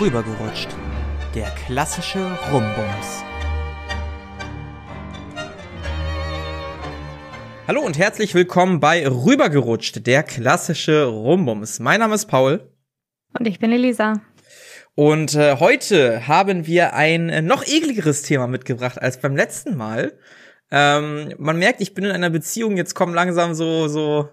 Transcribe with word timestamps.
Rübergerutscht. 0.00 0.68
Der 1.34 1.50
klassische 1.66 2.26
Rumbums. 2.50 3.22
Hallo 7.68 7.82
und 7.82 7.98
herzlich 7.98 8.34
willkommen 8.34 8.80
bei 8.80 9.06
Rübergerutscht, 9.06 10.06
der 10.06 10.22
klassische 10.22 11.04
Rumbums. 11.04 11.80
Mein 11.80 12.00
Name 12.00 12.14
ist 12.14 12.28
Paul. 12.28 12.72
Und 13.38 13.46
ich 13.46 13.58
bin 13.58 13.72
Elisa. 13.72 14.22
Und 14.94 15.34
äh, 15.34 15.56
heute 15.56 16.26
haben 16.26 16.66
wir 16.66 16.94
ein 16.94 17.28
äh, 17.28 17.42
noch 17.42 17.66
ekligeres 17.66 18.22
Thema 18.22 18.46
mitgebracht 18.46 18.98
als 19.02 19.20
beim 19.20 19.36
letzten 19.36 19.76
Mal. 19.76 20.18
Ähm, 20.70 21.34
man 21.36 21.58
merkt, 21.58 21.82
ich 21.82 21.92
bin 21.92 22.06
in 22.06 22.12
einer 22.12 22.30
Beziehung, 22.30 22.78
jetzt 22.78 22.94
kommen 22.94 23.12
langsam 23.12 23.52
so, 23.52 23.86
so 23.86 24.30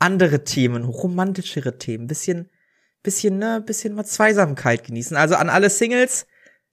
andere 0.00 0.42
Themen, 0.42 0.82
romantischere 0.82 1.78
Themen, 1.78 2.08
bisschen, 2.08 2.50
bisschen, 3.04 3.38
ne, 3.38 3.62
bisschen 3.64 3.94
mal 3.94 4.04
Zweisamkeit 4.04 4.82
genießen. 4.82 5.16
Also 5.16 5.36
an 5.36 5.48
alle 5.48 5.70
Singles, 5.70 6.26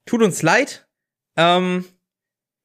tut 0.04 0.22
uns 0.22 0.42
leid. 0.42 0.88
Ähm, 1.36 1.84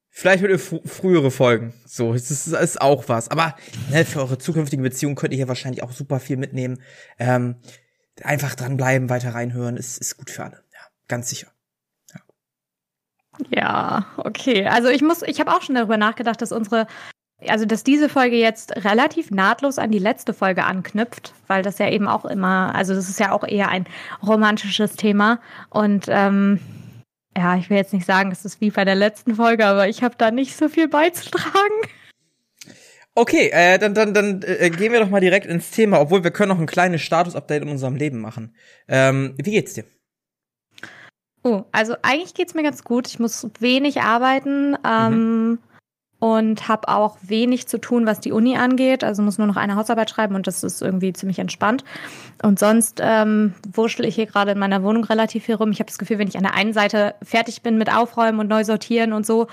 vielleicht 0.10 0.42
hört 0.42 0.52
ihr 0.52 0.60
frühere 0.60 1.30
Folgen. 1.30 1.74
So, 1.86 2.16
es 2.16 2.32
ist, 2.32 2.48
ist 2.48 2.82
auch 2.82 3.08
was. 3.08 3.30
Aber 3.30 3.56
ne, 3.92 4.04
für 4.06 4.22
eure 4.22 4.40
zukünftigen 4.40 4.82
Beziehungen 4.82 5.16
könnt 5.16 5.34
ihr 5.34 5.38
hier 5.38 5.48
wahrscheinlich 5.48 5.84
auch 5.84 5.92
super 5.92 6.20
viel 6.20 6.38
mitnehmen. 6.38 6.82
Ähm, 7.20 7.58
einfach 8.24 8.56
dranbleiben, 8.56 9.10
weiter 9.10 9.36
reinhören, 9.36 9.78
ist, 9.78 10.00
ist 10.00 10.18
gut 10.18 10.32
für 10.32 10.46
alle. 10.46 10.64
Ja, 10.74 10.80
ganz 11.08 11.30
sicher. 11.30 11.52
Ja, 13.50 14.08
okay. 14.18 14.66
Also 14.66 14.90
ich 14.90 15.04
muss, 15.04 15.22
ich 15.22 15.40
habe 15.40 15.52
auch 15.52 15.62
schon 15.62 15.76
darüber 15.76 15.98
nachgedacht, 15.98 16.42
dass 16.42 16.52
unsere 16.52 16.88
also 17.46 17.66
dass 17.66 17.84
diese 17.84 18.10
Folge 18.10 18.38
jetzt 18.38 18.84
relativ 18.84 19.30
nahtlos 19.30 19.78
an 19.78 19.92
die 19.92 20.00
letzte 20.00 20.34
Folge 20.34 20.64
anknüpft, 20.64 21.34
weil 21.48 21.62
das 21.62 21.78
ja 21.78 21.90
eben 21.90 22.08
auch 22.08 22.26
immer, 22.26 22.74
also 22.74 22.96
das 22.96 23.10
ist 23.10 23.20
ja 23.20 23.32
auch 23.32 23.44
eher 23.44 23.70
ein 23.70 23.86
romantisches 24.26 24.96
Thema. 24.96 25.40
Und 25.70 26.06
ähm, 26.10 26.60
ja, 27.38 27.56
ich 27.56 27.70
will 27.70 27.78
jetzt 27.78 27.94
nicht 27.94 28.08
sagen, 28.08 28.32
es 28.32 28.44
ist 28.44 28.60
wie 28.60 28.72
bei 28.72 28.86
der 28.86 28.96
letzten 28.96 29.36
Folge, 29.36 29.68
aber 29.68 29.88
ich 29.88 30.02
habe 30.02 30.16
da 30.18 30.32
nicht 30.32 30.56
so 30.56 30.68
viel 30.68 30.88
beizutragen. 30.88 31.76
Okay, 33.14 33.50
äh, 33.52 33.78
dann, 33.78 33.94
dann, 33.94 34.14
dann 34.14 34.42
äh, 34.44 34.70
gehen 34.72 34.92
wir 34.92 35.00
doch 35.00 35.10
mal 35.10 35.22
direkt 35.22 35.46
ins 35.46 35.72
Thema, 35.72 36.00
obwohl 36.00 36.24
wir 36.24 36.32
können 36.32 36.50
noch 36.50 36.60
ein 36.60 36.68
kleines 36.68 37.02
Status-Update 37.02 37.64
in 37.64 37.70
unserem 37.70 37.96
Leben 37.96 38.20
machen. 38.20 38.56
Ähm, 38.88 39.36
wie 39.38 39.52
geht's 39.52 39.74
dir? 39.74 39.86
Oh, 41.44 41.64
also 41.72 41.96
eigentlich 42.02 42.34
geht's 42.34 42.56
mir 42.56 42.64
ganz 42.64 42.84
gut. 42.84 43.08
Ich 43.08 43.20
muss 43.20 43.48
wenig 43.60 44.02
arbeiten. 44.02 44.76
Ähm, 44.84 45.50
mhm 45.50 45.60
und 46.20 46.68
habe 46.68 46.88
auch 46.88 47.18
wenig 47.22 47.68
zu 47.68 47.80
tun, 47.80 48.06
was 48.06 48.20
die 48.20 48.32
Uni 48.32 48.58
angeht. 48.58 49.04
Also 49.04 49.22
muss 49.22 49.38
nur 49.38 49.48
noch 49.48 49.56
eine 49.56 49.76
Hausarbeit 49.76 50.10
schreiben 50.10 50.36
und 50.36 50.48
das 50.48 50.64
ist 50.64 50.82
irgendwie 50.82 51.14
ziemlich 51.14 51.40
entspannt. 51.40 51.84
Und 52.42 52.58
sonst 52.60 53.00
ähm, 53.02 53.54
wurschtel 53.72 54.06
ich 54.06 54.16
hier 54.16 54.26
gerade 54.26 54.52
in 54.52 54.60
meiner 54.60 54.84
Wohnung 54.84 55.04
relativ 55.04 55.46
viel 55.46 55.56
rum. 55.56 55.72
Ich 55.72 55.80
habe 55.80 55.88
das 55.88 56.00
Gefühl, 56.00 56.18
wenn 56.18 56.28
ich 56.28 56.38
an 56.38 56.44
der 56.44 56.56
einen 56.56 56.74
Seite 56.74 57.16
fertig 57.22 57.62
bin 57.62 57.78
mit 57.78 57.94
Aufräumen 57.94 58.40
und 58.40 58.48
neu 58.48 58.64
sortieren 58.64 59.14
und 59.14 59.26
so, 59.26 59.48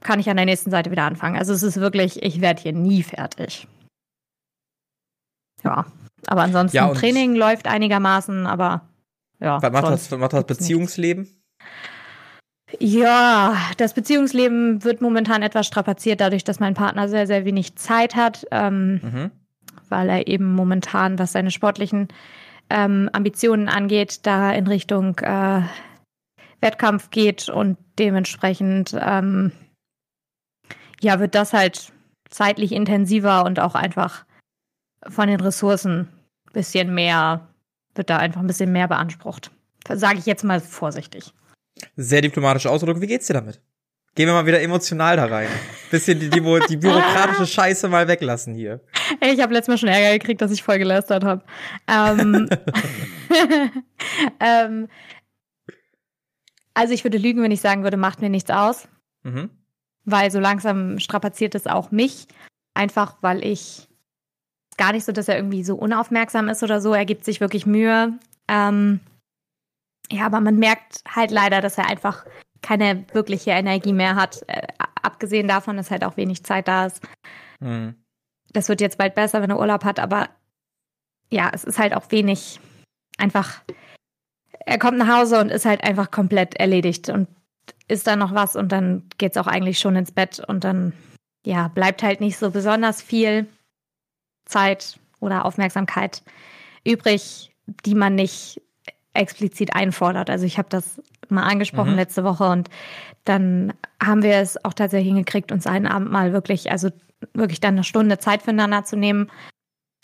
kann 0.00 0.20
ich 0.20 0.30
an 0.30 0.36
der 0.36 0.46
nächsten 0.46 0.70
Seite 0.70 0.90
wieder 0.90 1.04
anfangen. 1.04 1.36
Also 1.36 1.52
es 1.52 1.62
ist 1.62 1.78
wirklich, 1.78 2.22
ich 2.22 2.40
werde 2.40 2.62
hier 2.62 2.72
nie 2.72 3.02
fertig. 3.02 3.66
Ja, 5.64 5.86
aber 6.26 6.42
ansonsten 6.42 6.76
ja, 6.76 6.92
Training 6.94 7.34
läuft 7.34 7.66
einigermaßen, 7.66 8.46
aber 8.46 8.88
ja. 9.40 9.60
Was 9.60 9.72
macht 9.72 9.84
das, 9.86 10.10
was 10.10 10.18
macht 10.18 10.32
das 10.32 10.44
Beziehungsleben? 10.44 11.22
Nichts. 11.24 11.38
Ja, 12.78 13.56
das 13.78 13.94
Beziehungsleben 13.94 14.84
wird 14.84 15.00
momentan 15.00 15.42
etwas 15.42 15.66
strapaziert, 15.66 16.20
dadurch, 16.20 16.44
dass 16.44 16.60
mein 16.60 16.74
Partner 16.74 17.08
sehr, 17.08 17.26
sehr 17.26 17.44
wenig 17.44 17.76
Zeit 17.76 18.14
hat, 18.14 18.46
ähm, 18.50 19.00
mhm. 19.02 19.30
weil 19.88 20.08
er 20.10 20.26
eben 20.26 20.54
momentan, 20.54 21.18
was 21.18 21.32
seine 21.32 21.50
sportlichen 21.50 22.08
ähm, 22.68 23.08
Ambitionen 23.12 23.68
angeht, 23.68 24.26
da 24.26 24.52
in 24.52 24.66
Richtung 24.66 25.18
äh, 25.20 25.62
Wettkampf 26.60 27.10
geht 27.10 27.48
und 27.48 27.78
dementsprechend 27.98 28.94
ähm, 29.00 29.52
ja 31.00 31.20
wird 31.20 31.34
das 31.34 31.52
halt 31.52 31.92
zeitlich 32.28 32.72
intensiver 32.72 33.44
und 33.44 33.60
auch 33.60 33.74
einfach 33.74 34.24
von 35.08 35.28
den 35.28 35.40
Ressourcen 35.40 36.08
bisschen 36.52 36.94
mehr 36.94 37.48
wird 37.94 38.10
da 38.10 38.18
einfach 38.18 38.40
ein 38.40 38.46
bisschen 38.46 38.72
mehr 38.72 38.88
beansprucht. 38.88 39.50
Sage 39.88 40.18
ich 40.18 40.26
jetzt 40.26 40.44
mal 40.44 40.60
vorsichtig. 40.60 41.32
Sehr 41.96 42.20
diplomatische 42.20 42.70
Ausdruck. 42.70 43.00
Wie 43.00 43.06
geht's 43.06 43.26
dir 43.26 43.34
damit? 43.34 43.60
Gehen 44.14 44.26
wir 44.26 44.34
mal 44.34 44.46
wieder 44.46 44.60
emotional 44.60 45.16
da 45.16 45.26
rein. 45.26 45.48
Bisschen 45.90 46.18
die, 46.18 46.28
die, 46.28 46.40
die 46.40 46.76
bürokratische 46.76 47.46
Scheiße 47.54 47.88
mal 47.88 48.08
weglassen 48.08 48.54
hier. 48.54 48.80
Ey, 49.20 49.32
ich 49.32 49.40
habe 49.40 49.52
letztes 49.52 49.68
Mal 49.68 49.78
schon 49.78 49.88
Ärger 49.88 50.18
gekriegt, 50.18 50.40
dass 50.40 50.50
ich 50.50 50.62
voll 50.62 50.78
gelästert 50.78 51.22
habe. 51.22 51.44
Ähm, 51.86 52.48
ähm, 54.40 54.88
also 56.74 56.94
ich 56.94 57.04
würde 57.04 57.18
lügen, 57.18 57.42
wenn 57.42 57.52
ich 57.52 57.60
sagen 57.60 57.84
würde, 57.84 57.96
macht 57.96 58.20
mir 58.20 58.28
nichts 58.28 58.50
aus. 58.50 58.88
Mhm. 59.22 59.50
Weil 60.04 60.30
so 60.30 60.40
langsam 60.40 60.98
strapaziert 60.98 61.54
es 61.54 61.66
auch 61.66 61.92
mich. 61.92 62.26
Einfach, 62.74 63.18
weil 63.20 63.44
ich 63.44 63.88
gar 64.78 64.92
nicht 64.92 65.04
so, 65.04 65.12
dass 65.12 65.28
er 65.28 65.36
irgendwie 65.36 65.62
so 65.62 65.76
unaufmerksam 65.76 66.48
ist 66.48 66.62
oder 66.62 66.80
so. 66.80 66.92
Er 66.92 67.04
gibt 67.04 67.24
sich 67.24 67.40
wirklich 67.40 67.66
Mühe. 67.66 68.18
Ähm, 68.48 69.00
ja, 70.10 70.26
aber 70.26 70.40
man 70.40 70.56
merkt 70.56 71.02
halt 71.08 71.30
leider, 71.30 71.60
dass 71.60 71.78
er 71.78 71.86
einfach 71.86 72.24
keine 72.62 73.04
wirkliche 73.12 73.50
Energie 73.50 73.92
mehr 73.92 74.16
hat. 74.16 74.42
Äh, 74.48 74.66
abgesehen 75.02 75.48
davon, 75.48 75.76
dass 75.76 75.90
halt 75.90 76.04
auch 76.04 76.16
wenig 76.16 76.44
Zeit 76.44 76.68
da 76.68 76.86
ist. 76.86 77.02
Mhm. 77.60 77.94
Das 78.52 78.68
wird 78.68 78.80
jetzt 78.80 78.98
bald 78.98 79.14
besser, 79.14 79.42
wenn 79.42 79.50
er 79.50 79.58
Urlaub 79.58 79.84
hat, 79.84 79.98
aber 80.00 80.28
ja, 81.30 81.50
es 81.52 81.64
ist 81.64 81.78
halt 81.78 81.94
auch 81.94 82.10
wenig 82.10 82.60
einfach. 83.18 83.62
Er 84.64 84.78
kommt 84.78 84.98
nach 84.98 85.18
Hause 85.18 85.40
und 85.40 85.50
ist 85.50 85.66
halt 85.66 85.84
einfach 85.84 86.10
komplett 86.10 86.54
erledigt 86.56 87.08
und 87.10 87.28
ist 87.86 88.06
da 88.06 88.16
noch 88.16 88.34
was 88.34 88.56
und 88.56 88.70
dann 88.72 89.08
geht's 89.18 89.36
auch 89.36 89.46
eigentlich 89.46 89.78
schon 89.78 89.96
ins 89.96 90.12
Bett 90.12 90.40
und 90.40 90.64
dann 90.64 90.92
ja, 91.44 91.68
bleibt 91.68 92.02
halt 92.02 92.20
nicht 92.20 92.38
so 92.38 92.50
besonders 92.50 93.00
viel 93.02 93.46
Zeit 94.46 94.98
oder 95.20 95.44
Aufmerksamkeit 95.44 96.22
übrig, 96.84 97.54
die 97.84 97.94
man 97.94 98.14
nicht 98.14 98.60
explizit 99.14 99.74
einfordert. 99.74 100.30
Also 100.30 100.46
ich 100.46 100.58
habe 100.58 100.68
das 100.68 101.00
mal 101.28 101.42
angesprochen 101.42 101.92
mhm. 101.92 101.96
letzte 101.96 102.24
Woche 102.24 102.48
und 102.48 102.68
dann 103.24 103.72
haben 104.02 104.22
wir 104.22 104.36
es 104.36 104.64
auch 104.64 104.74
tatsächlich 104.74 105.08
hingekriegt, 105.08 105.52
uns 105.52 105.66
einen 105.66 105.86
Abend 105.86 106.10
mal 106.10 106.32
wirklich, 106.32 106.70
also 106.70 106.90
wirklich 107.34 107.60
dann 107.60 107.74
eine 107.74 107.84
Stunde 107.84 108.18
Zeit 108.18 108.42
füreinander 108.42 108.84
zu 108.84 108.96
nehmen. 108.96 109.30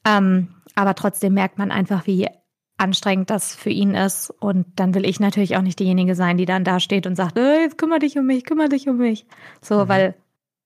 Ähm, 0.05 0.49
aber 0.75 0.95
trotzdem 0.95 1.35
merkt 1.35 1.59
man 1.59 1.71
einfach, 1.71 2.07
wie 2.07 2.29
anstrengend 2.77 3.31
das 3.31 3.55
für 3.55 3.71
ihn 3.71 3.95
ist. 3.95 4.31
Und 4.31 4.67
dann 4.77 4.95
will 4.95 5.07
ich 5.07 5.21
natürlich 5.21 5.57
auch 5.57 5.63
nicht 5.63 5.79
diejenige 5.79 6.15
sein, 6.15 6.37
die 6.37 6.45
dann 6.45 6.65
da 6.65 6.81
steht 6.81 7.07
und 7.07 7.17
sagt, 7.17 7.39
äh, 7.39 7.63
jetzt 7.63 7.79
kümmere 7.79 8.01
dich 8.01 8.19
um 8.19 8.27
mich, 8.27 8.45
kümmere 8.45 8.69
dich 8.69 8.89
um 8.89 8.99
mich. 8.99 9.27
So, 9.61 9.85
mhm. 9.85 9.89
weil 9.89 10.15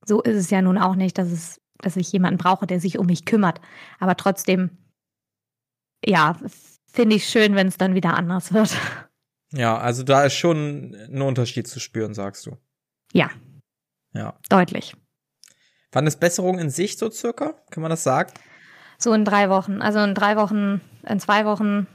so 0.04 0.22
ist 0.22 0.37
es 0.37 0.50
ja 0.50 0.62
nun 0.62 0.78
auch 0.78 0.97
nicht, 0.97 1.19
dass 1.19 1.31
es, 1.31 1.60
dass 1.78 1.97
ich 1.97 2.10
jemanden 2.12 2.38
brauche, 2.38 2.66
der 2.66 2.81
sich 2.81 2.98
um 2.98 3.06
mich 3.06 3.25
kümmert. 3.25 3.60
Aber 4.00 4.16
trotzdem, 4.16 4.71
ja, 6.04 6.37
finde 6.93 7.16
ich 7.16 7.28
schön, 7.28 7.54
wenn 7.54 7.69
es 7.69 7.76
dann 7.76 7.94
wieder 7.94 8.15
anders 8.15 8.53
wird. 8.53 8.76
Ja, 9.53 9.78
also 9.78 10.03
da 10.03 10.25
ist 10.25 10.34
schon 10.34 10.94
ein 10.94 11.22
Unterschied 11.22 11.66
zu 11.66 11.81
spüren, 11.81 12.15
sagst 12.15 12.47
du. 12.47 12.56
Ja. 13.12 13.31
Ja. 14.12 14.38
Deutlich. 14.49 14.94
Wann 15.93 16.06
ist 16.06 16.21
Besserung 16.21 16.59
in 16.59 16.71
Sicht 16.71 16.98
so 16.98 17.10
circa? 17.10 17.54
Kann 17.71 17.82
man 17.82 17.91
das 17.91 18.03
sagen? 18.03 18.31
So 18.98 19.12
in 19.15 19.25
drei 19.25 19.48
Wochen. 19.48 19.81
Also 19.81 20.00
in 20.00 20.15
drei 20.15 20.37
Wochen, 20.37 20.81
in 21.06 21.21
zwei 21.21 21.44
Wochen 21.44 21.87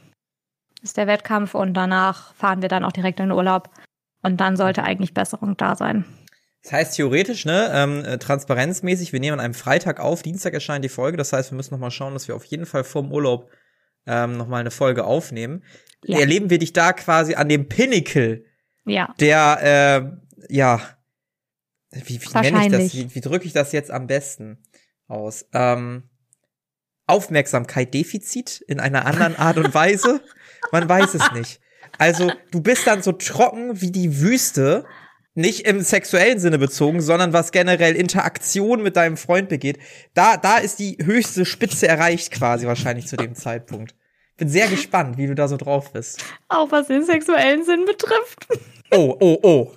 ist 0.81 0.97
der 0.97 1.07
Wettkampf 1.07 1.53
und 1.53 1.73
danach 1.73 2.33
fahren 2.33 2.61
wir 2.61 2.69
dann 2.69 2.83
auch 2.83 2.91
direkt 2.91 3.19
in 3.19 3.27
den 3.27 3.37
Urlaub. 3.37 3.69
Und 4.23 4.37
dann 4.37 4.55
sollte 4.55 4.83
eigentlich 4.83 5.13
Besserung 5.13 5.57
da 5.57 5.75
sein. 5.75 6.05
Das 6.63 6.71
heißt 6.71 6.95
theoretisch, 6.95 7.45
ne, 7.45 7.69
ähm, 7.73 8.05
äh, 8.05 8.17
transparenzmäßig, 8.17 9.11
wir 9.11 9.19
nehmen 9.19 9.39
an 9.39 9.45
einem 9.45 9.53
Freitag 9.53 9.99
auf, 9.99 10.23
Dienstag 10.23 10.53
erscheint 10.53 10.83
die 10.83 10.89
Folge. 10.89 11.17
Das 11.17 11.33
heißt, 11.33 11.51
wir 11.51 11.57
müssen 11.57 11.73
noch 11.73 11.79
mal 11.79 11.91
schauen, 11.91 12.13
dass 12.13 12.29
wir 12.29 12.35
auf 12.35 12.45
jeden 12.45 12.65
Fall 12.65 12.85
vorm 12.85 13.11
Urlaub 13.11 13.51
ähm, 14.05 14.37
nochmal 14.37 14.61
eine 14.61 14.71
Folge 14.71 15.05
aufnehmen, 15.05 15.63
ja. 16.03 16.19
erleben 16.19 16.49
wir 16.49 16.59
dich 16.59 16.73
da 16.73 16.93
quasi 16.93 17.35
an 17.35 17.49
dem 17.49 17.69
Pinnacle 17.69 18.45
ja. 18.85 19.13
der, 19.19 20.17
äh, 20.49 20.53
ja, 20.53 20.81
wie, 21.91 22.21
wie 22.21 22.39
nenne 22.39 22.65
ich 22.65 22.71
das, 22.71 22.93
wie, 22.93 23.15
wie 23.15 23.21
drücke 23.21 23.45
ich 23.45 23.53
das 23.53 23.71
jetzt 23.71 23.91
am 23.91 24.07
besten 24.07 24.63
aus? 25.07 25.45
Ähm, 25.53 26.09
Aufmerksamkeit 27.05 27.93
Defizit 27.93 28.63
in 28.67 28.79
einer 28.79 29.05
anderen 29.05 29.35
Art 29.35 29.57
und 29.57 29.73
Weise? 29.73 30.21
Man 30.71 30.87
weiß 30.87 31.13
es 31.13 31.31
nicht. 31.33 31.59
Also, 31.97 32.31
du 32.51 32.61
bist 32.61 32.87
dann 32.87 33.03
so 33.03 33.11
trocken 33.11 33.81
wie 33.81 33.91
die 33.91 34.19
Wüste 34.19 34.85
nicht 35.35 35.67
im 35.67 35.81
sexuellen 35.81 36.39
Sinne 36.39 36.59
bezogen, 36.59 37.01
sondern 37.01 37.33
was 37.33 37.51
generell 37.51 37.95
Interaktion 37.95 38.83
mit 38.83 38.95
deinem 38.95 39.17
Freund 39.17 39.49
begeht, 39.49 39.79
da, 40.13 40.37
da 40.37 40.57
ist 40.57 40.79
die 40.79 40.97
höchste 41.01 41.45
Spitze 41.45 41.87
erreicht 41.87 42.31
quasi 42.31 42.67
wahrscheinlich 42.67 43.07
zu 43.07 43.15
dem 43.15 43.35
Zeitpunkt. 43.35 43.95
Bin 44.37 44.49
sehr 44.49 44.67
gespannt, 44.67 45.17
wie 45.17 45.27
du 45.27 45.35
da 45.35 45.47
so 45.47 45.57
drauf 45.57 45.93
bist. 45.93 46.23
Auch 46.49 46.71
was 46.71 46.87
den 46.87 47.03
sexuellen 47.03 47.63
Sinn 47.65 47.85
betrifft. 47.85 48.47
Oh, 48.91 49.15
oh, 49.19 49.39
oh. 49.41 49.71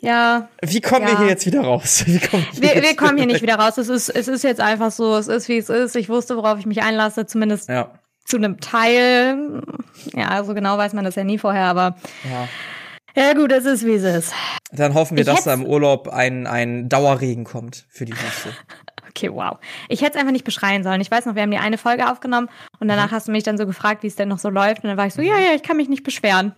Ja. 0.00 0.48
Wie 0.62 0.80
kommen 0.80 1.06
ja. 1.06 1.12
wir 1.12 1.18
hier 1.18 1.28
jetzt 1.28 1.46
wieder 1.46 1.62
raus? 1.62 2.04
wir, 2.06 2.20
wir, 2.20 2.82
wir 2.82 2.96
kommen 2.96 3.18
hier 3.18 3.26
nicht 3.26 3.42
wieder 3.42 3.54
raus. 3.54 3.78
Es 3.78 3.88
ist, 3.88 4.08
es 4.08 4.26
ist 4.26 4.42
jetzt 4.42 4.60
einfach 4.60 4.90
so, 4.90 5.16
es 5.16 5.28
ist 5.28 5.48
wie 5.48 5.58
es 5.58 5.68
ist. 5.68 5.94
Ich 5.94 6.08
wusste, 6.08 6.36
worauf 6.36 6.58
ich 6.58 6.66
mich 6.66 6.82
einlasse, 6.82 7.26
zumindest. 7.26 7.68
Ja. 7.68 7.92
zu 8.24 8.36
einem 8.36 8.58
Teil. 8.60 9.62
Ja, 10.12 10.42
so 10.42 10.54
genau 10.54 10.76
weiß 10.76 10.92
man 10.92 11.04
das 11.04 11.14
ja 11.14 11.24
nie 11.24 11.38
vorher, 11.38 11.66
aber 11.66 11.96
ja. 12.24 12.48
Ja, 13.14 13.34
gut, 13.34 13.52
es 13.52 13.64
ist 13.64 13.84
wie 13.84 13.94
es 13.94 14.04
ist. 14.04 14.32
Dann 14.70 14.94
hoffen 14.94 15.16
wir, 15.16 15.22
ich 15.22 15.26
dass 15.26 15.44
da 15.44 15.52
im 15.52 15.66
Urlaub 15.66 16.08
ein, 16.08 16.46
ein 16.46 16.88
Dauerregen 16.88 17.44
kommt 17.44 17.86
für 17.88 18.04
die 18.04 18.12
Wüste. 18.12 18.50
Okay, 19.14 19.30
wow. 19.30 19.58
Ich 19.90 20.00
hätte 20.00 20.12
es 20.12 20.18
einfach 20.18 20.32
nicht 20.32 20.46
beschreien 20.46 20.82
sollen. 20.84 21.02
Ich 21.02 21.10
weiß 21.10 21.26
noch, 21.26 21.34
wir 21.34 21.42
haben 21.42 21.50
die 21.50 21.58
eine 21.58 21.76
Folge 21.76 22.10
aufgenommen 22.10 22.48
und 22.80 22.88
danach 22.88 23.10
mhm. 23.10 23.14
hast 23.14 23.28
du 23.28 23.32
mich 23.32 23.44
dann 23.44 23.58
so 23.58 23.66
gefragt, 23.66 24.02
wie 24.02 24.06
es 24.06 24.16
denn 24.16 24.28
noch 24.28 24.38
so 24.38 24.48
läuft. 24.48 24.84
Und 24.84 24.88
dann 24.88 24.96
war 24.96 25.06
ich 25.06 25.12
so, 25.12 25.20
ja, 25.20 25.38
ja, 25.38 25.52
ich 25.54 25.62
kann 25.62 25.76
mich 25.76 25.90
nicht 25.90 26.02
beschweren. 26.02 26.54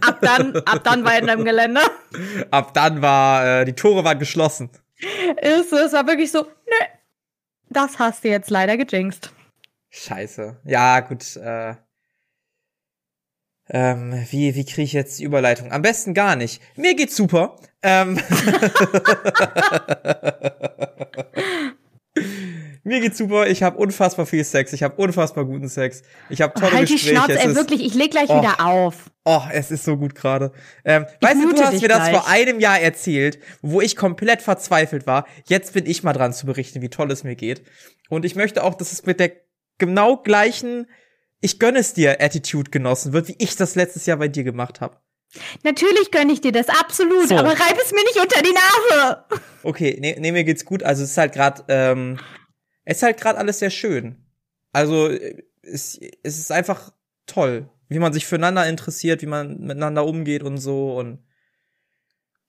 Ab 0.00 0.18
dann, 0.20 0.54
ab 0.54 0.82
dann 0.84 1.04
war 1.04 1.18
in 1.18 1.26
deinem 1.26 1.44
Gelände. 1.44 1.80
Ab 2.52 2.74
dann 2.74 3.02
war, 3.02 3.44
äh, 3.44 3.64
die 3.64 3.72
Tore 3.72 4.04
waren 4.04 4.20
geschlossen. 4.20 4.70
Ist 5.42 5.72
es 5.72 5.92
war 5.92 6.06
wirklich 6.06 6.30
so, 6.30 6.42
nö, 6.42 6.86
das 7.70 7.98
hast 7.98 8.24
du 8.24 8.28
jetzt 8.28 8.50
leider 8.50 8.76
gejinxt. 8.76 9.32
Scheiße. 9.90 10.60
Ja, 10.64 11.00
gut, 11.00 11.36
äh, 11.36 11.74
ähm, 13.70 14.26
wie, 14.30 14.54
wie 14.54 14.64
kriege 14.64 14.82
ich 14.82 14.92
jetzt 14.92 15.18
die 15.18 15.24
Überleitung? 15.24 15.72
Am 15.72 15.82
besten 15.82 16.14
gar 16.14 16.36
nicht. 16.36 16.62
Mir 16.76 16.94
geht's 16.94 17.16
super. 17.16 17.56
Ähm 17.82 18.18
Mir 22.88 23.00
geht's 23.00 23.18
super. 23.18 23.46
Ich 23.46 23.62
habe 23.62 23.76
unfassbar 23.76 24.24
viel 24.24 24.42
Sex. 24.42 24.72
Ich 24.72 24.82
habe 24.82 24.94
unfassbar 24.96 25.44
guten 25.44 25.68
Sex. 25.68 26.02
Ich 26.30 26.40
habe 26.40 26.58
tolle 26.58 26.72
oh, 26.72 26.76
halt 26.76 26.88
Gespräche. 26.88 27.20
Halt 27.20 27.28
die 27.28 27.34
Schnauze, 27.34 27.50
ey, 27.50 27.54
wirklich. 27.54 27.84
Ich 27.84 27.94
leg 27.94 28.10
gleich 28.10 28.30
oh, 28.30 28.40
wieder 28.40 28.64
auf. 28.64 29.10
Oh, 29.24 29.42
es 29.52 29.70
ist 29.70 29.84
so 29.84 29.98
gut 29.98 30.14
gerade. 30.14 30.52
Ähm, 30.86 31.04
weißt 31.20 31.36
du, 31.42 31.54
du 31.54 31.62
hast 31.62 31.82
mir 31.82 31.88
das 31.88 32.08
vor 32.08 32.26
einem 32.28 32.60
Jahr 32.60 32.80
erzählt, 32.80 33.38
wo 33.60 33.82
ich 33.82 33.94
komplett 33.94 34.40
verzweifelt 34.40 35.06
war. 35.06 35.26
Jetzt 35.44 35.74
bin 35.74 35.84
ich 35.84 36.02
mal 36.02 36.14
dran 36.14 36.32
zu 36.32 36.46
berichten, 36.46 36.80
wie 36.80 36.88
toll 36.88 37.10
es 37.12 37.24
mir 37.24 37.36
geht. 37.36 37.62
Und 38.08 38.24
ich 38.24 38.36
möchte 38.36 38.64
auch, 38.64 38.74
dass 38.74 38.92
es 38.92 39.04
mit 39.04 39.20
der 39.20 39.32
genau 39.76 40.16
gleichen 40.16 40.86
ich 41.40 41.58
gönne 41.58 41.78
es 41.78 41.94
dir 41.94 42.20
Attitude 42.20 42.70
genossen 42.70 43.12
wird, 43.12 43.28
wie 43.28 43.36
ich 43.38 43.56
das 43.56 43.74
letztes 43.74 44.06
Jahr 44.06 44.16
bei 44.16 44.28
dir 44.28 44.44
gemacht 44.44 44.80
habe. 44.80 44.96
Natürlich 45.62 46.10
gönne 46.10 46.32
ich 46.32 46.40
dir 46.40 46.52
das, 46.52 46.68
absolut, 46.68 47.28
so. 47.28 47.36
aber 47.36 47.50
reib 47.50 47.78
es 47.82 47.92
mir 47.92 48.02
nicht 48.04 48.18
unter 48.20 48.42
die 48.42 48.54
Nase. 48.54 49.24
Okay, 49.62 49.98
nee, 50.00 50.16
nee 50.18 50.32
mir 50.32 50.44
geht's 50.44 50.64
gut. 50.64 50.82
Also 50.82 51.02
es 51.02 51.10
ist 51.10 51.18
halt 51.18 51.34
gerade, 51.34 51.64
ähm, 51.68 52.18
es 52.84 52.98
ist 52.98 53.02
halt 53.02 53.20
gerade 53.20 53.38
alles 53.38 53.58
sehr 53.58 53.70
schön. 53.70 54.16
Also 54.72 55.10
es, 55.62 56.00
es 56.22 56.38
ist 56.38 56.50
einfach 56.50 56.92
toll, 57.26 57.68
wie 57.88 57.98
man 57.98 58.12
sich 58.12 58.26
füreinander 58.26 58.66
interessiert, 58.66 59.20
wie 59.20 59.26
man 59.26 59.60
miteinander 59.60 60.06
umgeht 60.06 60.42
und 60.42 60.58
so 60.58 60.96
und 60.96 61.18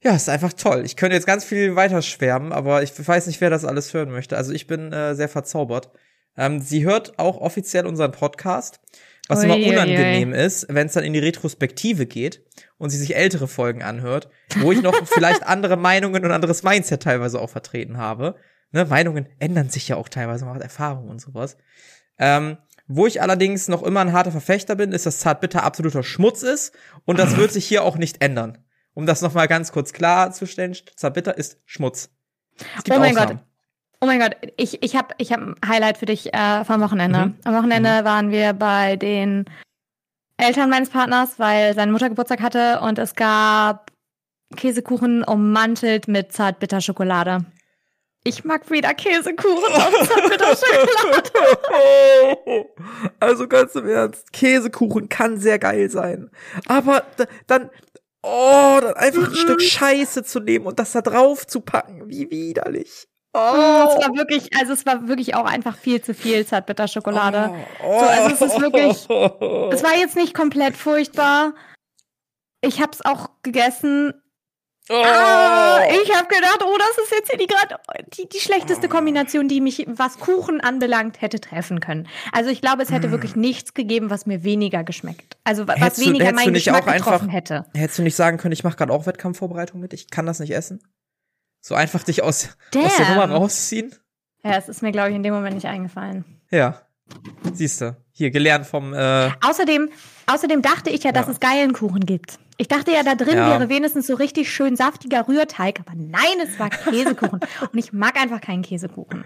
ja, 0.01 0.15
ist 0.15 0.29
einfach 0.29 0.53
toll. 0.53 0.83
Ich 0.85 0.95
könnte 0.95 1.15
jetzt 1.15 1.27
ganz 1.27 1.43
viel 1.43 1.75
weiter 1.75 2.01
schwärmen, 2.01 2.53
aber 2.53 2.83
ich 2.83 2.93
weiß 3.05 3.27
nicht, 3.27 3.41
wer 3.41 3.49
das 3.49 3.65
alles 3.65 3.93
hören 3.93 4.11
möchte. 4.11 4.37
Also 4.37 4.53
ich 4.53 4.65
bin 4.65 4.93
äh, 4.93 5.13
sehr 5.13 5.27
verzaubert. 5.27 5.91
Ähm, 6.37 6.61
sie 6.61 6.85
hört 6.85 7.19
auch 7.19 7.37
offiziell 7.37 7.85
unseren 7.85 8.11
Podcast, 8.11 8.79
was 9.27 9.39
ui, 9.39 9.45
immer 9.45 9.55
unangenehm 9.55 10.29
ui, 10.29 10.35
ui. 10.35 10.45
ist, 10.45 10.67
wenn 10.69 10.87
es 10.87 10.93
dann 10.93 11.03
in 11.03 11.13
die 11.13 11.19
Retrospektive 11.19 12.05
geht 12.05 12.43
und 12.77 12.89
sie 12.89 12.97
sich 12.97 13.15
ältere 13.15 13.47
Folgen 13.47 13.83
anhört, 13.83 14.29
wo 14.57 14.71
ich 14.71 14.81
noch 14.81 14.95
vielleicht 15.05 15.43
andere 15.43 15.77
Meinungen 15.77 16.23
und 16.25 16.31
anderes 16.31 16.63
Mindset 16.63 17.03
teilweise 17.03 17.39
auch 17.39 17.49
vertreten 17.49 17.97
habe. 17.97 18.35
Ne, 18.71 18.85
Meinungen 18.85 19.27
ändern 19.39 19.69
sich 19.69 19.87
ja 19.87 19.95
auch 19.95 20.09
teilweise, 20.09 20.45
man 20.45 20.55
hat 20.55 20.61
Erfahrungen 20.63 21.09
und 21.09 21.19
sowas. 21.19 21.57
Ähm, 22.17 22.57
wo 22.87 23.05
ich 23.05 23.21
allerdings 23.21 23.67
noch 23.67 23.83
immer 23.83 24.01
ein 24.01 24.13
harter 24.13 24.31
Verfechter 24.31 24.75
bin, 24.75 24.91
ist, 24.91 25.05
dass 25.05 25.19
Zartbitter 25.19 25.63
absoluter 25.63 26.03
Schmutz 26.03 26.41
ist 26.41 26.75
und 27.05 27.19
das 27.19 27.37
wird 27.37 27.51
sich 27.51 27.67
hier 27.67 27.83
auch 27.83 27.97
nicht 27.97 28.21
ändern. 28.21 28.57
Um 28.95 29.05
das 29.05 29.21
nochmal 29.21 29.47
ganz 29.47 29.71
kurz 29.71 29.93
klarzustellen, 29.93 30.75
Zartbitter 30.95 31.37
ist 31.37 31.61
Schmutz. 31.65 32.09
oh 32.59 32.97
mein 32.97 33.11
Ausnahmen. 33.11 33.37
Gott, 33.37 33.45
Oh 34.01 34.05
mein 34.05 34.19
Gott, 34.19 34.37
ich, 34.55 34.81
ich 34.81 34.95
habe 34.95 35.13
ich 35.17 35.33
hab 35.33 35.41
ein 35.41 35.55
Highlight 35.65 35.97
für 35.97 36.05
dich 36.05 36.33
äh, 36.33 36.63
vom 36.63 36.79
Wochenende. 36.81 37.25
Mhm. 37.27 37.35
Am 37.43 37.55
Wochenende 37.55 38.01
mhm. 38.01 38.05
waren 38.05 38.31
wir 38.31 38.53
bei 38.53 38.95
den 38.95 39.43
Eltern 40.37 40.69
meines 40.69 40.89
Partners, 40.89 41.37
weil 41.37 41.75
seine 41.75 41.91
Mutter 41.91 42.07
Geburtstag 42.07 42.41
hatte 42.41 42.79
und 42.79 42.97
es 42.97 43.15
gab 43.15 43.91
Käsekuchen 44.55 45.25
ummantelt 45.25 46.07
mit 46.07 46.31
Zartbitterschokolade. 46.31 47.43
Ich 48.23 48.45
mag 48.45 48.71
wieder 48.71 48.93
Käsekuchen 48.93 49.73
auf 49.73 49.91
Zartbitterschokolade. 50.07 52.69
also 53.19 53.49
ganz 53.49 53.75
im 53.75 53.89
Ernst, 53.89 54.31
Käsekuchen 54.31 55.09
kann 55.09 55.37
sehr 55.37 55.59
geil 55.59 55.89
sein. 55.89 56.31
Aber 56.67 57.03
dann, 57.47 57.69
oh, 58.23 58.77
dann 58.81 58.93
einfach 58.93 59.27
ein 59.27 59.35
Stück 59.35 59.61
Scheiße 59.61 60.23
zu 60.23 60.39
nehmen 60.39 60.67
und 60.67 60.79
das 60.79 60.93
da 60.93 61.01
drauf 61.01 61.45
zu 61.45 61.59
packen, 61.59 62.07
wie 62.07 62.31
widerlich. 62.31 63.08
Oh. 63.33 63.37
Es 63.37 64.03
war 64.03 64.15
wirklich, 64.15 64.49
also 64.57 64.73
es 64.73 64.85
war 64.85 65.07
wirklich 65.07 65.35
auch 65.35 65.45
einfach 65.45 65.77
viel 65.77 66.01
zu 66.01 66.13
viel 66.13 66.45
Zartbitterschokolade. 66.45 67.53
Oh. 67.83 67.99
So, 67.99 68.05
also 68.05 68.33
es 68.33 68.41
ist 68.41 68.61
wirklich, 68.61 68.95
es 69.73 69.83
war 69.83 69.95
jetzt 69.97 70.15
nicht 70.15 70.33
komplett 70.33 70.75
furchtbar. 70.75 71.53
Ich 72.61 72.81
hab's 72.81 73.01
auch 73.05 73.29
gegessen. 73.43 74.13
Oh. 74.91 74.95
Ah, 74.95 75.81
ich 75.87 76.15
habe 76.15 76.27
gedacht, 76.27 76.63
oh, 76.65 76.75
das 76.79 77.05
ist 77.05 77.11
jetzt 77.11 77.29
hier 77.29 77.37
die 77.37 77.45
gerade 77.45 77.75
die, 78.17 78.27
die 78.27 78.39
schlechteste 78.39 78.89
Kombination, 78.89 79.47
die 79.47 79.61
mich, 79.61 79.85
was 79.87 80.17
Kuchen 80.17 80.61
anbelangt, 80.61 81.21
hätte 81.21 81.39
treffen 81.39 81.79
können. 81.79 82.07
Also 82.31 82.49
ich 82.49 82.59
glaube, 82.59 82.81
es 82.81 82.89
hätte 82.89 83.09
mm. 83.09 83.11
wirklich 83.11 83.35
nichts 83.35 83.75
gegeben, 83.75 84.09
was 84.09 84.25
mir 84.25 84.43
weniger 84.43 84.83
geschmeckt. 84.83 85.37
Also 85.43 85.67
was 85.67 85.79
hättest 85.79 86.03
weniger 86.03 86.29
du, 86.29 86.35
mein 86.35 86.53
Geschmack 86.55 86.87
getroffen 86.87 87.25
einfach, 87.25 87.31
hätte. 87.31 87.65
Hättest 87.75 87.99
du 87.99 88.01
nicht 88.01 88.15
sagen 88.15 88.37
können, 88.37 88.53
ich 88.53 88.63
mache 88.63 88.77
gerade 88.77 88.91
auch 88.91 89.05
Wettkampfvorbereitung 89.05 89.79
mit, 89.79 89.93
ich 89.93 90.09
kann 90.09 90.25
das 90.25 90.39
nicht 90.39 90.55
essen? 90.55 90.81
So 91.61 91.75
einfach 91.75 92.03
dich 92.03 92.23
aus, 92.23 92.49
aus 92.75 92.97
der 92.97 93.09
Nummer 93.09 93.29
rausziehen? 93.29 93.93
Ja, 94.43 94.57
es 94.57 94.69
ist 94.69 94.81
mir, 94.81 94.91
glaube 94.91 95.09
ich, 95.09 95.15
in 95.15 95.23
dem 95.23 95.33
Moment 95.33 95.55
nicht 95.55 95.67
eingefallen. 95.67 96.25
Ja. 96.49 96.81
Siehst 97.53 97.81
du. 97.81 97.97
Hier 98.11 98.31
gelernt 98.31 98.65
vom. 98.65 98.93
Äh 98.93 99.31
außerdem, 99.41 99.89
außerdem 100.27 100.61
dachte 100.61 100.89
ich 100.89 101.03
ja, 101.03 101.11
dass 101.11 101.27
ja. 101.27 101.33
es 101.33 101.39
geilen 101.39 101.73
Kuchen 101.73 102.05
gibt. 102.05 102.39
Ich 102.57 102.67
dachte 102.67 102.91
ja, 102.91 103.03
da 103.03 103.15
drin 103.15 103.37
ja. 103.37 103.49
wäre 103.49 103.69
wenigstens 103.69 104.07
so 104.07 104.15
richtig 104.15 104.51
schön 104.51 104.75
saftiger 104.75 105.27
Rührteig, 105.27 105.79
aber 105.79 105.93
nein, 105.95 106.21
es 106.43 106.59
war 106.59 106.69
Käsekuchen. 106.69 107.39
Und 107.71 107.79
ich 107.79 107.93
mag 107.93 108.17
einfach 108.17 108.41
keinen 108.41 108.61
Käsekuchen. 108.61 109.23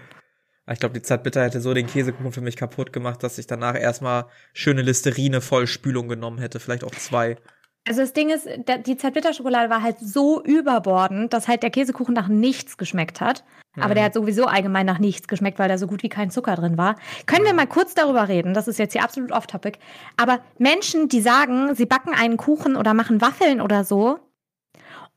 Ich 0.70 0.78
glaube, 0.78 0.94
die 0.94 1.02
Zartbitter 1.02 1.42
hätte 1.42 1.60
so 1.60 1.74
den 1.74 1.86
Käsekuchen 1.86 2.32
für 2.32 2.40
mich 2.40 2.56
kaputt 2.56 2.92
gemacht, 2.92 3.22
dass 3.22 3.36
ich 3.36 3.46
danach 3.46 3.74
erstmal 3.74 4.26
schöne 4.54 4.82
Listerine 4.82 5.40
voll 5.40 5.66
Spülung 5.66 6.08
genommen 6.08 6.38
hätte, 6.38 6.58
vielleicht 6.58 6.84
auch 6.84 6.92
zwei. 6.92 7.36
Also 7.86 8.00
das 8.00 8.14
Ding 8.14 8.30
ist, 8.30 8.48
die 8.86 8.96
Zartbitterschokolade 8.96 9.68
war 9.68 9.82
halt 9.82 9.98
so 9.98 10.42
überbordend, 10.42 11.34
dass 11.34 11.48
halt 11.48 11.62
der 11.62 11.70
Käsekuchen 11.70 12.14
nach 12.14 12.28
nichts 12.28 12.78
geschmeckt 12.78 13.20
hat. 13.20 13.44
Mhm. 13.76 13.82
Aber 13.82 13.94
der 13.94 14.04
hat 14.04 14.14
sowieso 14.14 14.46
allgemein 14.46 14.86
nach 14.86 14.98
nichts 14.98 15.28
geschmeckt, 15.28 15.58
weil 15.58 15.68
da 15.68 15.76
so 15.76 15.86
gut 15.86 16.02
wie 16.02 16.08
kein 16.08 16.30
Zucker 16.30 16.56
drin 16.56 16.78
war. 16.78 16.96
Können 17.26 17.44
wir 17.44 17.52
mal 17.52 17.66
kurz 17.66 17.94
darüber 17.94 18.28
reden? 18.28 18.54
Das 18.54 18.68
ist 18.68 18.78
jetzt 18.78 18.92
hier 18.92 19.04
absolut 19.04 19.32
off-topic. 19.32 19.78
Aber 20.16 20.40
Menschen, 20.58 21.08
die 21.08 21.20
sagen, 21.20 21.74
sie 21.74 21.84
backen 21.84 22.14
einen 22.14 22.38
Kuchen 22.38 22.76
oder 22.76 22.94
machen 22.94 23.20
Waffeln 23.20 23.60
oder 23.60 23.84
so 23.84 24.18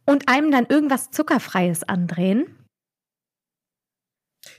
und 0.06 0.28
einem 0.28 0.52
dann 0.52 0.66
irgendwas 0.66 1.10
Zuckerfreies 1.10 1.84
andrehen. 1.84 2.54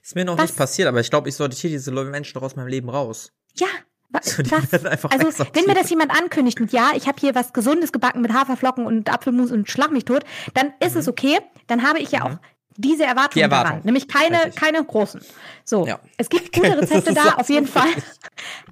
Ist 0.03 0.15
mir 0.15 0.25
noch 0.25 0.39
Was? 0.39 0.51
nicht 0.51 0.57
passiert, 0.57 0.89
aber 0.89 1.01
ich 1.01 1.11
glaube, 1.11 1.29
ich 1.29 1.35
sortiere 1.35 1.73
diese 1.73 1.93
Menschen 1.93 2.35
doch 2.35 2.43
aus 2.43 2.57
meinem 2.57 2.69
Leben 2.69 2.89
raus. 2.89 3.33
Ja, 3.55 3.69
was? 4.11 4.39
Also, 4.39 5.45
wenn 5.53 5.67
mir 5.67 5.75
das 5.75 5.91
jemand 5.91 6.11
ankündigt 6.11 6.61
mit 6.61 6.73
ja, 6.73 6.91
ich 6.95 7.07
habe 7.07 7.19
hier 7.21 7.35
was 7.35 7.53
Gesundes 7.53 7.93
gebacken 7.93 8.23
mit 8.23 8.33
Haferflocken 8.33 8.87
und 8.87 9.13
Apfelmus 9.13 9.51
und 9.51 9.69
schlag 9.71 9.91
mich 9.91 10.05
tot, 10.05 10.25
dann 10.55 10.73
ist 10.81 10.95
mhm. 10.95 11.01
es 11.01 11.09
okay. 11.09 11.39
Dann 11.67 11.87
habe 11.87 11.99
ich 11.99 12.11
ja 12.13 12.23
auch 12.25 12.31
mhm. 12.31 12.39
diese 12.77 13.05
Erwartungen 13.05 13.35
Die 13.35 13.41
Erwartung. 13.41 13.71
daran, 13.71 13.85
nämlich 13.85 14.09
keine 14.09 14.51
keine 14.53 14.83
großen. 14.83 15.21
So, 15.65 15.87
ja. 15.87 16.01
es 16.17 16.31
gibt 16.31 16.53
gute 16.55 16.79
Rezepte 16.79 17.13
da 17.13 17.35
auf 17.35 17.51
jeden 17.51 17.67
Fall, 17.67 17.91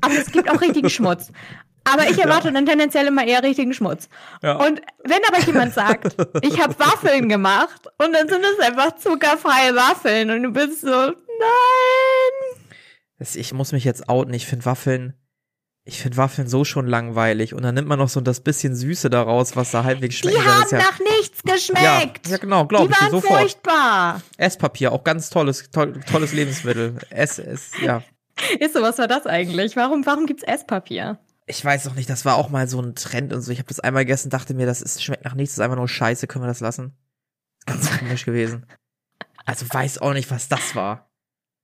aber 0.01 0.15
es 0.15 0.33
gibt 0.33 0.51
auch 0.51 0.61
richtigen 0.61 0.89
Schmutz. 0.89 1.31
Aber 1.85 2.09
ich 2.09 2.19
erwarte 2.23 2.49
ja. 2.49 2.55
dann 2.55 2.65
tendenziell 2.65 3.07
immer 3.07 3.27
eher 3.27 3.43
richtigen 3.43 3.75
Schmutz. 3.75 4.09
Ja. 4.43 4.57
Und 4.57 4.81
wenn 5.05 5.21
aber 5.29 5.41
jemand 5.45 5.75
sagt, 5.75 6.17
ich 6.43 6.61
habe 6.61 6.75
Waffeln 6.79 7.29
gemacht 7.29 7.89
und 7.99 8.13
dann 8.13 8.29
sind 8.29 8.43
es 8.43 8.67
einfach 8.67 8.97
zuckerfreie 8.97 9.75
Waffeln 9.75 10.31
und 10.31 10.43
du 10.43 10.51
bist 10.51 10.81
so, 10.81 10.89
nein. 10.89 11.15
Ich 13.19 13.53
muss 13.53 13.73
mich 13.73 13.85
jetzt 13.85 14.09
outen, 14.09 14.35
ich 14.35 14.47
finde 14.47 14.65
Waffeln 14.65 15.15
ich 15.89 16.03
finde 16.03 16.17
Waffeln 16.17 16.49
so 16.49 16.65
schon 16.65 16.89
langweilig 16.89 17.55
und 17.55 17.63
dann 17.63 17.77
nimmt 17.77 17.87
man 17.87 18.01
noch 18.01 18.09
so 18.09 18.21
das 18.21 18.41
bisschen 18.41 18.75
Süße 18.75 19.09
daraus, 19.09 19.55
was 19.55 19.71
da 19.71 19.85
halbwegs 19.85 20.17
schmeckt. 20.17 20.37
Die 20.37 20.43
haben 20.43 20.69
ja, 20.73 20.79
nach 20.79 20.99
nichts 20.99 21.45
geschmeckt. 21.45 22.27
Ja, 22.27 22.33
ja 22.33 22.37
genau, 22.39 22.67
glaube 22.67 22.91
ich 22.91 23.01
waren 23.01 23.13
sofort. 23.13 23.41
furchtbar. 23.41 24.21
Esspapier, 24.37 24.91
auch 24.91 25.05
ganz 25.05 25.31
tolles, 25.31 25.71
toll, 25.71 26.01
tolles 26.11 26.33
Lebensmittel. 26.33 26.97
Ess, 27.11 27.39
ess, 27.39 27.71
ja. 27.81 28.03
Ist 28.59 28.75
so, 28.75 28.83
was 28.83 28.99
war 28.99 29.07
das 29.07 29.27
eigentlich? 29.27 29.77
Warum, 29.77 30.05
warum 30.05 30.27
gibt's 30.27 30.43
Esspapier? 30.43 31.21
Ich 31.47 31.65
weiß 31.65 31.87
auch 31.87 31.95
nicht, 31.95 32.11
das 32.11 32.25
war 32.25 32.35
auch 32.35 32.49
mal 32.49 32.67
so 32.67 32.81
ein 32.81 32.97
Trend 32.97 33.33
und 33.33 33.43
so. 33.43 33.53
Ich 33.53 33.59
habe 33.59 33.69
das 33.69 33.79
einmal 33.79 34.05
gegessen, 34.05 34.29
dachte 34.29 34.55
mir, 34.55 34.67
das 34.67 34.83
ist, 34.83 35.05
schmeckt 35.05 35.25
nach 35.25 35.35
nichts, 35.35 35.55
das 35.55 35.59
ist 35.59 35.65
einfach 35.65 35.77
nur 35.77 35.89
Scheiße, 35.89 36.27
können 36.27 36.43
wir 36.43 36.49
das 36.49 36.59
lassen? 36.59 36.97
Ganz 37.65 37.97
komisch 37.97 38.25
gewesen. 38.25 38.67
Also 39.45 39.67
weiß 39.71 39.99
auch 39.99 40.15
nicht, 40.15 40.33
was 40.33 40.49
das 40.49 40.75
war. 40.75 41.09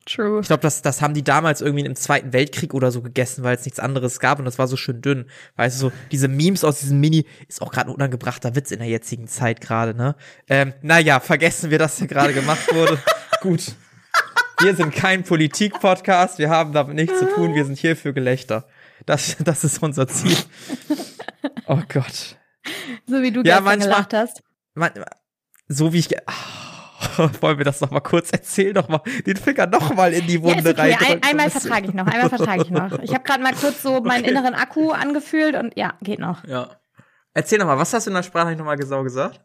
True. 0.04 0.40
Ich 0.40 0.48
glaube, 0.48 0.62
das, 0.62 0.82
das 0.82 1.00
haben 1.00 1.14
die 1.14 1.22
damals 1.22 1.60
irgendwie 1.60 1.84
im 1.84 1.94
Zweiten 1.94 2.32
Weltkrieg 2.32 2.74
oder 2.74 2.90
so 2.90 3.02
gegessen, 3.02 3.44
weil 3.44 3.56
es 3.56 3.64
nichts 3.64 3.78
anderes 3.78 4.18
gab 4.18 4.38
und 4.38 4.44
das 4.44 4.58
war 4.58 4.66
so 4.66 4.76
schön 4.76 5.00
dünn. 5.00 5.26
Weißt 5.56 5.76
du, 5.76 5.88
so 5.88 5.92
diese 6.10 6.28
Memes 6.28 6.64
aus 6.64 6.80
diesem 6.80 6.98
Mini 7.00 7.26
ist 7.48 7.62
auch 7.62 7.70
gerade 7.70 7.90
ein 7.90 7.94
unangebrachter 7.94 8.56
Witz 8.56 8.70
in 8.72 8.80
der 8.80 8.88
jetzigen 8.88 9.28
Zeit 9.28 9.60
gerade, 9.60 9.94
ne? 9.94 10.16
Ähm, 10.48 10.74
naja, 10.82 11.20
vergessen 11.20 11.70
wir, 11.70 11.78
dass 11.78 11.96
der 11.96 12.08
gerade 12.08 12.32
gemacht 12.32 12.74
wurde. 12.74 12.98
Gut. 13.40 13.74
Wir 14.60 14.76
sind 14.76 14.94
kein 14.94 15.24
Politik-Podcast, 15.24 16.38
wir 16.38 16.50
haben 16.50 16.72
damit 16.72 16.94
nichts 16.94 17.18
zu 17.18 17.26
tun, 17.26 17.54
wir 17.54 17.64
sind 17.64 17.78
hier 17.78 17.96
für 17.96 18.12
Gelächter. 18.12 18.66
Das, 19.06 19.36
das 19.40 19.64
ist 19.64 19.82
unser 19.82 20.08
Ziel. 20.08 20.36
Oh 21.66 21.80
Gott. 21.88 22.36
So 23.06 23.22
wie 23.22 23.30
du 23.30 23.42
ja, 23.42 23.60
manchmal, 23.60 23.88
gelacht 23.88 24.14
hast. 24.14 24.42
Man, 24.74 24.90
so 25.68 25.92
wie 25.92 26.00
ich. 26.00 26.08
Oh, 26.14 26.32
wollen 27.40 27.58
wir 27.58 27.64
das 27.64 27.80
noch 27.80 27.90
mal 27.90 28.00
kurz 28.00 28.30
erzählen, 28.30 28.74
noch 28.74 28.88
mal 28.88 29.00
den 29.26 29.36
Finger 29.36 29.66
noch 29.66 29.94
mal 29.94 30.12
in 30.12 30.26
die 30.26 30.42
Wunde 30.42 30.70
ja, 30.70 30.70
okay. 30.70 30.80
rein. 30.80 30.96
Ein, 31.00 31.22
einmal 31.22 31.50
vertrage 31.50 31.86
ich 31.86 31.94
noch, 31.94 32.06
einmal 32.06 32.28
vertrage 32.28 32.62
ich 32.62 32.70
noch. 32.70 32.98
Ich 33.00 33.14
habe 33.14 33.24
gerade 33.24 33.42
mal 33.42 33.54
kurz 33.54 33.82
so 33.82 34.00
meinen 34.00 34.22
okay. 34.22 34.30
inneren 34.30 34.54
Akku 34.54 34.90
angefühlt 34.90 35.56
und 35.56 35.76
ja, 35.76 35.94
geht 36.02 36.18
noch. 36.18 36.44
Ja. 36.44 36.68
Erzähl 37.34 37.58
noch 37.58 37.66
mal, 37.66 37.78
was 37.78 37.92
hast 37.92 38.06
du 38.06 38.10
in 38.10 38.14
der 38.14 38.22
Sprachnachricht 38.22 38.58
noch 38.58 38.66
mal 38.66 38.76
genau 38.76 39.02
gesagt? 39.02 39.40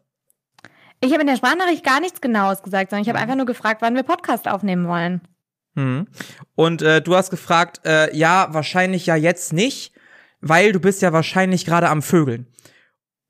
Ich 1.00 1.12
habe 1.12 1.20
in 1.20 1.26
der 1.28 1.36
Sprachnachricht 1.36 1.84
gar 1.84 2.00
nichts 2.00 2.20
Genaues 2.20 2.62
gesagt, 2.62 2.90
sondern 2.90 3.02
ich 3.02 3.08
habe 3.08 3.18
mhm. 3.18 3.22
einfach 3.22 3.36
nur 3.36 3.46
gefragt, 3.46 3.82
wann 3.82 3.94
wir 3.94 4.02
Podcast 4.02 4.48
aufnehmen 4.48 4.88
wollen. 4.88 5.20
Hm. 5.76 6.08
Und 6.56 6.82
äh, 6.82 7.00
du 7.00 7.14
hast 7.14 7.30
gefragt, 7.30 7.80
äh, 7.84 8.14
ja, 8.16 8.48
wahrscheinlich 8.50 9.06
ja 9.06 9.14
jetzt 9.14 9.52
nicht, 9.52 9.92
weil 10.40 10.72
du 10.72 10.80
bist 10.80 11.02
ja 11.02 11.12
wahrscheinlich 11.12 11.64
gerade 11.64 11.88
am 11.88 12.02
Vögeln. 12.02 12.48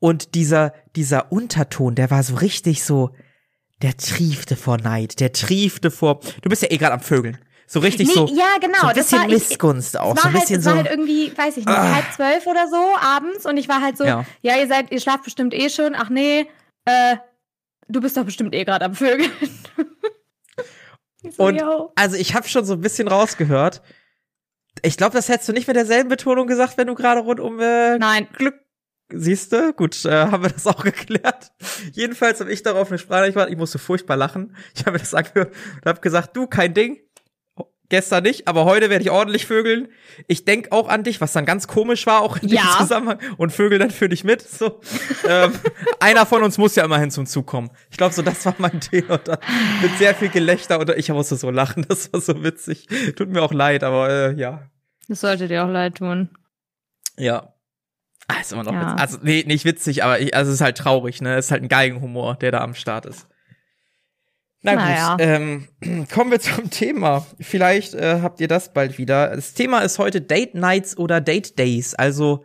Und 0.01 0.35
dieser, 0.35 0.73
dieser 0.97 1.31
Unterton, 1.31 1.95
der 1.95 2.11
war 2.11 2.23
so 2.23 2.37
richtig 2.37 2.85
so, 2.85 3.15
der 3.83 3.97
triefte 3.97 4.57
vor 4.57 4.79
Neid, 4.79 5.21
der 5.21 5.33
triefte 5.33 5.91
vor, 5.91 6.21
du 6.43 6.49
bist 6.49 6.63
ja 6.63 6.71
eh 6.71 6.79
gerade 6.79 6.95
am 6.95 7.01
Vögeln. 7.01 7.39
So 7.71 7.81
richtig 7.81 8.09
nee, 8.09 8.15
so. 8.15 8.27
Ja, 8.29 8.57
genau. 8.61 8.81
So 8.81 8.87
ein 8.87 8.95
bisschen 8.95 9.21
war, 9.21 9.29
Missgunst 9.29 9.95
ich, 9.95 10.01
auch. 10.01 10.17
so 10.17 10.23
ein 10.23 10.33
halt, 10.33 10.41
bisschen 10.41 10.61
es 10.61 10.65
war 10.65 10.73
so. 10.73 10.79
halt 10.79 10.91
irgendwie, 10.91 11.37
weiß 11.37 11.59
ich 11.59 11.67
nicht, 11.67 11.77
ah. 11.77 11.97
halb 11.97 12.13
zwölf 12.15 12.47
oder 12.47 12.67
so 12.67 12.83
abends 12.99 13.45
und 13.45 13.59
ich 13.59 13.69
war 13.69 13.83
halt 13.83 13.99
so, 13.99 14.05
ja. 14.05 14.25
ja, 14.41 14.57
ihr 14.57 14.67
seid, 14.67 14.91
ihr 14.91 15.01
schlaft 15.01 15.25
bestimmt 15.25 15.53
eh 15.53 15.69
schon. 15.69 15.95
Ach 15.95 16.09
nee, 16.09 16.47
äh, 16.87 17.17
du 17.89 18.01
bist 18.01 18.17
doch 18.17 18.25
bestimmt 18.25 18.55
eh 18.55 18.65
gerade 18.65 18.87
am 18.87 18.95
Vögeln. 18.95 19.31
so, 21.37 21.45
und 21.45 21.61
yo. 21.61 21.93
also 21.95 22.17
ich 22.17 22.35
habe 22.35 22.49
schon 22.49 22.65
so 22.65 22.73
ein 22.73 22.81
bisschen 22.81 23.07
rausgehört. 23.07 23.83
Ich 24.83 24.97
glaube, 24.97 25.15
das 25.15 25.29
hättest 25.29 25.51
du 25.51 25.53
nicht 25.53 25.67
mit 25.67 25.77
derselben 25.77 26.09
Betonung 26.09 26.47
gesagt, 26.47 26.79
wenn 26.79 26.87
du 26.87 26.95
gerade 26.95 27.21
rund 27.21 27.39
um 27.39 27.61
äh, 27.61 27.99
Nein. 27.99 28.29
Glück 28.33 28.55
Siehst 29.11 29.53
du? 29.53 29.73
Gut, 29.73 30.05
äh, 30.05 30.27
haben 30.27 30.43
wir 30.43 30.51
das 30.51 30.67
auch 30.67 30.85
geklärt. 30.85 31.53
Jedenfalls 31.93 32.41
habe 32.41 32.53
ich 32.53 32.63
darauf 32.63 32.89
eine 32.89 32.99
Sprache 32.99 33.33
gemacht. 33.33 33.49
Ich 33.51 33.57
musste 33.57 33.79
furchtbar 33.79 34.17
lachen. 34.17 34.55
Ich 34.75 34.83
habe 34.83 34.93
mir 34.93 34.99
das 34.99 35.15
angehört 35.15 35.55
und 35.77 35.87
habe 35.87 36.01
gesagt, 36.01 36.37
du, 36.37 36.47
kein 36.47 36.75
Ding. 36.75 36.99
Gestern 37.91 38.25
nicht, 38.25 38.47
aber 38.47 38.67
heute 38.67 38.91
werde 38.91 39.03
ich 39.03 39.11
ordentlich 39.11 39.47
vögeln. 39.47 39.89
Ich 40.27 40.45
denk 40.45 40.73
auch 40.73 40.89
an 40.89 41.05
dich, 41.05 41.23
was 41.23 41.33
dann 41.33 41.47
ganz 41.47 41.67
komisch 41.69 42.07
war, 42.07 42.21
auch 42.21 42.37
in 42.37 42.51
ja. 42.51 42.61
dem 42.61 42.81
Zusammenhang. 42.81 43.19
Und 43.39 43.51
vögel 43.51 43.79
dann 43.79 43.91
für 43.91 44.11
dich 44.11 44.25
mit. 44.25 44.43
So, 44.43 44.81
ähm, 45.27 45.53
einer 45.99 46.27
von 46.27 46.43
uns 46.43 46.59
muss 46.59 46.77
ja 46.77 46.85
immerhin 46.85 47.11
zum 47.11 47.25
Zug 47.25 47.47
kommen. 47.47 47.71
Ich 47.91 47.97
glaube, 47.97 48.15
so 48.15 48.21
das 48.21 48.45
war 48.45 48.55
mein 48.59 48.79
Thema. 48.83 49.15
Und 49.15 49.29
dann 49.29 49.39
mit 49.81 49.97
sehr 49.97 50.15
viel 50.15 50.29
Gelächter 50.29 50.79
und 50.79 50.91
ich 50.91 51.09
musste 51.09 51.37
so 51.37 51.51
lachen. 51.51 51.87
Das 51.89 52.13
war 52.13 52.21
so 52.21 52.45
witzig. 52.45 52.89
Tut 53.17 53.31
mir 53.31 53.41
auch 53.41 53.55
leid, 53.55 53.83
aber 53.83 54.11
äh, 54.11 54.35
ja. 54.35 54.69
Das 55.09 55.23
sollte 55.23 55.49
dir 55.49 55.65
auch 55.65 55.71
leid 55.71 55.97
tun. 55.97 56.29
Ja, 57.17 57.55
Ah, 58.29 58.41
ist 58.41 58.53
immer 58.53 58.63
noch 58.63 58.73
ja. 58.73 58.95
Also, 58.95 59.19
nee, 59.23 59.43
nicht 59.47 59.65
witzig, 59.65 60.05
aber 60.05 60.21
ich, 60.21 60.35
also 60.35 60.51
es 60.51 60.57
ist 60.57 60.61
halt 60.61 60.77
traurig, 60.77 61.21
ne? 61.23 61.37
Es 61.37 61.47
ist 61.47 61.51
halt 61.51 61.63
ein 61.63 61.69
Geigenhumor, 61.69 62.37
der 62.37 62.53
da 62.53 62.61
am 62.61 62.75
Start 62.75 63.07
ist. 63.07 63.27
Na 64.63 64.75
naja. 64.75 65.13
gut, 65.13 65.21
ähm, 65.21 65.69
kommen 66.13 66.31
wir 66.31 66.41
zum 66.41 66.71
Thema. 66.71 67.27
Vielleicht 67.41 67.95
äh, 67.95 68.21
habt 68.21 68.41
ihr 68.41 68.49
das 68.49 68.73
bald 68.73 68.99
wieder. 68.99 69.35
Das 69.35 69.55
Thema 69.55 69.81
ist 69.81 69.99
heute 69.99 70.21
Date 70.21 70.55
Nights 70.55 70.97
oder 70.99 71.21
Date 71.21 71.59
Days. 71.59 71.95
Also 71.95 72.45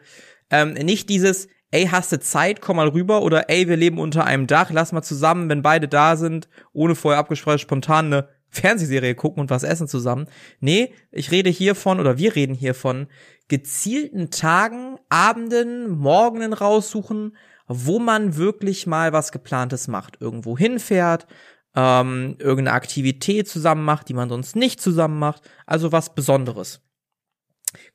ähm, 0.49 0.73
nicht 0.73 1.09
dieses, 1.09 1.47
ey, 1.71 1.87
hast 1.87 2.11
du 2.11 2.19
Zeit, 2.19 2.61
komm 2.61 2.77
mal 2.77 2.87
rüber 2.87 3.23
oder 3.23 3.49
ey, 3.49 3.67
wir 3.67 3.77
leben 3.77 3.97
unter 3.97 4.25
einem 4.25 4.47
Dach, 4.47 4.69
lass 4.71 4.91
mal 4.91 5.01
zusammen, 5.01 5.49
wenn 5.49 5.63
beide 5.63 5.87
da 5.87 6.15
sind, 6.15 6.47
ohne 6.71 6.95
vorher 6.95 7.19
abgesprochen, 7.19 7.59
spontan 7.59 8.05
eine 8.05 8.29
Fernsehserie 8.53 9.15
gucken 9.15 9.41
und 9.41 9.49
was 9.49 9.63
essen 9.63 9.87
zusammen. 9.87 10.27
Nee, 10.59 10.93
ich 11.11 11.31
rede 11.31 11.49
hiervon 11.49 11.99
oder 11.99 12.17
wir 12.17 12.35
reden 12.35 12.53
hiervon 12.53 13.07
gezielten 13.47 14.29
Tagen, 14.29 14.97
Abenden, 15.09 15.89
Morgenen 15.89 16.53
raussuchen, 16.53 17.35
wo 17.67 17.99
man 17.99 18.37
wirklich 18.37 18.87
mal 18.87 19.11
was 19.11 19.31
geplantes 19.31 19.87
macht, 19.87 20.21
irgendwo 20.21 20.57
hinfährt, 20.57 21.27
ähm, 21.75 22.35
irgendeine 22.37 22.75
Aktivität 22.75 23.47
zusammen 23.47 23.83
macht, 23.83 24.07
die 24.09 24.13
man 24.13 24.29
sonst 24.29 24.55
nicht 24.55 24.79
zusammen 24.79 25.17
macht, 25.17 25.49
also 25.65 25.91
was 25.91 26.13
Besonderes. 26.13 26.81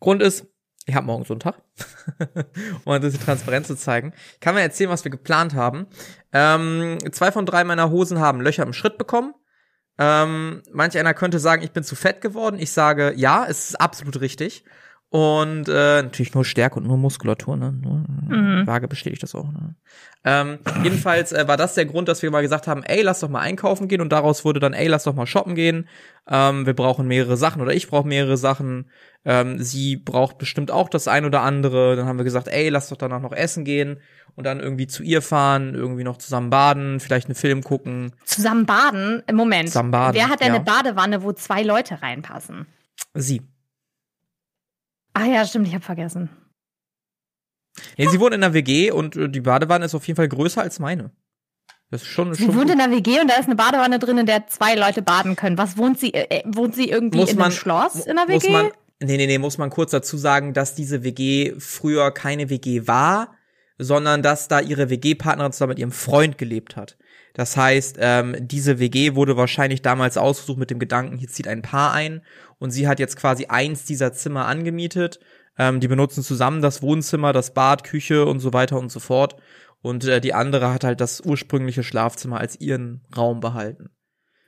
Grund 0.01 0.23
ist, 0.23 0.47
ich 0.87 0.95
habe 0.95 1.07
morgen 1.07 1.25
so 1.25 1.35
einen 1.35 1.41
Tag, 1.41 1.63
um 2.85 3.01
das 3.01 3.19
transparent 3.19 3.67
zu 3.67 3.77
zeigen. 3.77 4.13
Ich 4.35 4.41
kann 4.41 4.55
mir 4.55 4.63
erzählen, 4.63 4.91
was 4.91 5.05
wir 5.05 5.11
geplant 5.11 5.55
haben. 5.55 5.87
Ähm, 6.33 6.99
zwei 7.13 7.31
von 7.31 7.47
drei 7.47 7.63
meiner 7.63 7.91
Hosen 7.91 8.19
haben 8.19 8.41
Löcher 8.41 8.65
im 8.65 8.73
Schritt 8.73 8.99
bekommen. 8.99 9.35
Ähm, 9.99 10.63
manch 10.73 10.97
einer 10.97 11.15
könnte 11.15 11.39
sagen, 11.39 11.63
ich 11.63 11.73
bin 11.73 11.83
zu 11.83 11.97
fett 11.97 12.21
geworden. 12.21 12.59
Ich 12.59 12.71
sage, 12.73 13.13
ja, 13.17 13.47
es 13.49 13.71
ist 13.71 13.81
absolut 13.81 14.21
richtig. 14.21 14.65
Und 15.11 15.69
äh, 15.69 16.03
natürlich 16.03 16.35
nur 16.35 16.45
Stärke 16.45 16.79
und 16.79 16.87
nur 16.87 16.99
Muskulatur, 16.99 17.57
ne? 17.57 17.73
Mhm. 17.73 18.67
Waage 18.67 18.89
bestätigt 18.89 19.23
das 19.23 19.35
auch. 19.35 19.51
Ne? 19.51 19.75
Ähm, 20.23 20.59
jedenfalls 20.83 21.33
äh, 21.33 21.49
war 21.49 21.57
das 21.57 21.73
der 21.73 21.87
Grund, 21.87 22.09
dass 22.09 22.21
wir 22.21 22.31
mal 22.31 22.43
gesagt 22.43 22.67
haben, 22.67 22.83
ey, 22.83 23.01
lass 23.01 23.21
doch 23.21 23.31
mal 23.31 23.41
einkaufen 23.41 23.89
gehen 23.89 24.03
und 24.03 24.13
daraus 24.13 24.45
wurde 24.45 24.61
dann, 24.61 24.75
ey, 24.75 24.87
lass 24.87 25.05
doch 25.05 25.15
mal 25.15 25.27
shoppen 25.27 25.55
gehen. 25.55 25.89
Ähm, 26.29 26.67
wir 26.67 26.75
brauchen 26.75 27.07
mehrere 27.07 27.39
Sachen 27.39 27.63
oder 27.63 27.73
ich 27.73 27.89
brauche 27.89 28.07
mehrere 28.07 28.37
Sachen. 28.37 28.91
Ähm, 29.25 29.63
sie 29.63 29.97
braucht 29.97 30.37
bestimmt 30.37 30.71
auch 30.71 30.91
das 30.91 31.09
ein 31.09 31.25
oder 31.25 31.41
andere. 31.41 31.97
Dann 31.97 32.07
haben 32.07 32.19
wir 32.19 32.25
gesagt, 32.25 32.49
ey, 32.49 32.69
lass 32.69 32.91
doch 32.91 32.99
danach 32.99 33.23
noch 33.23 33.33
essen 33.33 33.65
gehen 33.65 34.01
und 34.35 34.45
dann 34.45 34.61
irgendwie 34.61 34.89
zu 34.89 35.03
ihr 35.03 35.23
fahren, 35.23 35.75
irgendwie 35.75 36.05
noch 36.05 36.19
zusammen 36.19 36.51
baden, 36.51 37.01
vielleicht 37.01 37.29
einen 37.29 37.35
Film 37.35 37.63
gucken. 37.63 38.13
Zusammen 38.27 38.67
baden? 38.67 39.23
Im 39.27 39.37
Moment. 39.37 39.69
Zusammen 39.69 39.91
baden. 39.91 40.17
Wer 40.17 40.29
hat 40.29 40.41
denn 40.41 40.49
ja. 40.49 40.57
eine 40.57 40.65
Badewanne, 40.65 41.23
wo 41.23 41.33
zwei 41.33 41.63
Leute 41.63 42.03
reinpassen? 42.03 42.67
Sie. 43.15 43.41
Ah 45.15 45.27
ja, 45.27 45.47
stimmt, 45.47 45.67
ich 45.69 45.75
habe 45.75 45.85
vergessen. 45.85 46.31
Nee, 47.97 48.09
sie 48.09 48.21
wohnt 48.21 48.35
in 48.35 48.41
der 48.41 48.55
WG 48.55 48.91
und 48.91 49.17
äh, 49.17 49.29
die 49.29 49.41
Badewanne 49.41 49.85
ist 49.85 49.95
auf 49.95 50.07
jeden 50.07 50.17
Fall 50.17 50.29
größer 50.29 50.63
als 50.63 50.79
meine. 50.79 51.11
Das 51.91 52.03
ist 52.03 52.09
schon, 52.09 52.35
sie 52.35 52.45
schon 52.45 52.55
wohnt 52.55 52.67
gut. 52.67 52.73
in 52.73 52.79
der 52.79 52.91
WG 52.91 53.21
und 53.21 53.29
da 53.29 53.37
ist 53.37 53.47
eine 53.47 53.57
Badewanne 53.57 53.99
drin, 53.99 54.19
in 54.19 54.27
der 54.27 54.47
zwei 54.49 54.75
Leute 54.75 55.01
baden 55.01 55.37
können. 55.37 55.57
Was 55.57 55.79
wohnt 55.79 55.99
sie? 55.99 56.13
Äh, 56.13 56.41
äh 56.41 56.43
wohnt 56.47 56.75
sie 56.75 56.91
irgendwie 56.91 57.19
muss 57.19 57.31
in 57.31 57.39
man, 57.39 57.47
einem 57.47 57.55
Schloss 57.55 58.07
in 58.07 58.17
der 58.17 58.29
WG? 58.29 58.51
Muss 58.51 58.63
man, 58.63 58.73
nee, 59.01 59.17
nee, 59.17 59.27
nee, 59.27 59.39
muss 59.39 59.59
man 59.59 59.71
kurz 59.71 59.93
dazu 59.93 60.17
sagen, 60.17 60.53
dass 60.53 60.75
diese 60.75 61.03
WG 61.03 61.55
früher 61.59 62.11
keine 62.11 62.51
WG 62.51 62.87
war, 62.87 63.35
sondern 63.79 64.23
dass 64.23 64.49
da 64.49 64.61
ihre 64.61 64.91
WG-Partnerin 64.91 65.53
zusammen 65.53 65.71
mit 65.71 65.79
ihrem 65.79 65.93
Freund 65.93 66.37
gelebt 66.37 66.77
hat. 66.77 66.97
Das 67.35 67.57
heißt, 67.57 67.97
ähm, 68.01 68.37
diese 68.41 68.81
WG 68.81 69.15
wurde 69.15 69.37
wahrscheinlich 69.37 69.83
damals 69.83 70.17
ausgesucht 70.17 70.59
mit 70.59 70.71
dem 70.71 70.81
Gedanken, 70.81 71.19
hier 71.19 71.29
zieht 71.29 71.47
ein 71.47 71.63
Paar 71.63 71.93
ein 71.93 72.23
und 72.59 72.73
sie 72.73 72.89
hat 72.89 72.99
jetzt 72.99 73.17
quasi 73.17 73.47
eins 73.47 73.85
dieser 73.85 74.13
Zimmer 74.13 74.47
angemietet. 74.47 75.21
Ähm, 75.57 75.81
die 75.81 75.89
benutzen 75.89 76.23
zusammen 76.25 76.63
das 76.63 76.83
Wohnzimmer, 76.83 77.33
das 77.33 77.55
Bad, 77.55 77.85
Küche 77.85 78.27
und 78.27 78.41
so 78.41 78.53
weiter 78.53 78.79
und 78.79 78.91
so 78.91 79.01
fort. 79.01 79.37
Und 79.81 80.05
äh, 80.05 80.21
die 80.21 80.35
andere 80.35 80.73
hat 80.73 80.85
halt 80.85 81.01
das 81.01 81.21
ursprüngliche 81.21 81.85
Schlafzimmer 81.85 82.41
als 82.41 82.61
ihren 82.61 83.03
Raum 83.17 83.41
behalten. 83.41 83.91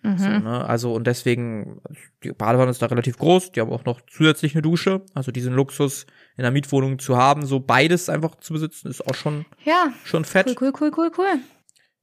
Mhm. 0.03 0.19
So, 0.19 0.29
ne? 0.29 0.65
Also 0.65 0.93
und 0.95 1.07
deswegen, 1.07 1.81
die 2.23 2.33
Badewanne 2.33 2.71
ist 2.71 2.81
da 2.81 2.87
relativ 2.87 3.19
groß, 3.19 3.53
die 3.53 3.61
haben 3.61 3.71
auch 3.71 3.85
noch 3.85 4.01
zusätzlich 4.11 4.55
eine 4.55 4.63
Dusche. 4.63 5.03
Also 5.15 5.31
diesen 5.33 5.55
Luxus 5.55 6.07
in 6.37 6.43
der 6.43 6.51
Mietwohnung 6.51 6.99
zu 6.99 7.17
haben, 7.17 7.45
so 7.45 7.61
beides 7.61 8.09
einfach 8.09 8.37
zu 8.37 8.55
besitzen, 8.55 8.89
ist 8.89 9.07
auch 9.07 9.15
schon, 9.15 9.45
ja. 9.65 9.93
schon 10.05 10.25
fett. 10.25 10.49
Cool, 10.49 10.73
cool, 10.73 10.73
cool, 10.81 10.91
cool, 10.97 11.11
cool. 11.19 11.39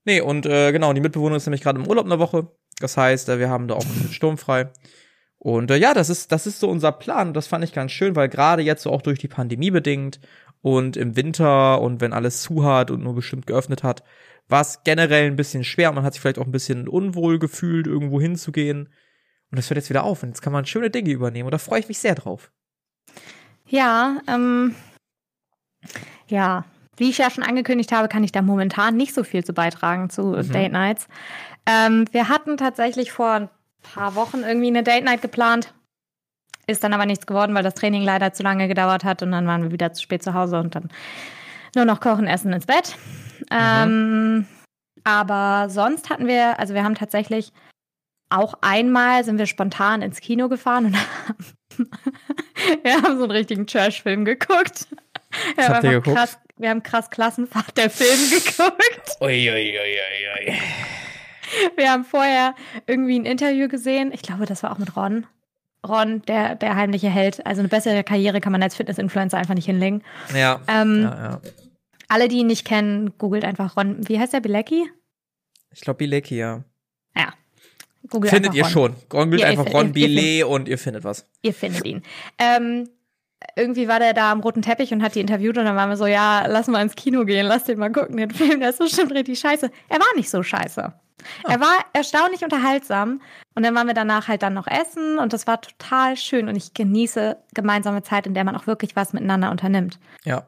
Nee, 0.05 0.21
und 0.21 0.45
äh, 0.45 0.71
genau, 0.71 0.93
die 0.93 1.01
Mitbewohnerin 1.01 1.37
ist 1.37 1.45
nämlich 1.47 1.61
gerade 1.61 1.79
im 1.79 1.87
Urlaub 1.87 2.05
eine 2.05 2.19
Woche. 2.19 2.51
Das 2.79 2.95
heißt, 2.95 3.29
äh, 3.29 3.39
wir 3.39 3.49
haben 3.49 3.67
da 3.67 3.75
auch 3.75 3.85
sturmfrei. 4.11 4.71
Und 5.39 5.71
äh, 5.71 5.77
ja, 5.77 5.93
das 5.93 6.09
ist, 6.09 6.31
das 6.31 6.47
ist 6.47 6.59
so 6.59 6.69
unser 6.69 6.91
Plan. 6.91 7.33
Das 7.33 7.47
fand 7.47 7.63
ich 7.63 7.73
ganz 7.73 7.91
schön, 7.91 8.15
weil 8.15 8.29
gerade 8.29 8.61
jetzt 8.61 8.83
so 8.83 8.91
auch 8.91 9.01
durch 9.01 9.19
die 9.19 9.27
Pandemie 9.27 9.71
bedingt 9.71 10.19
und 10.61 10.97
im 10.97 11.15
Winter 11.15 11.81
und 11.81 12.01
wenn 12.01 12.13
alles 12.13 12.41
zu 12.41 12.63
hat 12.63 12.91
und 12.91 13.03
nur 13.03 13.15
bestimmt 13.15 13.47
geöffnet 13.47 13.83
hat, 13.83 14.03
war 14.49 14.61
es 14.61 14.83
generell 14.83 15.27
ein 15.27 15.35
bisschen 15.35 15.63
schwer. 15.63 15.91
Man 15.91 16.03
hat 16.03 16.13
sich 16.13 16.21
vielleicht 16.21 16.39
auch 16.39 16.45
ein 16.45 16.51
bisschen 16.51 16.87
unwohl 16.87 17.39
gefühlt, 17.39 17.87
irgendwo 17.87 18.21
hinzugehen. 18.21 18.89
Und 19.49 19.57
das 19.57 19.69
hört 19.69 19.77
jetzt 19.77 19.89
wieder 19.89 20.03
auf 20.03 20.23
und 20.23 20.29
jetzt 20.29 20.41
kann 20.41 20.53
man 20.53 20.65
schöne 20.65 20.89
Dinge 20.89 21.11
übernehmen 21.11 21.47
und 21.47 21.51
da 21.51 21.57
freue 21.57 21.79
ich 21.79 21.87
mich 21.87 21.99
sehr 21.99 22.15
drauf. 22.15 22.51
Ja, 23.65 24.17
ähm, 24.27 24.75
ja, 26.27 26.65
wie 26.97 27.09
ich 27.09 27.17
ja 27.17 27.29
schon 27.29 27.43
angekündigt 27.43 27.91
habe, 27.91 28.07
kann 28.07 28.23
ich 28.23 28.31
da 28.31 28.41
momentan 28.41 28.97
nicht 28.97 29.13
so 29.13 29.23
viel 29.23 29.43
zu 29.43 29.53
beitragen 29.53 30.09
zu 30.09 30.23
mhm. 30.23 30.51
Date 30.51 30.71
Nights. 30.71 31.07
Ähm, 31.65 32.05
wir 32.11 32.27
hatten 32.27 32.57
tatsächlich 32.57 33.11
vor 33.11 33.31
ein 33.31 33.49
paar 33.81 34.15
Wochen 34.15 34.39
irgendwie 34.39 34.67
eine 34.67 34.83
Date 34.83 35.05
Night 35.05 35.21
geplant. 35.21 35.73
Ist 36.65 36.83
dann 36.83 36.93
aber 36.93 37.05
nichts 37.05 37.25
geworden, 37.25 37.55
weil 37.55 37.63
das 37.63 37.75
Training 37.75 38.03
leider 38.03 38.33
zu 38.33 38.43
lange 38.43 38.67
gedauert 38.67 39.05
hat 39.05 39.21
und 39.21 39.31
dann 39.31 39.47
waren 39.47 39.63
wir 39.63 39.71
wieder 39.71 39.93
zu 39.93 40.01
spät 40.03 40.23
zu 40.23 40.33
Hause 40.33 40.59
und 40.59 40.75
dann 40.75 40.89
nur 41.75 41.85
noch 41.85 42.01
kochen, 42.01 42.27
essen, 42.27 42.51
ins 42.51 42.65
Bett. 42.65 42.97
Ähm, 43.51 44.45
aber 45.03 45.69
sonst 45.69 46.09
hatten 46.09 46.27
wir, 46.27 46.59
also 46.59 46.73
wir 46.73 46.83
haben 46.83 46.95
tatsächlich 46.95 47.53
auch 48.29 48.55
einmal 48.61 49.23
sind 49.23 49.37
wir 49.37 49.45
spontan 49.45 50.01
ins 50.01 50.19
Kino 50.19 50.49
gefahren 50.49 50.87
und 50.87 50.97
haben, 51.27 51.89
wir 52.83 53.01
haben 53.01 53.17
so 53.17 53.23
einen 53.23 53.31
richtigen 53.31 53.67
Trash-Film 53.67 54.25
geguckt. 54.25 54.87
Was 55.55 55.69
habt 55.69 55.83
ihr 55.83 55.91
geguckt? 55.91 56.17
Krass, 56.17 56.37
wir 56.57 56.69
haben 56.69 56.83
krass 56.83 57.09
Klassenfahrt 57.09 57.77
der 57.77 57.89
Film 57.89 58.19
geguckt. 58.29 59.17
Ui, 59.21 59.49
ui, 59.49 59.79
ui. 59.79 60.53
Wir 61.75 61.91
haben 61.91 62.03
vorher 62.03 62.55
irgendwie 62.87 63.17
ein 63.17 63.25
Interview 63.25 63.67
gesehen. 63.67 64.11
Ich 64.13 64.21
glaube, 64.21 64.45
das 64.45 64.63
war 64.63 64.71
auch 64.71 64.77
mit 64.77 64.95
Ron. 64.97 65.25
Ron, 65.87 66.21
der, 66.23 66.55
der 66.55 66.75
heimliche 66.75 67.09
Held. 67.09 67.45
Also 67.45 67.59
eine 67.59 67.69
bessere 67.69 68.03
Karriere 68.03 68.41
kann 68.41 68.51
man 68.51 68.61
als 68.61 68.75
Fitness-Influencer 68.75 69.37
einfach 69.37 69.53
nicht 69.53 69.65
hinlegen. 69.65 70.03
Ja. 70.35 70.59
Ähm, 70.67 71.03
ja, 71.03 71.15
ja. 71.15 71.41
Alle, 72.07 72.27
die 72.27 72.37
ihn 72.37 72.47
nicht 72.47 72.65
kennen, 72.65 73.17
googelt 73.17 73.43
einfach 73.43 73.75
Ron. 73.75 74.07
Wie 74.07 74.19
heißt 74.19 74.33
der? 74.33 74.39
Bilecki? 74.39 74.89
Ich 75.71 75.81
glaube 75.81 75.97
Bilecki, 75.97 76.37
ja. 76.37 76.63
Ja. 77.15 77.33
Googelt 78.09 78.33
findet 78.33 78.53
ihr 78.53 78.63
Ron. 78.63 78.71
schon. 78.71 78.95
Googelt 79.09 79.41
Ja, 79.41 79.47
einfach 79.47 79.71
Ron 79.73 79.91
Billet 79.91 80.43
und 80.43 80.67
ihr 80.67 80.77
findet 80.77 81.03
was. 81.03 81.25
Ihr 81.41 81.53
findet 81.53 81.85
ihn. 81.85 82.03
Ähm, 82.37 82.89
irgendwie 83.55 83.87
war 83.87 83.99
der 83.99 84.13
da 84.13 84.31
am 84.31 84.39
roten 84.39 84.61
Teppich 84.61 84.91
und 84.93 85.03
hat 85.03 85.15
die 85.15 85.19
interviewt 85.19 85.57
und 85.57 85.65
dann 85.65 85.75
waren 85.75 85.89
wir 85.89 85.97
so, 85.97 86.07
ja, 86.07 86.45
lass 86.47 86.67
mal 86.67 86.81
ins 86.81 86.95
Kino 86.95 87.25
gehen, 87.25 87.45
lass 87.45 87.65
den 87.65 87.77
mal 87.79 87.91
gucken, 87.91 88.17
den 88.17 88.31
Film, 88.31 88.59
der 88.59 88.69
ist 88.69 88.79
bestimmt 88.79 89.11
richtig 89.11 89.39
scheiße. 89.39 89.69
Er 89.89 89.99
war 89.99 90.15
nicht 90.15 90.29
so 90.29 90.41
scheiße. 90.41 90.93
Er 91.47 91.59
war 91.59 91.73
erstaunlich 91.93 92.43
unterhaltsam 92.43 93.21
und 93.55 93.63
dann 93.63 93.75
waren 93.75 93.87
wir 93.87 93.93
danach 93.93 94.27
halt 94.27 94.43
dann 94.43 94.53
noch 94.53 94.67
essen 94.67 95.17
und 95.17 95.33
das 95.33 95.47
war 95.47 95.61
total 95.61 96.15
schön 96.15 96.47
und 96.47 96.55
ich 96.55 96.73
genieße 96.73 97.37
gemeinsame 97.53 98.03
Zeit, 98.03 98.27
in 98.27 98.33
der 98.33 98.43
man 98.43 98.55
auch 98.55 98.67
wirklich 98.67 98.95
was 98.95 99.13
miteinander 99.13 99.51
unternimmt. 99.51 99.99
Ja. 100.23 100.47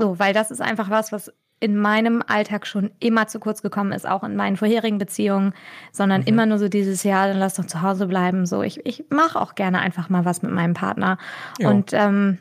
So, 0.00 0.18
weil 0.18 0.32
das 0.34 0.50
ist 0.50 0.60
einfach 0.60 0.90
was, 0.90 1.12
was 1.12 1.32
in 1.62 1.76
meinem 1.76 2.22
Alltag 2.26 2.66
schon 2.66 2.90
immer 3.00 3.26
zu 3.26 3.38
kurz 3.38 3.60
gekommen 3.60 3.92
ist, 3.92 4.08
auch 4.08 4.24
in 4.24 4.34
meinen 4.34 4.56
vorherigen 4.56 4.96
Beziehungen, 4.96 5.52
sondern 5.92 6.22
Mhm. 6.22 6.26
immer 6.26 6.46
nur 6.46 6.58
so 6.58 6.68
dieses 6.68 7.02
Jahr, 7.02 7.28
dann 7.28 7.36
lass 7.38 7.54
doch 7.54 7.66
zu 7.66 7.82
Hause 7.82 8.06
bleiben. 8.06 8.46
So, 8.46 8.62
ich, 8.62 8.84
ich 8.86 9.04
mache 9.10 9.38
auch 9.38 9.54
gerne 9.54 9.78
einfach 9.80 10.08
mal 10.08 10.24
was 10.24 10.40
mit 10.42 10.52
meinem 10.52 10.72
Partner. 10.74 11.18
Ja. 11.58 11.68
Und 11.68 11.92
ähm, 11.92 12.38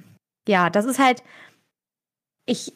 ja, 0.48 0.70
das 0.70 0.86
ist 0.86 1.00
halt, 1.00 1.22
ich 2.46 2.70
äh, 2.72 2.74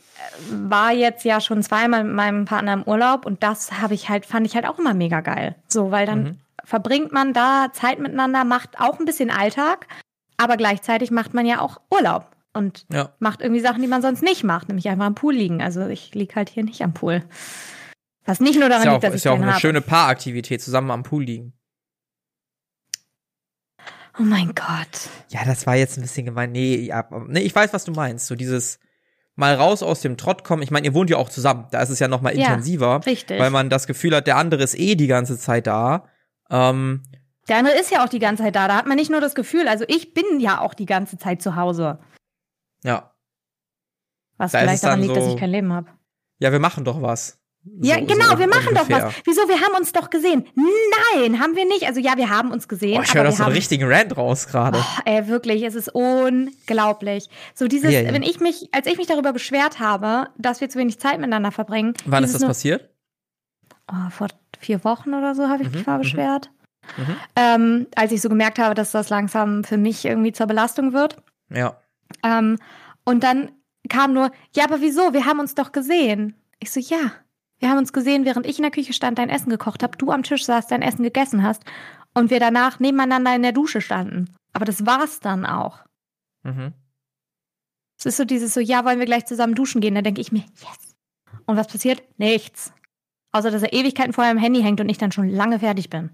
war 0.70 0.92
jetzt 0.92 1.24
ja 1.24 1.40
schon 1.40 1.64
zweimal 1.64 2.04
mit 2.04 2.14
meinem 2.14 2.44
Partner 2.46 2.74
im 2.74 2.84
Urlaub 2.84 3.26
und 3.26 3.42
das 3.42 3.82
habe 3.82 3.94
ich 3.94 4.10
halt, 4.10 4.26
fand 4.26 4.46
ich 4.46 4.56
halt 4.56 4.68
auch 4.68 4.80
immer 4.80 4.94
mega 4.94 5.22
geil. 5.22 5.56
So, 5.70 5.92
weil 5.92 6.06
dann 6.06 6.24
Mhm. 6.24 6.38
verbringt 6.66 7.12
man 7.14 7.32
da 7.34 7.68
Zeit 7.72 8.00
miteinander, 8.00 8.44
macht 8.44 8.80
auch 8.80 9.00
ein 9.00 9.06
bisschen 9.06 9.32
Alltag, 9.32 9.88
aber 10.38 10.58
gleichzeitig 10.58 11.10
macht 11.10 11.34
man 11.34 11.46
ja 11.46 11.60
auch 11.62 11.80
Urlaub. 11.90 12.28
Und 12.56 12.86
Ja. 12.92 13.16
macht 13.20 13.42
irgendwie 13.42 13.62
Sachen, 13.62 13.82
die 13.82 13.88
man 13.88 14.02
sonst 14.04 14.22
nicht 14.22 14.44
macht, 14.44 14.68
nämlich 14.68 14.88
einfach 14.88 15.06
am 15.06 15.16
Pool 15.16 15.34
liegen. 15.34 15.62
Also 15.62 15.88
ich 15.88 16.14
lieg 16.14 16.36
halt 16.36 16.50
hier 16.50 16.64
nicht 16.64 16.82
am 16.84 16.94
Pool. 16.94 17.24
Was 18.26 18.40
nicht 18.40 18.60
nur 18.60 18.70
daran 18.70 18.84
Ist 18.84 18.86
ja 18.86 18.92
auch, 18.92 18.96
liegt, 18.96 19.04
dass 19.06 19.14
ist 19.16 19.22
ich 19.22 19.26
ja 19.26 19.32
auch 19.32 19.36
eine 19.38 19.48
habe. 19.52 19.60
schöne 19.60 19.82
Paaraktivität, 19.82 20.62
zusammen 20.62 20.92
am 20.92 21.04
Pool 21.04 21.24
liegen. 21.24 21.54
Oh 24.20 24.24
mein 24.24 24.54
Gott. 24.54 25.10
Ja, 25.30 25.44
das 25.46 25.66
war 25.66 25.76
jetzt 25.76 25.98
ein 25.98 26.02
bisschen 26.04 26.26
gemein. 26.26 26.52
Nee, 26.52 26.76
ja, 26.76 27.08
nee, 27.28 27.40
ich 27.42 27.56
weiß, 27.56 27.74
was 27.74 27.84
du 27.86 27.92
meinst. 27.92 28.28
So 28.28 28.36
dieses 28.36 28.80
mal 29.36 29.56
raus 29.56 29.82
aus 29.82 30.02
dem 30.02 30.18
Trott 30.18 30.44
kommen. 30.44 30.62
Ich 30.62 30.70
meine, 30.70 30.86
ihr 30.86 30.94
wohnt 30.94 31.10
ja 31.10 31.18
auch 31.18 31.30
zusammen. 31.30 31.66
Da 31.72 31.82
ist 31.82 31.90
es 31.90 31.98
ja 31.98 32.08
noch 32.08 32.22
mal 32.22 32.38
Ja, 32.38 32.46
intensiver, 32.50 33.04
Richtig. 33.06 33.40
weil 33.40 33.50
man 33.50 33.72
das 33.72 33.88
Gefühl 33.88 34.16
hat, 34.16 34.28
der 34.28 34.38
andere 34.38 34.62
ist 34.62 34.78
eh 34.78 34.94
die 34.96 35.08
ganze 35.08 35.40
Zeit 35.40 35.66
da. 35.66 36.08
Ähm, 36.52 37.02
Der 37.48 37.58
andere 37.58 37.76
ist 37.80 37.90
ja 37.92 38.06
auch 38.06 38.10
die 38.10 38.20
ganze 38.20 38.44
Zeit 38.44 38.56
da. 38.56 38.68
Da 38.68 38.76
hat 38.76 38.86
man 38.86 38.98
nicht 38.98 39.10
nur 39.10 39.20
das 39.22 39.34
Gefühl, 39.34 39.68
also 39.68 39.84
ich 39.88 40.14
bin 40.14 40.40
ja 40.40 40.62
auch 40.62 40.76
die 40.76 40.86
ganze 40.86 41.18
Zeit 41.18 41.42
zu 41.42 41.56
Hause. 41.56 41.98
Ja. 42.84 43.10
Was 44.38 44.52
Da 44.52 44.60
vielleicht 44.60 44.84
daran 44.84 45.02
liegt, 45.02 45.16
dass 45.16 45.26
so- 45.26 45.34
ich 45.34 45.38
kein 45.40 45.52
Leben 45.52 45.72
habe. 45.74 45.88
Ja, 46.40 46.52
wir 46.52 46.60
machen 46.60 46.84
doch 46.84 47.02
was. 47.02 47.40
Ja, 47.82 47.98
So- 48.00 48.06
genau, 48.08 48.32
so 48.32 48.40
wir 48.40 48.48
machen 48.48 48.70
ungefähr. 48.70 49.00
doch 49.00 49.06
was. 49.08 49.14
Wieso? 49.24 49.48
Wir 49.48 49.62
haben 49.62 49.76
uns 49.78 49.94
doch 49.94 50.10
gesehen. 50.10 50.46
Nein, 50.56 51.40
haben 51.40 51.56
wir 51.56 51.66
nicht. 51.66 51.84
Also 51.88 52.02
ja, 52.02 52.18
wir 52.18 52.30
haben 52.30 52.52
uns 52.52 52.68
gesehen. 52.68 52.96
Boah, 52.96 53.04
ich 53.04 53.14
höre 53.14 53.24
doch 53.24 53.32
so 53.32 53.44
einen 53.44 53.54
richtigen 53.54 53.86
Rant 53.90 54.18
raus 54.18 54.48
gerade. 54.48 54.80
Oh, 54.80 55.00
ey, 55.06 55.28
wirklich, 55.28 55.64
es 55.64 55.76
ist 55.76 55.88
unglaublich. 55.94 57.30
So 57.54 57.68
dieses, 57.70 57.92
Ja, 57.94 58.02
ja. 58.02 58.14
wenn 58.14 58.24
ich 58.24 58.40
mich, 58.42 58.68
als 58.74 58.88
ich 58.88 58.98
mich 58.98 59.08
darüber 59.08 59.32
beschwert 59.32 59.80
habe, 59.80 60.28
dass 60.38 60.60
wir 60.60 60.70
zu 60.70 60.78
wenig 60.80 61.00
Zeit 61.00 61.16
miteinander 61.20 61.52
verbringen. 61.52 61.94
Wann 62.06 62.24
ist 62.26 62.34
das 62.34 62.42
nur- 62.42 62.50
passiert? 62.50 62.90
Oh, 63.90 64.10
vor 64.10 64.28
vier 64.60 64.84
Wochen 64.84 65.14
oder 65.14 65.36
so 65.36 65.48
habe 65.48 65.64
ich 65.64 65.70
Mhm, 65.70 65.76
mich 65.78 65.86
mal 65.86 65.98
mhm. 65.98 66.02
beschwert. 66.02 66.50
Mhm. 66.98 67.16
Ähm, 67.38 67.88
als 67.96 68.12
ich 68.12 68.22
so 68.22 68.28
gemerkt 68.28 68.60
habe, 68.60 68.76
dass 68.76 68.92
das 68.92 69.10
langsam 69.10 69.64
für 69.64 69.78
mich 69.78 70.04
irgendwie 70.04 70.34
zur 70.34 70.48
Belastung 70.48 70.92
wird. 70.92 71.16
Ja. 71.50 71.78
Ähm, 72.24 72.58
und 73.06 73.24
dann 73.24 73.52
kam 73.90 74.14
nur, 74.14 74.32
ja, 74.56 74.64
aber 74.66 74.82
wieso? 74.82 75.14
Wir 75.14 75.26
haben 75.26 75.40
uns 75.40 75.56
doch 75.56 75.72
gesehen. 75.72 76.36
Ich 76.60 76.72
so, 76.72 76.80
ja. 76.80 77.12
Wir 77.60 77.70
haben 77.70 77.78
uns 77.78 77.94
gesehen, 77.94 78.26
während 78.26 78.46
ich 78.46 78.58
in 78.58 78.64
der 78.64 78.72
Küche 78.72 78.94
stand, 78.94 79.18
dein 79.18 79.30
Essen 79.30 79.50
gekocht 79.50 79.84
habe, 79.84 79.98
du 79.98 80.12
am 80.12 80.24
Tisch 80.24 80.46
saßt, 80.46 80.70
dein 80.70 80.82
Essen 80.82 81.04
gegessen 81.04 81.44
hast 81.44 81.64
und 82.14 82.30
wir 82.30 82.40
danach 82.40 82.80
nebeneinander 82.80 83.34
in 83.36 83.42
der 83.42 83.54
Dusche 83.54 83.80
standen. 83.82 84.30
Aber 84.54 84.66
das 84.66 84.86
war's 84.86 85.20
dann 85.20 85.46
auch. 85.46 85.80
Mhm. 86.44 86.74
Es 87.98 88.06
ist 88.06 88.18
so 88.18 88.26
dieses 88.26 88.54
so, 88.54 88.60
ja, 88.60 88.84
wollen 88.84 89.00
wir 89.00 89.06
gleich 89.06 89.26
zusammen 89.26 89.56
duschen 89.56 89.80
gehen? 89.80 89.96
Dann 89.96 90.04
denke 90.04 90.20
ich 90.20 90.32
mir, 90.32 90.44
yes. 90.60 90.96
Und 91.46 91.56
was 91.56 91.68
passiert? 91.68 92.04
Nichts. 92.18 92.74
Außer, 93.32 93.50
dass 93.50 93.64
er 93.64 93.74
Ewigkeiten 93.74 94.14
vorher 94.14 94.32
im 94.32 94.38
Handy 94.38 94.62
hängt 94.62 94.82
und 94.82 94.90
ich 94.90 94.98
dann 94.98 95.12
schon 95.12 95.30
lange 95.30 95.60
fertig 95.60 95.90
bin. 95.90 96.12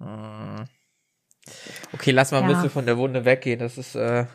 Äh. 0.00 0.64
Okay, 1.92 2.10
lass 2.10 2.30
mal 2.32 2.42
ein 2.42 2.50
Ja. 2.50 2.54
bisschen 2.56 2.70
von 2.70 2.86
der 2.86 2.98
Wunde 2.98 3.24
weggehen. 3.24 3.58
Das 3.58 3.78
ist, 3.78 3.94
äh, 3.94 4.26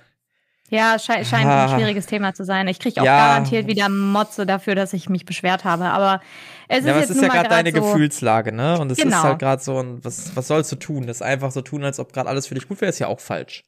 Ja, 0.70 0.98
sche 0.98 1.24
scheint 1.24 1.46
Ah. 1.46 1.66
ein 1.66 1.76
schwieriges 1.78 2.08
Thema 2.08 2.34
zu 2.34 2.44
sein. 2.44 2.68
Ich 2.68 2.80
kriege 2.80 3.00
auch 3.02 3.06
Ja. 3.06 3.28
garantiert 3.28 3.68
wieder 3.68 3.88
Motze 3.88 4.46
dafür, 4.48 4.74
dass 4.74 4.94
ich 4.94 5.10
mich 5.10 5.26
beschwert 5.26 5.64
habe. 5.64 5.86
Aber 5.86 6.22
es 6.68 6.80
ist 6.80 6.86
ja, 6.86 6.92
aber 6.94 7.02
jetzt 7.02 7.10
es 7.12 7.18
ist 7.18 7.22
ja 7.22 7.30
gerade 7.30 7.50
deine 7.50 7.72
so, 7.72 7.82
Gefühlslage, 7.82 8.52
ne? 8.52 8.80
Und 8.80 8.92
es 8.92 8.98
ist 8.98 9.04
Genau. 9.04 9.22
halt 9.24 9.40
gerade 9.40 9.62
so 9.62 9.80
ein, 9.80 10.04
was, 10.04 10.36
was 10.36 10.48
sollst 10.48 10.72
du 10.72 10.76
tun? 10.78 11.06
Das 11.06 11.22
einfach 11.22 11.52
so 11.52 11.62
tun, 11.62 11.84
als 11.84 12.00
ob 12.00 12.14
gerade 12.14 12.28
alles 12.30 12.48
für 12.48 12.56
dich 12.56 12.68
gut 12.68 12.82
wäre, 12.82 12.90
ist 12.90 12.98
ja 13.00 13.08
auch 13.08 13.20
falsch. 13.20 13.64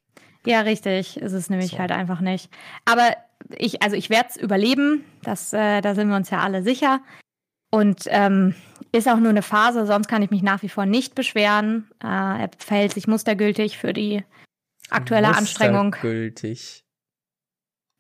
Ja, 0.46 0.62
richtig. 0.62 1.18
Ist 1.18 1.34
es 1.34 1.50
nämlich 1.52 1.72
So. 1.72 1.78
halt 1.80 1.92
einfach 1.92 2.20
nicht. 2.20 2.50
Aber 2.86 3.10
ich, 3.56 3.84
also 3.84 3.96
ich 3.96 4.10
werde 4.10 4.30
es 4.30 4.38
überleben. 4.38 5.04
Das, 5.22 5.54
äh, 5.54 5.82
da 5.82 5.94
sind 5.94 6.10
wir 6.10 6.16
uns 6.16 6.32
ja 6.32 6.40
alle 6.40 6.64
sicher. 6.64 7.02
Und 7.70 8.04
ähm, 8.08 8.56
ist 8.92 9.08
auch 9.08 9.18
nur 9.18 9.30
eine 9.30 9.42
Phase, 9.44 9.86
sonst 9.86 10.08
kann 10.08 10.24
ich 10.24 10.32
mich 10.32 10.42
nach 10.42 10.64
wie 10.64 10.70
vor 10.70 10.86
nicht 10.88 11.14
beschweren. 11.16 11.92
Äh, 12.02 12.08
er 12.08 12.50
verhält 12.58 12.94
sich 12.94 13.08
mustergültig 13.08 13.78
für 13.78 13.94
die 13.94 14.24
aktuelle 14.90 15.28
Anstrengung. 15.36 15.92
Gültig. 16.02 16.86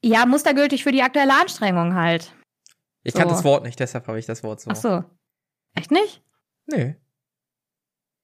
Ja, 0.07 0.25
mustergültig 0.25 0.83
für 0.83 0.91
die 0.93 1.03
aktuelle 1.03 1.33
Anstrengung 1.33 1.95
halt. 1.95 2.33
Ich 3.03 3.13
So. 3.13 3.19
kannte 3.19 3.33
das 3.33 3.43
Wort 3.43 3.63
nicht, 3.63 3.79
deshalb 3.79 4.07
habe 4.07 4.19
ich 4.19 4.25
das 4.25 4.41
Wort 4.43 4.61
so. 4.61 4.71
Ach 4.71 4.75
so. 4.75 5.03
Echt 5.75 5.91
nicht? 5.91 6.23
Nee. 6.65 6.95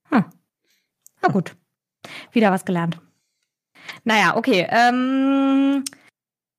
Na 0.10 1.30
gut. 1.32 1.56
Wieder 2.32 2.52
was 2.52 2.66
gelernt. 2.66 3.00
Naja, 4.04 4.36
okay. 4.36 4.68
Ähm, 4.70 5.84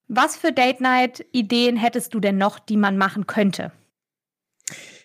was 0.09 0.37
für 0.37 0.53
Date-Night-Ideen 0.53 1.77
hättest 1.77 2.15
du 2.15 2.21
denn 2.21 2.39
noch, 2.39 2.59
die 2.59 2.77
man 2.79 2.97
machen 2.97 3.27
könnte? 3.27 3.73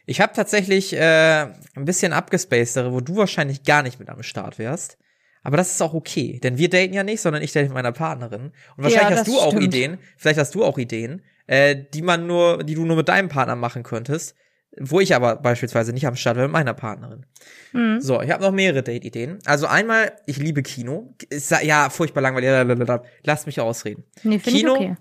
Ich 0.06 0.22
habe 0.22 0.34
tatsächlich 0.34 0.94
äh, 0.94 1.44
ein 1.76 1.86
bisschen 1.86 2.14
abgespacedere, 2.14 2.94
wo 2.94 3.02
du 3.02 3.18
wahrscheinlich 3.18 3.64
gar 3.64 3.84
nicht 3.84 4.00
mit 4.00 4.10
am 4.10 4.24
Start 4.24 4.58
wärst. 4.60 4.98
Aber 5.44 5.58
das 5.58 5.72
ist 5.72 5.82
auch 5.82 5.94
okay, 5.94 6.40
denn 6.44 6.58
wir 6.58 6.70
daten 6.70 6.94
ja 6.94 7.04
nicht, 7.04 7.22
sondern 7.22 7.42
ich 7.42 7.52
date 7.52 7.66
mit 7.66 7.74
meiner 7.74 7.92
Partnerin. 7.92 8.52
Und 8.78 8.84
wahrscheinlich 8.84 9.12
Ja, 9.12 9.18
hast 9.18 9.28
du 9.28 9.40
auch 9.40 9.52
stimmt. 9.52 9.64
Ideen, 9.64 9.98
vielleicht 10.18 10.40
hast 10.40 10.54
du 10.54 10.64
auch 10.64 10.78
Ideen, 10.78 11.22
äh, 11.48 11.76
die 11.94 12.02
man 12.02 12.28
nur, 12.28 12.64
die 12.64 12.76
du 12.76 12.86
nur 12.86 12.98
mit 12.98 13.08
deinem 13.08 13.30
Partner 13.30 13.56
machen 13.56 13.84
könntest, 13.84 14.36
wo 14.80 15.00
ich 15.00 15.16
aber 15.16 15.38
beispielsweise 15.38 15.94
nicht 15.94 16.06
am 16.06 16.16
Start 16.16 16.38
wäre 16.38 16.48
mit 16.48 16.54
meiner 16.54 16.74
Partnerin. 16.74 17.26
Hm. 17.72 18.02
So, 18.02 18.22
ich 18.22 18.32
habe 18.32 18.44
noch 18.44 18.52
mehrere 18.52 18.84
Date-Ideen. 18.84 19.40
Also 19.46 19.66
einmal, 19.66 20.12
ich 20.26 20.38
liebe 20.38 20.62
Kino. 20.62 21.16
Ist, 21.30 21.52
ja, 21.64 21.90
furchtbar 21.90 22.22
langweilig. 22.22 23.02
Lasst 23.24 23.46
mich 23.48 23.60
ausreden. 23.60 24.04
Nee, 24.24 24.40
finde 24.40 24.60
ich 24.60 24.66
Kino? 24.66 24.76
okay. 24.76 24.96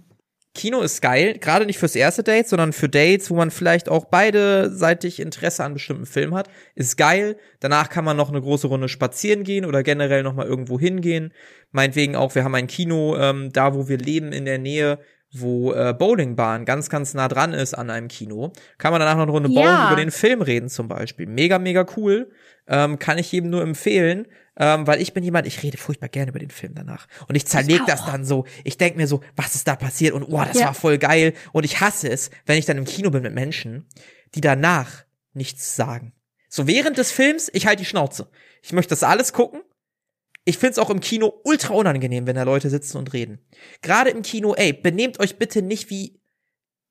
Kino 0.58 0.80
ist 0.80 1.00
geil, 1.00 1.38
gerade 1.38 1.66
nicht 1.66 1.78
fürs 1.78 1.94
erste 1.94 2.24
Date, 2.24 2.48
sondern 2.48 2.72
für 2.72 2.88
Dates, 2.88 3.30
wo 3.30 3.36
man 3.36 3.52
vielleicht 3.52 3.88
auch 3.88 4.06
beideseitig 4.06 5.20
Interesse 5.20 5.62
an 5.62 5.72
bestimmten 5.72 6.04
Filmen 6.04 6.34
hat, 6.34 6.50
ist 6.74 6.96
geil. 6.96 7.36
Danach 7.60 7.88
kann 7.88 8.04
man 8.04 8.16
noch 8.16 8.28
eine 8.28 8.40
große 8.40 8.66
Runde 8.66 8.88
spazieren 8.88 9.44
gehen 9.44 9.64
oder 9.64 9.84
generell 9.84 10.24
noch 10.24 10.34
mal 10.34 10.46
irgendwo 10.46 10.80
hingehen. 10.80 11.32
Meinetwegen 11.70 12.16
auch, 12.16 12.34
wir 12.34 12.42
haben 12.42 12.56
ein 12.56 12.66
Kino 12.66 13.16
ähm, 13.16 13.52
da, 13.52 13.72
wo 13.72 13.88
wir 13.88 13.98
leben 13.98 14.32
in 14.32 14.46
der 14.46 14.58
Nähe, 14.58 14.98
wo 15.32 15.72
äh, 15.72 15.94
Bowlingbahn 15.98 16.64
ganz, 16.64 16.88
ganz 16.88 17.12
nah 17.14 17.28
dran 17.28 17.52
ist 17.52 17.74
an 17.74 17.90
einem 17.90 18.08
Kino. 18.08 18.52
Kann 18.78 18.92
man 18.92 19.00
danach 19.00 19.16
noch 19.16 19.24
eine 19.24 19.32
Runde 19.32 19.48
bowlen 19.50 19.62
Ja. 19.64 19.88
über 19.88 19.96
den 19.96 20.10
Film 20.10 20.40
reden 20.42 20.68
zum 20.68 20.88
Beispiel. 20.88 21.26
Mega, 21.26 21.58
mega 21.58 21.84
cool. 21.96 22.30
Ähm, 22.66 22.98
kann 22.98 23.18
ich 23.18 23.30
jedem 23.32 23.50
nur 23.50 23.62
empfehlen, 23.62 24.26
ähm, 24.58 24.86
weil 24.86 25.00
ich 25.00 25.12
bin 25.14 25.24
jemand, 25.24 25.46
ich 25.46 25.62
rede 25.62 25.76
furchtbar 25.78 26.08
gerne 26.08 26.30
über 26.30 26.38
den 26.38 26.50
Film 26.50 26.74
danach. 26.74 27.06
Und 27.28 27.34
ich 27.34 27.46
zerleg 27.46 27.82
das 27.86 28.04
dann 28.06 28.24
so. 28.24 28.44
Ich 28.64 28.76
denk 28.78 28.96
mir 28.96 29.06
so, 29.06 29.22
was 29.36 29.54
ist 29.54 29.68
da 29.68 29.76
passiert? 29.76 30.12
Und 30.14 30.24
oh, 30.24 30.42
das 30.44 30.58
Ja. 30.58 30.66
war 30.66 30.74
voll 30.74 30.98
geil. 30.98 31.32
Und 31.52 31.64
ich 31.64 31.80
hasse 31.80 32.10
es, 32.10 32.30
wenn 32.46 32.58
ich 32.58 32.66
dann 32.66 32.76
im 32.78 32.84
Kino 32.84 33.10
bin 33.10 33.22
mit 33.22 33.34
Menschen, 33.34 33.86
die 34.34 34.40
danach 34.40 35.04
nichts 35.34 35.76
sagen. 35.76 36.12
So 36.48 36.66
während 36.66 36.96
des 36.98 37.10
Films, 37.12 37.50
ich 37.52 37.66
halte 37.66 37.82
die 37.82 37.86
Schnauze. 37.88 38.28
Ich 38.62 38.72
möchte 38.72 38.90
das 38.90 39.02
alles 39.02 39.32
gucken. 39.32 39.60
Ich 40.48 40.56
find's 40.56 40.78
auch 40.78 40.88
im 40.88 41.00
Kino 41.00 41.42
ultra 41.44 41.74
unangenehm, 41.74 42.26
wenn 42.26 42.36
da 42.36 42.42
Leute 42.42 42.70
sitzen 42.70 42.96
und 42.96 43.12
reden. 43.12 43.38
Gerade 43.82 44.08
im 44.08 44.22
Kino, 44.22 44.54
ey, 44.54 44.72
benehmt 44.72 45.20
euch 45.20 45.36
bitte 45.36 45.60
nicht 45.60 45.90
wie 45.90 46.22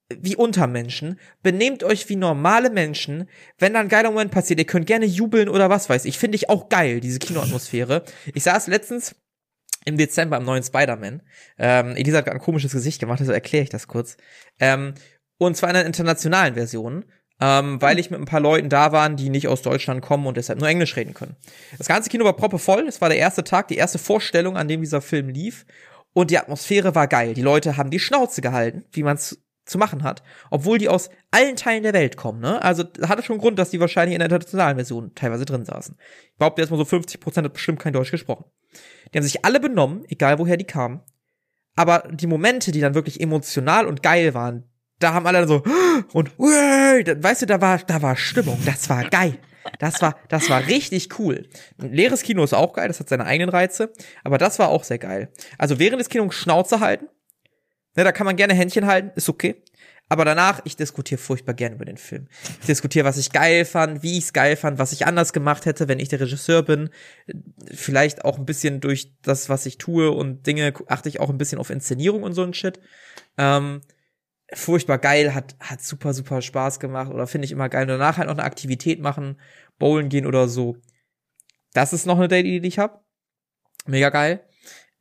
wie 0.09 0.35
Untermenschen. 0.35 1.19
Benehmt 1.41 1.83
euch 1.83 2.07
wie 2.07 2.17
normale 2.17 2.69
Menschen. 2.69 3.27
Wenn 3.57 3.73
da 3.73 3.79
ein 3.79 3.89
geiler 3.89 4.11
Moment 4.11 4.29
passiert, 4.29 4.59
ihr 4.59 4.67
könnt 4.67 4.85
gerne 4.85 5.07
jubeln 5.07 5.49
oder 5.49 5.71
was 5.71 5.89
weiß 5.89 6.05
ich. 6.05 6.19
Finde 6.19 6.35
ich 6.35 6.51
auch 6.51 6.69
geil, 6.69 6.99
diese 6.99 7.17
Kinoatmosphäre. 7.17 8.03
Ich 8.35 8.43
saß 8.43 8.67
letztens 8.67 9.15
im 9.85 9.97
Dezember 9.97 10.37
im 10.37 10.45
neuen 10.45 10.61
Spider-Man. 10.61 11.23
Ähm, 11.57 11.95
Elisa 11.95 12.19
hat 12.19 12.29
ein 12.29 12.37
komisches 12.37 12.73
Gesicht 12.73 12.99
gemacht, 12.99 13.21
also 13.21 13.31
erkläre 13.31 13.63
ich 13.63 13.69
das 13.71 13.87
kurz. 13.87 14.17
Ähm, 14.59 14.93
und 15.39 15.57
zwar 15.57 15.71
in 15.71 15.77
einer 15.77 15.87
internationalen 15.87 16.53
Version. 16.53 17.05
Ähm, 17.39 17.81
weil 17.81 17.99
ich 17.99 18.09
mit 18.09 18.19
ein 18.19 18.25
paar 18.25 18.39
Leuten 18.39 18.69
da 18.69 18.91
waren, 18.91 19.15
die 19.15 19.29
nicht 19.29 19.47
aus 19.47 19.61
Deutschland 19.61 20.01
kommen 20.01 20.25
und 20.25 20.37
deshalb 20.37 20.59
nur 20.59 20.67
Englisch 20.67 20.95
reden 20.95 21.13
können. 21.13 21.35
Das 21.77 21.87
ganze 21.87 22.09
Kino 22.09 22.25
war 22.25 22.33
proppevoll. 22.33 22.87
Es 22.87 23.01
war 23.01 23.09
der 23.09 23.19
erste 23.19 23.43
Tag, 23.43 23.67
die 23.67 23.77
erste 23.77 23.99
Vorstellung, 23.99 24.57
an 24.57 24.67
dem 24.67 24.81
dieser 24.81 25.01
Film 25.01 25.29
lief. 25.29 25.65
Und 26.13 26.31
die 26.31 26.37
Atmosphäre 26.39 26.95
war 26.95 27.07
geil. 27.07 27.35
Die 27.35 27.43
Leute 27.43 27.77
haben 27.77 27.91
die 27.91 27.99
Schnauze 27.99 28.41
gehalten, 28.41 28.85
wie 28.91 29.03
man 29.03 29.17
es 29.17 29.39
zu 29.67 29.77
machen 29.77 30.03
hat, 30.03 30.23
obwohl 30.49 30.77
die 30.77 30.89
aus 30.89 31.09
allen 31.29 31.57
Teilen 31.57 31.83
der 31.83 31.93
Welt 31.93 32.17
kommen, 32.17 32.39
ne? 32.39 32.61
Also 32.63 32.85
hatte 33.01 33.21
schon 33.21 33.37
Grund, 33.37 33.59
dass 33.59 33.69
die 33.69 33.79
wahrscheinlich 33.79 34.15
in 34.15 34.19
der 34.19 34.27
internationalen 34.27 34.77
Version 34.77 35.13
teilweise 35.13 35.45
drin 35.45 35.65
saßen. 35.65 35.97
Ich 36.31 36.37
behaupte 36.37 36.61
erstmal 36.61 36.77
so 36.77 36.85
50 36.85 37.19
Prozent 37.19 37.45
hat 37.45 37.53
bestimmt 37.53 37.79
kein 37.79 37.93
Deutsch 37.93 38.11
gesprochen. 38.11 38.45
Die 39.13 39.17
haben 39.17 39.25
sich 39.25 39.43
alle 39.45 39.59
benommen, 39.59 40.05
egal 40.07 40.39
woher 40.39 40.57
die 40.57 40.65
kamen. 40.65 41.01
Aber 41.75 42.07
die 42.11 42.27
Momente, 42.27 42.71
die 42.71 42.79
dann 42.79 42.95
wirklich 42.95 43.21
emotional 43.21 43.85
und 43.85 44.01
geil 44.01 44.33
waren, 44.33 44.63
da 44.99 45.13
haben 45.13 45.27
alle 45.27 45.47
so 45.47 45.63
und 46.13 46.37
weißt 46.39 47.43
du, 47.43 47.45
da 47.45 47.61
war 47.61 47.79
da 47.79 48.01
war 48.01 48.15
Stimmung, 48.15 48.59
das 48.65 48.89
war 48.89 49.09
geil. 49.09 49.37
Das 49.79 50.01
war 50.01 50.17
das 50.29 50.49
war 50.49 50.65
richtig 50.67 51.19
cool. 51.19 51.47
Ein 51.77 51.91
leeres 51.91 52.23
Kino 52.23 52.43
ist 52.43 52.53
auch 52.53 52.73
geil, 52.73 52.87
das 52.87 52.99
hat 52.99 53.09
seine 53.09 53.25
eigenen 53.25 53.49
Reize, 53.49 53.91
aber 54.23 54.37
das 54.37 54.59
war 54.59 54.69
auch 54.69 54.83
sehr 54.83 54.99
geil. 54.99 55.29
Also 55.57 55.79
während 55.79 55.99
des 55.99 56.09
Kinos 56.09 56.35
Schnauze 56.35 56.79
halten. 56.79 57.07
Ne, 57.95 58.03
da 58.03 58.11
kann 58.11 58.25
man 58.25 58.35
gerne 58.35 58.53
Händchen 58.53 58.85
halten, 58.85 59.11
ist 59.15 59.27
okay. 59.27 59.63
Aber 60.09 60.23
danach, 60.23 60.61
ich 60.63 60.77
diskutiere 60.77 61.19
furchtbar 61.19 61.53
gerne 61.53 61.75
über 61.75 61.83
den 61.83 61.97
Film. 61.97 62.27
Ich 62.61 62.67
diskutiere, 62.67 63.05
was 63.05 63.17
ich 63.17 63.33
geil 63.33 63.65
fand, 63.65 64.03
wie 64.03 64.17
ich 64.17 64.25
es 64.25 64.33
geil 64.33 64.55
fand, 64.55 64.79
was 64.79 64.93
ich 64.93 65.05
anders 65.05 65.33
gemacht 65.33 65.65
hätte, 65.65 65.89
wenn 65.89 65.99
ich 65.99 66.07
der 66.07 66.21
Regisseur 66.21 66.63
bin. 66.63 66.89
Vielleicht 67.73 68.23
auch 68.23 68.37
ein 68.37 68.45
bisschen 68.45 68.79
durch 68.79 69.11
das, 69.21 69.49
was 69.49 69.65
ich 69.65 69.77
tue 69.77 70.11
und 70.11 70.47
Dinge 70.47 70.73
achte 70.87 71.09
ich 71.09 71.19
auch 71.19 71.29
ein 71.29 71.37
bisschen 71.37 71.59
auf 71.59 71.69
Inszenierung 71.69 72.23
und 72.23 72.33
so 72.33 72.43
ein 72.43 72.53
Shit. 72.53 72.79
Ähm, 73.37 73.81
furchtbar 74.53 74.97
geil, 74.97 75.33
hat, 75.33 75.55
hat 75.59 75.81
super, 75.81 76.13
super 76.13 76.41
Spaß 76.41 76.79
gemacht 76.79 77.11
oder 77.11 77.27
finde 77.27 77.45
ich 77.45 77.51
immer 77.51 77.69
geil. 77.69 77.83
Und 77.83 77.89
danach 77.89 78.17
halt 78.17 78.27
noch 78.27 78.35
eine 78.35 78.43
Aktivität 78.43 78.99
machen, 78.99 79.39
bowlen 79.77 80.09
gehen 80.09 80.25
oder 80.25 80.47
so. 80.47 80.77
Das 81.73 81.93
ist 81.93 82.05
noch 82.05 82.17
eine 82.17 82.27
Date, 82.27 82.45
die 82.45 82.67
ich 82.67 82.79
habe. 82.79 82.99
Mega 83.85 84.09
geil. 84.09 84.43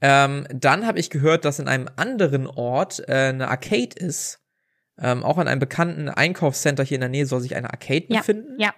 Ähm, 0.01 0.47
dann 0.53 0.87
habe 0.87 0.99
ich 0.99 1.11
gehört, 1.11 1.45
dass 1.45 1.59
in 1.59 1.69
einem 1.69 1.89
anderen 1.97 2.47
Ort 2.47 3.09
äh, 3.09 3.29
eine 3.29 3.49
Arcade 3.49 3.97
ist. 3.97 4.43
Ähm, 4.99 5.25
auch 5.25 5.39
an 5.39 5.49
einem 5.49 5.61
bekannten 5.61 6.09
Einkaufscenter 6.09 6.85
hier 6.85 6.97
in 6.97 7.01
der 7.03 7.11
Nähe 7.11 7.27
soll 7.27 7.41
sich 7.41 7.55
eine 7.57 7.71
Arcade 7.71 8.07
ja, 8.09 8.19
befinden. 8.19 8.59
Ja. 8.59 8.75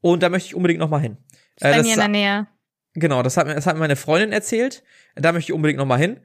Und 0.00 0.22
da 0.22 0.28
möchte 0.28 0.48
ich 0.48 0.54
unbedingt 0.54 0.80
noch 0.80 0.90
mal 0.90 1.00
hin. 1.00 1.18
Ist 1.56 1.64
äh, 1.64 1.72
bei 1.72 1.82
mir 1.82 1.92
in 1.92 1.98
der 1.98 2.08
Nähe. 2.08 2.46
Genau, 2.94 3.22
das 3.22 3.36
hat, 3.36 3.46
mir, 3.46 3.54
das 3.54 3.66
hat 3.66 3.74
mir 3.74 3.80
meine 3.80 3.96
Freundin 3.96 4.32
erzählt. 4.32 4.82
Da 5.14 5.32
möchte 5.32 5.52
ich 5.52 5.54
unbedingt 5.54 5.78
noch 5.78 5.86
mal 5.86 5.98
hin. 5.98 6.20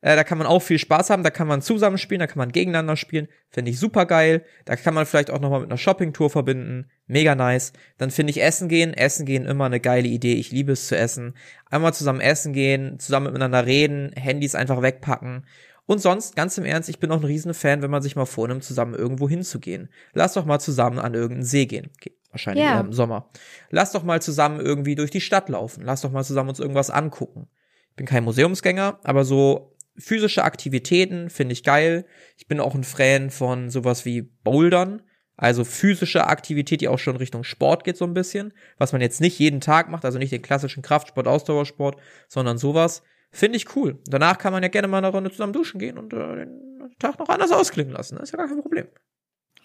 Äh, 0.00 0.14
da 0.14 0.22
kann 0.22 0.38
man 0.38 0.46
auch 0.46 0.60
viel 0.60 0.78
Spaß 0.78 1.10
haben, 1.10 1.24
da 1.24 1.30
kann 1.30 1.48
man 1.48 1.60
zusammenspielen, 1.60 2.20
da 2.20 2.28
kann 2.28 2.38
man 2.38 2.52
gegeneinander 2.52 2.96
spielen. 2.96 3.26
Finde 3.50 3.72
ich 3.72 3.80
super 3.80 4.06
geil. 4.06 4.44
Da 4.64 4.76
kann 4.76 4.94
man 4.94 5.06
vielleicht 5.06 5.30
auch 5.30 5.40
nochmal 5.40 5.60
mit 5.60 5.70
einer 5.70 5.78
Shoppingtour 5.78 6.30
verbinden. 6.30 6.88
Mega 7.06 7.34
nice. 7.34 7.72
Dann 7.96 8.10
finde 8.10 8.30
ich 8.30 8.42
Essen 8.42 8.68
gehen. 8.68 8.94
Essen 8.94 9.26
gehen 9.26 9.44
immer 9.44 9.64
eine 9.64 9.80
geile 9.80 10.06
Idee. 10.06 10.34
Ich 10.34 10.52
liebe 10.52 10.72
es 10.72 10.86
zu 10.86 10.96
essen. 10.96 11.34
Einmal 11.68 11.94
zusammen 11.94 12.20
essen 12.20 12.52
gehen, 12.52 13.00
zusammen 13.00 13.26
miteinander 13.26 13.66
reden, 13.66 14.12
Handys 14.14 14.54
einfach 14.54 14.82
wegpacken. 14.82 15.44
Und 15.86 16.00
sonst, 16.00 16.36
ganz 16.36 16.58
im 16.58 16.66
Ernst, 16.66 16.90
ich 16.90 17.00
bin 17.00 17.10
auch 17.10 17.16
ein 17.16 17.24
riesen 17.24 17.54
Fan, 17.54 17.80
wenn 17.80 17.90
man 17.90 18.02
sich 18.02 18.14
mal 18.14 18.26
vornimmt, 18.26 18.62
zusammen 18.62 18.94
irgendwo 18.94 19.26
hinzugehen. 19.26 19.88
Lass 20.12 20.34
doch 20.34 20.44
mal 20.44 20.58
zusammen 20.60 20.98
an 20.98 21.14
irgendeinen 21.14 21.44
See 21.44 21.64
gehen. 21.64 21.90
Okay, 21.96 22.12
wahrscheinlich 22.30 22.62
yeah. 22.62 22.80
im 22.80 22.92
Sommer. 22.92 23.30
Lass 23.70 23.92
doch 23.92 24.02
mal 24.04 24.20
zusammen 24.20 24.60
irgendwie 24.60 24.96
durch 24.96 25.10
die 25.10 25.22
Stadt 25.22 25.48
laufen. 25.48 25.82
Lass 25.82 26.02
doch 26.02 26.12
mal 26.12 26.24
zusammen 26.24 26.50
uns 26.50 26.60
irgendwas 26.60 26.90
angucken. 26.90 27.48
Ich 27.88 27.96
bin 27.96 28.04
kein 28.04 28.22
Museumsgänger, 28.22 29.00
aber 29.02 29.24
so 29.24 29.77
physische 29.98 30.44
Aktivitäten 30.44 31.30
finde 31.30 31.52
ich 31.52 31.62
geil. 31.62 32.06
Ich 32.36 32.46
bin 32.46 32.60
auch 32.60 32.74
ein 32.74 32.84
Fan 32.84 33.30
von 33.30 33.70
sowas 33.70 34.04
wie 34.04 34.22
Bouldern. 34.22 35.02
Also 35.36 35.64
physische 35.64 36.26
Aktivität, 36.26 36.80
die 36.80 36.88
auch 36.88 36.98
schon 36.98 37.16
Richtung 37.16 37.44
Sport 37.44 37.84
geht 37.84 37.96
so 37.96 38.04
ein 38.04 38.14
bisschen. 38.14 38.52
Was 38.76 38.92
man 38.92 39.00
jetzt 39.00 39.20
nicht 39.20 39.38
jeden 39.38 39.60
Tag 39.60 39.88
macht, 39.88 40.04
also 40.04 40.18
nicht 40.18 40.32
den 40.32 40.42
klassischen 40.42 40.82
Kraftsport, 40.82 41.28
Ausdauersport, 41.28 42.00
sondern 42.26 42.58
sowas. 42.58 43.02
Finde 43.30 43.56
ich 43.56 43.76
cool. 43.76 43.98
Danach 44.06 44.38
kann 44.38 44.52
man 44.52 44.62
ja 44.62 44.68
gerne 44.68 44.88
mal 44.88 44.98
eine 44.98 45.08
Runde 45.08 45.30
zusammen 45.30 45.52
duschen 45.52 45.78
gehen 45.78 45.98
und 45.98 46.12
äh, 46.12 46.16
den 46.16 46.94
Tag 46.98 47.18
noch 47.18 47.28
anders 47.28 47.52
ausklingen 47.52 47.92
lassen. 47.92 48.16
Das 48.16 48.24
ist 48.24 48.32
ja 48.32 48.38
gar 48.38 48.48
kein 48.48 48.60
Problem. 48.60 48.88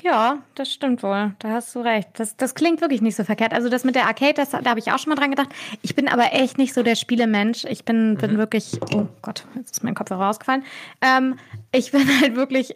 Ja, 0.03 0.39
das 0.55 0.69
stimmt 0.69 1.01
wohl. 1.01 1.33
Da 1.39 1.49
hast 1.49 1.73
du 1.73 1.79
recht. 1.79 2.09
Das, 2.15 2.35
das 2.35 2.55
klingt 2.55 2.81
wirklich 2.81 3.01
nicht 3.01 3.15
so 3.15 3.23
verkehrt. 3.23 3.53
Also 3.53 3.69
das 3.69 3.85
mit 3.85 3.95
der 3.95 4.05
Arcade, 4.05 4.33
das, 4.33 4.49
da 4.49 4.65
habe 4.65 4.79
ich 4.79 4.91
auch 4.91 4.99
schon 4.99 5.11
mal 5.11 5.15
dran 5.15 5.29
gedacht. 5.29 5.49
Ich 5.81 5.95
bin 5.95 6.09
aber 6.09 6.33
echt 6.33 6.57
nicht 6.57 6.73
so 6.73 6.83
der 6.83 6.95
Spielemensch. 6.95 7.63
Ich 7.63 7.85
bin, 7.85 8.11
mhm. 8.11 8.17
bin 8.17 8.37
wirklich, 8.37 8.77
oh 8.93 9.07
Gott, 9.21 9.45
jetzt 9.55 9.71
ist 9.71 9.83
mein 9.83 9.95
Kopf 9.95 10.11
rausgefallen. 10.11 10.65
Ähm, 11.01 11.39
ich 11.71 11.91
bin 11.91 12.05
halt 12.21 12.35
wirklich 12.35 12.75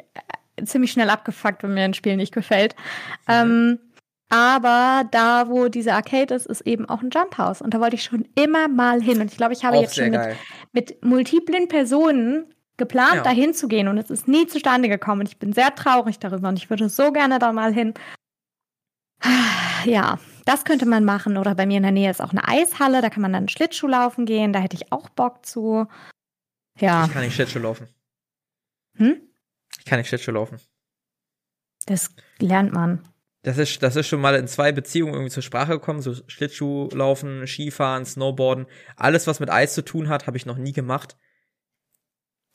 äh, 0.56 0.64
ziemlich 0.64 0.94
schnell 0.94 1.10
abgefuckt, 1.10 1.64
wenn 1.64 1.74
mir 1.74 1.84
ein 1.84 1.94
Spiel 1.94 2.16
nicht 2.16 2.34
gefällt. 2.34 2.76
Mhm. 3.28 3.34
Ähm, 3.34 3.80
aber 4.30 5.04
da, 5.12 5.50
wo 5.50 5.68
diese 5.68 5.94
Arcade 5.94 6.34
ist, 6.34 6.48
ist 6.48 6.62
eben 6.62 6.88
auch 6.88 7.02
ein 7.02 7.10
Jump 7.10 7.38
House. 7.38 7.62
Und 7.62 7.74
da 7.74 7.82
wollte 7.82 7.98
ich 7.98 8.04
schon 8.04 8.26
immer 8.36 8.70
mal 8.70 9.02
hin. 9.02 9.20
Und 9.20 9.32
ich 9.32 9.38
glaube, 9.38 9.54
ich 9.54 9.66
habe 9.66 9.78
auch 9.78 9.82
jetzt 9.82 9.96
schon 9.96 10.12
mit, 10.12 10.38
mit 10.72 11.04
multiplen 11.04 11.68
Personen 11.68 12.46
geplant, 12.78 13.16
ja. 13.16 13.24
dahin 13.24 13.54
zu 13.54 13.68
gehen 13.68 13.88
und 13.88 13.98
es 13.98 14.10
ist 14.10 14.28
nie 14.28 14.48
zustande 14.48 14.88
gekommen. 14.88 15.22
Und 15.22 15.30
ich 15.30 15.38
bin 15.38 15.54
sehr 15.54 15.74
traurig 15.76 16.20
darüber 16.20 16.50
und 16.50 16.58
ich 16.58 16.70
würde 16.70 16.90
so 16.90 17.12
gerne 17.12 17.40
da 17.40 17.52
mal 17.52 17.74
hin. 17.74 17.94
Ja, 19.86 20.20
das 20.46 20.66
könnte 20.66 20.86
man 20.86 21.04
machen. 21.06 21.38
Oder 21.38 21.56
bei 21.56 21.66
mir 21.66 21.78
in 21.78 21.84
der 21.84 21.92
Nähe 21.92 22.10
ist 22.10 22.22
auch 22.22 22.32
eine 22.32 22.48
Eishalle, 22.48 23.02
da 23.02 23.10
kann 23.10 23.22
man 23.22 23.34
dann 23.34 23.50
Schlittschuh 23.50 23.88
laufen 23.88 24.26
gehen, 24.26 24.54
da 24.54 24.60
hätte 24.60 24.76
ich 24.76 24.92
auch 24.92 25.10
Bock 25.10 25.46
zu. 25.46 25.88
Ja. 26.80 27.06
Ich 27.06 27.14
kann 27.14 27.24
nicht 27.24 27.36
Schlittschuh 27.36 27.60
laufen. 27.60 27.88
Hm? 28.96 29.22
Ich 29.80 29.86
kann 29.86 29.98
nicht 30.00 30.08
Schlittschuh 30.08 30.32
laufen. 30.32 30.60
Das 31.86 32.14
lernt 32.40 32.74
man. 32.74 33.08
Das 33.44 33.58
ist, 33.58 33.82
das 33.82 33.96
ist 33.96 34.08
schon 34.08 34.20
mal 34.20 34.36
in 34.36 34.48
zwei 34.48 34.72
Beziehungen 34.72 35.14
irgendwie 35.14 35.32
zur 35.32 35.44
Sprache 35.44 35.74
gekommen, 35.74 36.02
so 36.02 36.14
Schlittschuh 36.28 36.90
laufen, 36.92 37.48
Skifahren, 37.48 38.04
Snowboarden, 38.06 38.66
alles 38.98 39.26
was 39.26 39.40
mit 39.40 39.50
Eis 39.50 39.74
zu 39.74 39.86
tun 39.86 40.10
hat, 40.10 40.28
habe 40.28 40.38
ich 40.38 40.46
noch 40.46 40.58
nie 40.58 40.74
gemacht. 40.74 41.16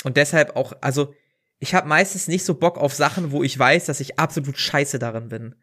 Und 0.05 0.17
deshalb 0.17 0.57
auch, 0.57 0.73
also 0.81 1.15
ich 1.59 1.75
habe 1.75 1.89
meistens 1.89 2.29
nicht 2.29 2.45
so 2.45 2.55
Bock 2.55 2.77
auf 2.79 2.95
Sachen, 2.95 3.31
wo 3.31 3.43
ich 3.43 3.57
weiß, 3.59 3.87
dass 3.87 4.01
ich 4.01 4.19
absolut 4.19 4.59
scheiße 4.59 4.99
darin 4.99 5.29
bin. 5.29 5.55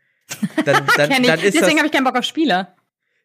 Dann, 0.65 0.87
dann, 0.97 1.23
dann 1.23 1.39
ist 1.39 1.55
Deswegen 1.55 1.77
habe 1.77 1.87
ich 1.87 1.91
keinen 1.91 2.05
Bock 2.05 2.17
auf 2.17 2.23
Spiele. 2.23 2.69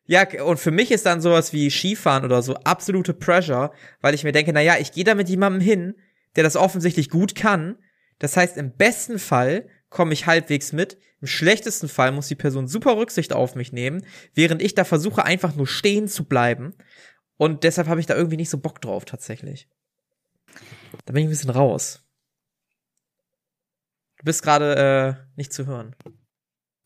Ja, 0.07 0.27
und 0.42 0.59
für 0.59 0.70
mich 0.70 0.90
ist 0.90 1.07
dann 1.07 1.20
sowas 1.20 1.53
wie 1.53 1.70
Skifahren 1.70 2.24
oder 2.24 2.42
so 2.42 2.55
absolute 2.57 3.14
Pressure, 3.14 3.72
weil 4.00 4.14
ich 4.14 4.24
mir 4.24 4.33
denke, 4.33 4.53
na 4.53 4.61
ja, 4.61 4.77
ich 4.79 4.92
gehe 4.92 5.05
da 5.05 5.14
mit 5.14 5.29
jemandem 5.29 5.62
hin, 5.62 5.94
der 6.37 6.44
das 6.44 6.57
offensichtlich 6.57 7.09
gut 7.09 7.35
kann. 7.35 7.77
Das 8.18 8.37
heißt, 8.37 8.57
im 8.57 8.77
besten 8.77 9.18
Fall 9.18 9.68
komme 9.88 10.12
ich 10.12 10.27
halbwegs 10.27 10.72
mit. 10.72 10.98
Im 11.20 11.27
schlechtesten 11.27 11.88
Fall 11.88 12.12
muss 12.12 12.29
die 12.29 12.35
Person 12.35 12.68
super 12.68 12.96
Rücksicht 12.96 13.33
auf 13.33 13.55
mich 13.55 13.72
nehmen, 13.72 14.05
während 14.35 14.61
ich 14.61 14.74
da 14.74 14.85
versuche, 14.85 15.24
einfach 15.24 15.55
nur 15.55 15.66
stehen 15.66 16.07
zu 16.07 16.24
bleiben. 16.24 16.74
Und 17.37 17.64
deshalb 17.64 17.88
habe 17.88 18.00
ich 18.00 18.07
da 18.07 18.14
irgendwie 18.14 18.37
nicht 18.37 18.50
so 18.50 18.59
Bock 18.59 18.81
drauf, 18.83 19.05
tatsächlich. 19.05 19.68
Da 21.04 21.12
bin 21.12 21.22
ich 21.22 21.26
ein 21.28 21.30
bisschen 21.30 21.50
raus. 21.50 22.02
Du 24.18 24.24
bist 24.24 24.42
gerade 24.42 25.18
äh, 25.18 25.37
nicht 25.37 25.52
zu 25.52 25.66
hören. 25.66 25.94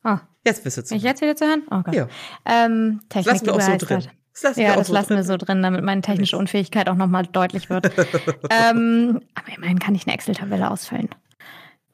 Ah. 0.02 0.20
Jetzt 0.44 0.64
bist 0.64 0.76
du 0.76 0.84
zu 0.84 0.90
hören. 0.90 0.98
Ich 0.98 1.04
jetzt 1.04 1.20
wieder 1.20 1.36
zu 1.36 1.46
hören? 1.46 1.62
Oh 1.70 1.82
Gott. 1.82 1.94
Ja. 1.94 2.08
Ähm, 2.44 3.00
Technik 3.08 3.26
das 3.26 3.26
lassen 3.26 3.46
wir 3.46 3.54
auch 3.54 3.60
so 3.60 3.86
drin. 3.86 4.08
Das 4.32 4.42
lassen 4.42 4.60
ja, 4.60 4.76
das 4.76 4.86
so 4.86 4.92
lassen 4.92 5.08
drin. 5.08 5.16
wir 5.18 5.24
so 5.24 5.36
drin, 5.36 5.62
damit 5.62 5.84
meine 5.84 6.00
technische 6.00 6.38
Unfähigkeit 6.38 6.88
auch 6.88 6.94
nochmal 6.94 7.26
deutlich 7.26 7.70
wird. 7.70 7.86
ähm, 8.50 9.20
aber 9.34 9.56
immerhin 9.56 9.78
kann 9.78 9.94
ich 9.94 10.06
eine 10.06 10.14
Excel-Tabelle 10.14 10.70
ausfüllen. 10.70 11.08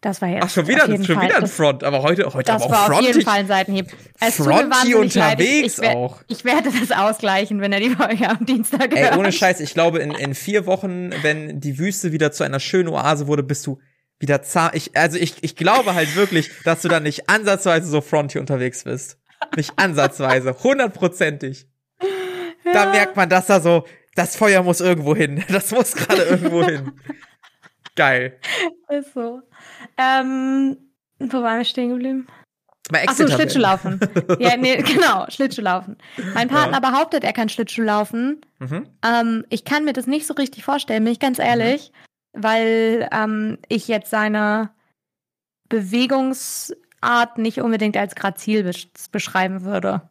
Das 0.05 0.21
war 0.21 0.29
jetzt. 0.29 0.45
Ach, 0.45 0.51
schon 0.51 0.69
wieder, 0.69 0.83
schon 0.83 1.23
wieder 1.23 1.39
ein 1.39 1.47
Front, 1.47 1.83
aber 1.83 2.03
heute, 2.03 2.27
heute 2.27 2.53
das 2.53 2.61
aber 2.61 2.77
auch 2.77 2.91
war 2.91 2.99
auf 2.99 3.01
jeden 3.01 3.23
Fall 3.23 3.39
ein 3.39 3.47
Seitenhieb. 3.47 3.87
Es 4.21 4.37
Fronty 4.37 4.95
unterwegs 4.95 5.79
ich, 5.79 5.83
ich, 5.83 5.89
auch. 5.89 6.23
Ich 6.29 6.45
werde 6.45 6.69
das 6.79 6.93
ausgleichen, 6.93 7.63
wenn 7.63 7.73
er 7.73 7.81
die 7.81 7.89
Folge 7.89 8.29
am 8.29 8.45
Dienstag 8.45 8.95
hört. 8.95 9.13
Ey, 9.13 9.19
ohne 9.19 9.33
Scheiß, 9.33 9.61
ich 9.61 9.73
glaube, 9.73 10.01
in, 10.01 10.11
in 10.11 10.35
vier 10.35 10.67
Wochen, 10.67 11.11
wenn 11.23 11.59
die 11.59 11.79
Wüste 11.79 12.13
wieder 12.13 12.33
zu 12.33 12.45
einer 12.45 12.61
schönen 12.61 12.91
Oase 12.91 13.29
wurde, 13.29 13.43
bist 13.43 13.67
du 13.67 13.81
wieder 14.19 14.43
zahm. 14.43 14.73
Ich, 14.75 14.95
also 14.95 15.17
ich, 15.17 15.37
ich 15.41 15.57
glaube 15.57 15.95
halt 15.95 16.15
wirklich, 16.17 16.51
dass 16.65 16.83
du 16.83 16.89
dann 16.89 17.05
nicht 17.05 17.31
ansatzweise 17.31 17.89
so 17.89 18.03
Fronty 18.03 18.39
unterwegs 18.39 18.85
bist. 18.85 19.17
Nicht 19.57 19.73
ansatzweise, 19.77 20.55
hundertprozentig. 20.63 21.67
Ja. 22.63 22.73
Da 22.75 22.91
merkt 22.91 23.17
man, 23.17 23.31
dass 23.31 23.47
da 23.47 23.59
so, 23.59 23.87
das 24.17 24.37
Feuer 24.37 24.63
muss 24.63 24.83
irgendwo 24.83 25.17
hin. 25.17 25.43
Das 25.49 25.71
muss 25.71 25.95
gerade 25.95 26.25
irgendwo 26.25 26.63
hin. 26.63 26.93
Geil. 27.97 28.39
Ist 28.91 29.15
so. 29.15 29.41
Ähm, 29.97 30.77
wo 31.19 31.43
waren 31.43 31.59
wir 31.59 31.65
stehen 31.65 31.91
geblieben? 31.91 32.27
Bei 32.91 33.07
Ach 33.09 33.15
so, 33.15 33.27
Schlittschuhlaufen. 33.27 33.99
ja, 34.39 34.57
nee, 34.57 34.77
genau, 34.83 35.25
Schlittschuhlaufen. 35.29 35.97
Mein 36.35 36.49
Partner 36.49 36.81
ja. 36.83 36.91
behauptet, 36.91 37.25
er 37.25 37.33
kann 37.33 37.49
Schlittschuhlaufen. 37.49 38.43
Mhm. 38.59 38.87
Ähm, 39.03 39.45
ich 39.49 39.65
kann 39.65 39.85
mir 39.85 39.95
das 39.95 40.07
nicht 40.07 40.27
so 40.27 40.35
richtig 40.35 40.65
vorstellen, 40.65 41.05
bin 41.05 41.13
ich 41.13 41.21
ganz 41.21 41.39
ehrlich, 41.39 41.93
mhm. 42.35 42.43
weil 42.43 43.09
ähm, 43.11 43.59
ich 43.69 43.89
jetzt 43.89 44.11
seine 44.11 44.71
Bewegungsart 45.71 47.39
nicht 47.39 47.61
unbedingt 47.63 47.97
als 47.97 48.15
grazil 48.15 48.71
beschreiben 49.11 49.65
würde. 49.65 50.03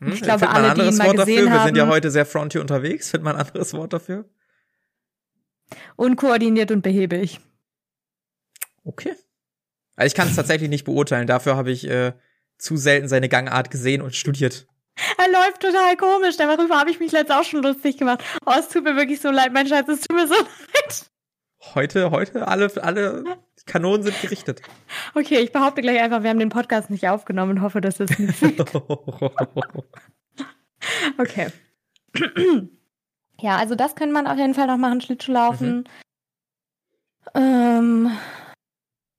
Hm, 0.00 0.12
ich 0.12 0.20
glaube, 0.20 0.50
alle, 0.50 0.74
die 0.74 0.82
ihn 0.82 0.96
mal 0.96 1.06
Wort 1.06 1.16
gesehen 1.16 1.46
dafür? 1.46 1.50
haben. 1.52 1.60
Wir 1.60 1.66
sind 1.66 1.76
ja 1.76 1.86
heute 1.88 2.10
sehr 2.10 2.26
fronty 2.26 2.58
unterwegs. 2.58 3.10
Findet 3.10 3.24
man 3.24 3.36
ein 3.36 3.46
anderes 3.46 3.72
Wort 3.72 3.94
dafür? 3.94 4.26
Unkoordiniert 5.96 6.70
und 6.70 6.82
behäbig. 6.82 7.40
Okay. 8.84 9.14
Also 9.96 10.06
ich 10.06 10.14
kann 10.14 10.28
es 10.28 10.36
tatsächlich 10.36 10.68
nicht 10.68 10.84
beurteilen. 10.84 11.26
Dafür 11.26 11.56
habe 11.56 11.70
ich 11.70 11.88
äh, 11.88 12.12
zu 12.58 12.76
selten 12.76 13.08
seine 13.08 13.28
Gangart 13.28 13.70
gesehen 13.70 14.02
und 14.02 14.14
studiert. 14.14 14.66
Er 15.18 15.28
läuft 15.28 15.60
total 15.60 15.96
komisch. 15.96 16.36
Darüber 16.36 16.78
habe 16.78 16.90
ich 16.90 17.00
mich 17.00 17.12
letztens 17.12 17.38
auch 17.38 17.44
schon 17.44 17.62
lustig 17.62 17.96
gemacht. 17.96 18.22
Oh, 18.46 18.52
es 18.58 18.68
tut 18.68 18.84
mir 18.84 18.96
wirklich 18.96 19.20
so 19.20 19.30
leid, 19.30 19.52
mein 19.52 19.66
Schatz, 19.66 19.88
es 19.88 20.02
tut 20.02 20.16
mir 20.16 20.26
so 20.26 20.34
leid. 20.74 21.10
Heute, 21.74 22.10
heute, 22.10 22.46
alle, 22.46 22.70
alle 22.82 23.24
Kanonen 23.66 24.02
sind 24.02 24.20
gerichtet. 24.20 24.60
Okay, 25.14 25.38
ich 25.38 25.50
behaupte 25.50 25.80
gleich 25.80 26.00
einfach, 26.00 26.22
wir 26.22 26.30
haben 26.30 26.38
den 26.38 26.50
Podcast 26.50 26.90
nicht 26.90 27.08
aufgenommen 27.08 27.52
und 27.52 27.62
hoffe, 27.62 27.80
dass 27.80 28.00
es 28.00 28.18
nicht 28.18 28.42
okay. 31.18 31.48
ja, 33.40 33.56
also 33.56 33.74
das 33.74 33.94
könnte 33.94 34.12
man 34.12 34.26
auf 34.26 34.36
jeden 34.36 34.52
Fall 34.54 34.66
noch 34.66 34.76
machen, 34.76 35.00
Schlittschuhlaufen. 35.00 35.76
Mhm. 35.78 37.40
Ähm, 37.40 38.10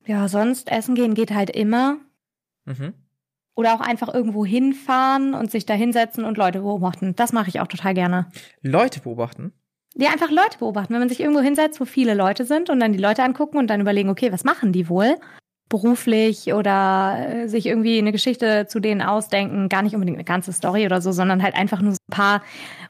ja, 0.06 0.28
sonst 0.28 0.72
essen 0.72 0.96
gehen 0.96 1.14
geht 1.14 1.32
halt 1.32 1.50
immer. 1.50 1.98
Mhm. 2.66 2.94
Oder 3.56 3.74
auch 3.74 3.82
einfach 3.82 4.14
irgendwo 4.14 4.46
hinfahren 4.46 5.34
und 5.34 5.50
sich 5.50 5.66
da 5.66 5.74
hinsetzen 5.74 6.26
und 6.26 6.38
Leute 6.38 6.60
beobachten. 6.60 7.16
Das 7.16 7.32
mache 7.32 7.50
ich 7.50 7.62
auch 7.62 7.68
total 7.68 7.94
gerne. 7.94 8.28
Leute 8.62 9.00
beobachten? 9.00 9.54
Ja, 9.98 10.10
einfach 10.10 10.30
Leute 10.30 10.58
beobachten. 10.60 10.94
Wenn 10.94 11.00
man 11.00 11.10
sich 11.10 11.22
irgendwo 11.22 11.40
hinsetzt, 11.40 11.80
wo 11.80 11.86
viele 11.86 12.14
Leute 12.16 12.44
sind 12.44 12.70
und 12.70 12.82
dann 12.82 12.92
die 12.92 13.00
Leute 13.00 13.24
angucken 13.24 13.58
und 13.58 13.68
dann 13.68 13.80
überlegen, 13.80 14.10
okay, 14.10 14.32
was 14.32 14.44
machen 14.44 14.74
die 14.74 14.90
wohl? 14.90 15.16
Beruflich 15.70 16.54
oder 16.54 17.18
äh, 17.28 17.48
sich 17.48 17.66
irgendwie 17.66 17.98
eine 17.98 18.12
Geschichte 18.12 18.68
zu 18.68 18.82
denen 18.82 19.02
ausdenken. 19.02 19.70
Gar 19.70 19.84
nicht 19.84 19.94
unbedingt 19.94 20.18
eine 20.18 20.26
ganze 20.26 20.52
Story 20.52 20.86
oder 20.86 21.02
so, 21.02 21.14
sondern 21.14 21.42
halt 21.42 21.56
einfach 21.56 21.82
nur 21.82 21.94
so 21.94 21.98
ein 22.10 22.14
paar 22.14 22.44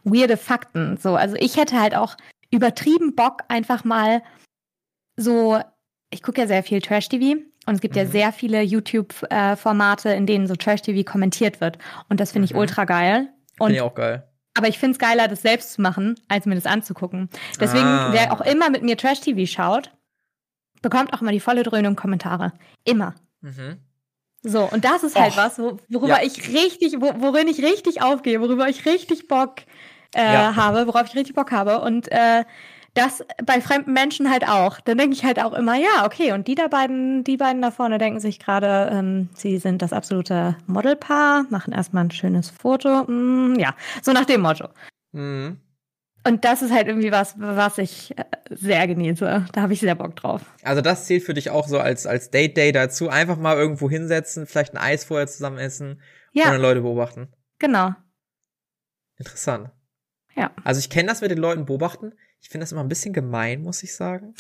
weirde 0.04 0.36
Fakten. 0.36 0.98
So, 0.98 1.16
also 1.16 1.36
ich 1.36 1.58
hätte 1.58 1.80
halt 1.80 1.96
auch 1.96 2.18
übertrieben 2.50 3.14
Bock, 3.16 3.44
einfach 3.50 3.84
mal 3.84 4.24
so, 5.16 5.60
ich 6.16 6.24
gucke 6.24 6.40
ja 6.42 6.48
sehr 6.48 6.64
viel 6.64 6.82
Trash-TV 6.82 7.42
und 7.66 7.76
es 7.76 7.82
gibt 7.82 7.96
mhm. 7.96 8.02
ja 8.02 8.08
sehr 8.08 8.32
viele 8.32 8.62
YouTube-Formate, 8.62 10.10
in 10.10 10.26
denen 10.26 10.48
so 10.48 10.56
Trash-TV 10.56 11.10
kommentiert 11.10 11.62
wird. 11.62 11.78
Und 12.10 12.20
das 12.20 12.32
finde 12.32 12.46
ich 12.46 12.54
mhm. 12.54 12.60
ultra 12.60 12.86
geil. 12.86 13.28
Finde 13.58 13.74
ich 13.74 13.82
auch 13.82 13.94
geil. 13.94 14.28
Aber 14.58 14.70
ich 14.70 14.80
finde 14.80 14.94
es 14.94 15.00
geiler, 15.00 15.28
das 15.28 15.42
selbst 15.42 15.74
zu 15.74 15.82
machen, 15.82 16.16
als 16.30 16.46
mir 16.46 16.56
das 16.56 16.66
anzugucken. 16.66 17.30
Deswegen, 17.60 17.86
ah. 17.86 18.14
wer 18.14 18.32
auch 18.32 18.40
immer 18.40 18.70
mit 18.70 18.84
mir 18.84 18.96
Trash-TV 18.96 19.46
schaut, 19.46 19.92
bekommt 20.82 21.14
auch 21.14 21.20
mal 21.20 21.34
die 21.34 21.42
volle 21.42 21.64
Dröhnung 21.64 21.98
Kommentare. 21.98 22.54
Immer. 22.86 23.16
Mhm. 23.42 23.80
So, 24.42 24.64
und 24.64 24.86
das 24.86 25.04
ist 25.04 25.20
halt 25.20 25.34
Och. 25.34 25.38
was, 25.38 25.60
worüber 25.60 26.22
ja. 26.22 26.24
ich 26.24 26.54
richtig, 26.54 27.02
worin 27.02 27.48
ich 27.48 27.62
richtig 27.62 28.02
aufgehe, 28.02 28.40
worüber 28.40 28.70
ich 28.70 28.86
richtig 28.86 29.28
Bock 29.28 29.56
äh, 30.16 30.24
ja. 30.24 30.56
habe, 30.56 30.88
worauf 30.88 31.08
ich 31.08 31.16
richtig 31.16 31.36
Bock 31.36 31.52
habe. 31.52 31.82
Und 31.82 32.10
äh, 32.12 32.46
das 32.96 33.24
bei 33.46 33.62
fremden 33.62 33.94
Menschen 33.94 34.32
halt 34.32 34.48
auch. 34.48 34.80
Dann 34.80 34.98
denke 34.98 35.16
ich 35.16 35.24
halt 35.24 35.40
auch 35.40 35.54
immer, 35.54 35.76
ja, 35.76 36.06
okay, 36.06 36.32
und 36.32 36.48
die 36.48 36.56
da 36.56 36.68
beiden, 36.68 37.24
die 37.24 37.38
beiden 37.38 37.62
da 37.62 37.70
vorne 37.70 37.98
denken 37.98 38.20
sich 38.20 38.40
gerade, 38.40 38.90
ähm, 38.92 39.30
sie 39.36 39.58
sind 39.58 39.82
das 39.82 39.94
absolute 39.94 40.58
Modelpaar, 40.66 41.46
machen 41.50 41.74
erstmal 41.74 42.06
ein 42.06 42.12
schönes 42.12 42.50
Foto. 42.50 43.04
Mm, 43.04 43.56
ja, 43.60 43.76
so 44.02 44.14
nach 44.14 44.26
dem 44.26 44.42
Motto. 44.42 44.70
Mhm. 45.12 45.60
Und 46.28 46.44
das 46.44 46.64
ist 46.64 46.72
halt 46.72 46.88
irgendwie 46.88 47.12
was, 47.12 47.36
was 47.38 47.78
ich 47.78 48.18
äh, 48.18 48.24
sehr 48.50 48.88
genieße. 48.88 49.46
Da 49.52 49.62
habe 49.62 49.74
ich 49.74 49.80
sehr 49.80 49.94
Bock 49.94 50.16
drauf. 50.16 50.42
Also 50.64 50.82
das 50.82 51.06
zählt 51.06 51.24
für 51.24 51.36
dich 51.36 51.52
auch 51.52 51.68
so 51.68 51.80
als, 51.80 52.08
als 52.08 52.32
Date-Day 52.32 52.72
dazu. 52.72 53.10
Einfach 53.10 53.38
mal 53.38 53.56
irgendwo 53.56 53.90
hinsetzen, 53.90 54.48
vielleicht 54.48 54.74
ein 54.74 54.80
Eis 54.80 55.04
vorher 55.04 55.28
zusammen 55.28 55.60
essen 55.60 56.02
ja. 56.32 56.46
und 56.46 56.52
dann 56.54 56.62
Leute 56.62 56.82
beobachten. 56.82 57.28
Genau. 57.60 57.94
Interessant. 59.18 59.70
Ja. 60.36 60.52
Also 60.64 60.80
ich 60.80 60.90
kenne 60.90 61.10
das 61.10 61.22
mit 61.22 61.30
den 61.30 61.38
Leuten 61.38 61.66
beobachten. 61.66 62.14
Ich 62.46 62.50
finde 62.50 62.64
das 62.64 62.72
immer 62.72 62.84
ein 62.84 62.90
bisschen 62.90 63.12
gemein, 63.12 63.64
muss 63.64 63.82
ich 63.82 63.96
sagen. 63.96 64.36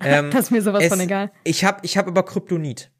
ähm, 0.00 0.30
das 0.32 0.46
ist 0.46 0.50
mir 0.50 0.62
sowas 0.62 0.82
es, 0.82 0.88
von 0.88 1.00
egal. 1.00 1.30
Ich 1.44 1.64
habe 1.64 1.80
ich 1.82 1.98
hab 1.98 2.06
aber 2.06 2.24
Kryptonit. 2.24 2.90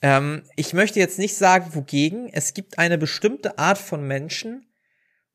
Ähm, 0.00 0.42
ich 0.56 0.72
möchte 0.72 0.98
jetzt 0.98 1.18
nicht 1.18 1.36
sagen, 1.36 1.74
wogegen. 1.74 2.28
Es 2.32 2.54
gibt 2.54 2.78
eine 2.78 2.96
bestimmte 2.96 3.58
Art 3.58 3.76
von 3.78 4.06
Menschen, 4.06 4.66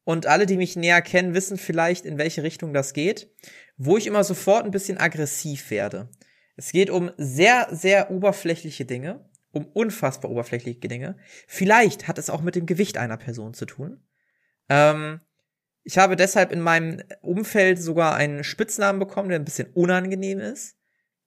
und 0.08 0.26
alle, 0.26 0.46
die 0.46 0.56
mich 0.56 0.78
näher 0.78 1.02
kennen, 1.02 1.34
wissen 1.34 1.58
vielleicht, 1.58 2.06
in 2.06 2.18
welche 2.18 2.42
Richtung 2.42 2.74
das 2.74 2.94
geht, 2.94 3.30
wo 3.76 3.98
ich 3.98 4.08
immer 4.08 4.24
sofort 4.24 4.64
ein 4.64 4.72
bisschen 4.72 4.98
aggressiv 4.98 5.70
werde. 5.70 6.08
Es 6.56 6.72
geht 6.72 6.90
um 6.90 7.12
sehr, 7.18 7.68
sehr 7.72 8.10
oberflächliche 8.10 8.86
Dinge, 8.86 9.30
um 9.52 9.66
unfassbar 9.66 10.32
oberflächliche 10.32 10.80
Dinge. 10.80 11.18
Vielleicht 11.46 12.08
hat 12.08 12.18
es 12.18 12.30
auch 12.30 12.40
mit 12.40 12.56
dem 12.56 12.66
Gewicht 12.66 12.98
einer 12.98 13.18
Person 13.18 13.54
zu 13.54 13.66
tun. 13.66 14.02
Ähm, 14.70 15.20
ich 15.88 15.98
habe 15.98 16.18
deshalb 16.18 16.52
in 16.52 16.60
meinem 16.60 17.02
Umfeld 17.22 17.82
sogar 17.82 18.14
einen 18.14 18.44
Spitznamen 18.44 19.00
bekommen, 19.00 19.30
der 19.30 19.40
ein 19.40 19.46
bisschen 19.46 19.72
unangenehm 19.72 20.42
ist. 20.42 20.76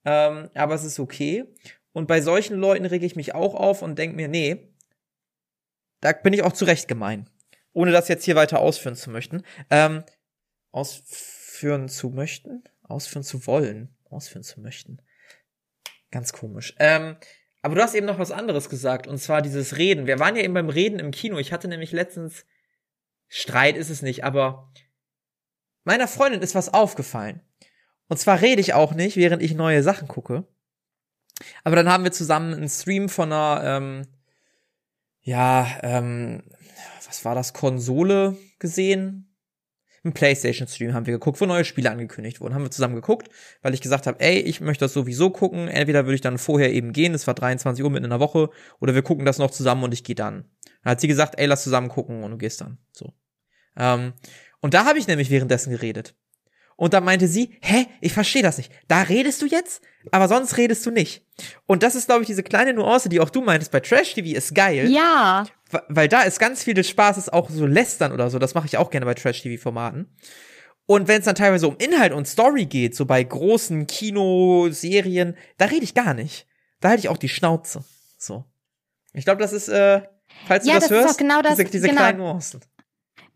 Ähm, 0.05 0.51
aber 0.53 0.75
es 0.75 0.85
ist 0.85 1.01
okay. 1.01 1.47
Und 1.93 2.07
bei 2.07 2.21
solchen 2.21 2.59
Leuten 2.59 2.85
rege 2.85 3.07
ich 3.07 3.17
mich 3.17 3.35
auch 3.35 3.55
auf 3.55 3.81
und 3.81 3.99
denke 3.99 4.17
mir, 4.17 4.29
nee, 4.29 4.75
da 6.03 6.13
bin 6.13 6.35
ich 6.35 6.43
auch 6.43 6.53
zurecht 6.53 6.89
gemein. 6.89 7.27
Ohne 7.73 7.91
das 7.91 8.09
jetzt 8.09 8.25
hier 8.25 8.37
weiter 8.37 8.59
ausführen 8.59 8.97
zu 8.97 9.09
möchten. 9.09 9.45
Ähm, 9.71 10.05
ausführen 10.73 11.89
zu 11.89 12.11
möchten? 12.11 12.63
Ausführen 12.83 13.23
zu 13.23 13.47
wollen. 13.47 13.97
Ausführen 14.11 14.43
zu 14.43 14.61
möchten. 14.61 15.01
Ganz 16.11 16.35
komisch. 16.35 16.75
Ähm, 16.79 17.17
aber 17.63 17.77
du 17.77 17.83
hast 17.83 17.95
eben 17.95 18.07
noch 18.07 18.19
was 18.19 18.31
anderes 18.31 18.69
gesagt, 18.69 19.07
und 19.07 19.17
zwar 19.17 19.41
dieses 19.41 19.79
Reden. 19.79 20.07
Wir 20.07 20.19
waren 20.19 20.37
ja 20.37 20.43
eben 20.43 20.53
beim 20.53 20.69
Reden 20.69 20.99
im 20.99 21.13
Kino. 21.13 21.39
Ich 21.39 21.51
hatte 21.51 21.67
nämlich 21.67 21.93
letztens 21.93 22.45
Streit 23.33 23.77
ist 23.77 23.91
es 23.91 24.03
nicht, 24.03 24.25
aber 24.25 24.73
meiner 25.85 26.09
Freundin 26.09 26.43
ist 26.43 26.57
was 26.57 26.75
aufgefallen. 26.75 27.41
Und 28.09 28.19
zwar 28.19 28.43
rede 28.43 28.61
ich 28.61 28.75
auch 28.75 28.93
nicht, 28.93 29.17
während 29.17 29.41
ich 29.41 29.55
neue 29.55 29.85
Sachen 29.85 30.09
gucke. 30.09 30.45
Aber 31.63 31.77
dann 31.77 31.89
haben 31.89 32.03
wir 32.03 32.11
zusammen 32.11 32.53
einen 32.53 32.69
Stream 32.69 33.09
von 33.09 33.33
einer, 33.33 33.63
ähm, 33.65 34.07
ja, 35.23 35.79
ähm, 35.83 36.43
was 37.07 37.25
war 37.25 37.37
das, 37.37 37.53
Konsole 37.53 38.37
gesehen? 38.59 39.33
Ein 40.03 40.13
PlayStation-Stream 40.13 40.93
haben 40.93 41.07
wir 41.07 41.13
geguckt, 41.13 41.41
wo 41.41 41.47
neue 41.47 41.65
Spiele 41.65 41.91
angekündigt 41.91 42.41
wurden. 42.41 42.55
Haben 42.55 42.65
wir 42.65 42.71
zusammen 42.71 42.97
geguckt, 42.97 43.29
weil 43.63 43.75
ich 43.75 43.81
gesagt 43.81 44.09
habe, 44.09 44.19
ey, 44.19 44.41
ich 44.41 44.61
möchte 44.61 44.85
das 44.85 44.93
sowieso 44.93 45.31
gucken. 45.31 45.69
Entweder 45.69 46.05
würde 46.05 46.17
ich 46.17 46.21
dann 46.21 46.39
vorher 46.39 46.73
eben 46.73 46.93
gehen, 46.93 47.15
es 47.15 47.29
war 47.29 47.35
23 47.35 47.85
Uhr 47.85 47.91
mitten 47.91 48.05
in 48.05 48.11
der 48.11 48.19
Woche, 48.19 48.51
oder 48.81 48.95
wir 48.95 49.03
gucken 49.03 49.25
das 49.25 49.39
noch 49.39 49.53
zusammen 49.53 49.85
und 49.85 49.95
ich 49.95 50.03
gehe 50.03 50.17
dann. 50.17 50.47
Dann 50.83 50.93
hat 50.93 51.01
sie 51.01 51.09
gesagt, 51.09 51.35
ey, 51.39 51.47
lass 51.47 51.63
zusammen 51.63 51.89
gucken 51.89 52.23
und 52.23 52.31
du 52.31 52.39
gehst 52.39 52.61
dann. 52.61 52.79
So. 52.93 53.13
Ähm, 53.77 54.13
und 54.61 54.75
da 54.75 54.85
habe 54.85 54.99
ich 54.99 55.07
nämlich 55.07 55.31
währenddessen 55.31 55.71
geredet. 55.71 56.15
Und 56.77 56.95
dann 56.95 57.05
meinte 57.05 57.29
sie, 57.29 57.59
hä, 57.61 57.87
ich 58.01 58.15
verstehe 58.15 58.43
das 58.43 58.57
nicht. 58.57 58.73
Da 58.89 59.03
redest 59.03 59.43
du 59.43 59.47
jetzt, 59.47 59.83
aber 60.13 60.29
sonst 60.29 60.57
redest 60.57 60.87
du 60.87 60.91
nicht. 60.91 61.27
Und 61.67 61.83
das 61.83 61.95
ist, 61.95 62.07
glaube 62.07 62.23
ich, 62.23 62.27
diese 62.27 62.43
kleine 62.43 62.73
Nuance, 62.73 63.11
die 63.11 63.21
auch 63.21 63.29
du 63.29 63.43
meintest 63.43 63.71
bei 63.71 63.81
Trash 63.81 64.15
TV, 64.15 64.35
ist 64.35 64.55
geil. 64.55 64.91
Ja. 64.91 65.45
Weil 65.89 66.09
da 66.09 66.23
ist 66.23 66.39
ganz 66.39 66.65
viel 66.65 66.73
des 66.73 66.89
Spaßes 66.89 67.29
auch 67.29 67.51
so 67.51 67.67
lästern 67.67 68.13
oder 68.13 68.31
so. 68.31 68.39
Das 68.39 68.55
mache 68.55 68.67
ich 68.67 68.79
auch 68.79 68.91
gerne 68.91 69.05
bei 69.05 69.13
Trash 69.13 69.43
TV 69.43 69.63
Formaten. 69.63 70.17
Und 70.87 71.07
wenn 71.07 71.19
es 71.19 71.27
dann 71.27 71.35
teilweise 71.35 71.69
um 71.69 71.77
Inhalt 71.77 72.15
und 72.15 72.27
Story 72.27 72.65
geht, 72.65 72.97
so 72.97 73.05
bei 73.05 73.23
großen 73.23 73.87
Kinoserien, 73.87 75.37
da 75.59 75.67
rede 75.67 75.85
ich 75.85 75.93
gar 75.93 76.15
nicht. 76.15 76.47
Da 76.81 76.89
halte 76.89 77.01
ich 77.01 77.11
auch 77.11 77.19
die 77.19 77.29
Schnauze. 77.29 77.85
So. 78.17 78.47
Ich 79.13 79.27
glaube, 79.27 79.43
das 79.43 79.53
ist, 79.53 79.69
äh, 79.69 80.01
falls 80.47 80.67
ja, 80.67 80.75
du 80.75 80.81
das, 80.81 80.89
das 80.89 80.99
hörst, 80.99 81.19
genau 81.19 81.43
das, 81.43 81.57
diese, 81.57 81.71
diese 81.71 81.89
genau. 81.89 82.01
kleinen 82.01 82.19
Nuancen. 82.19 82.61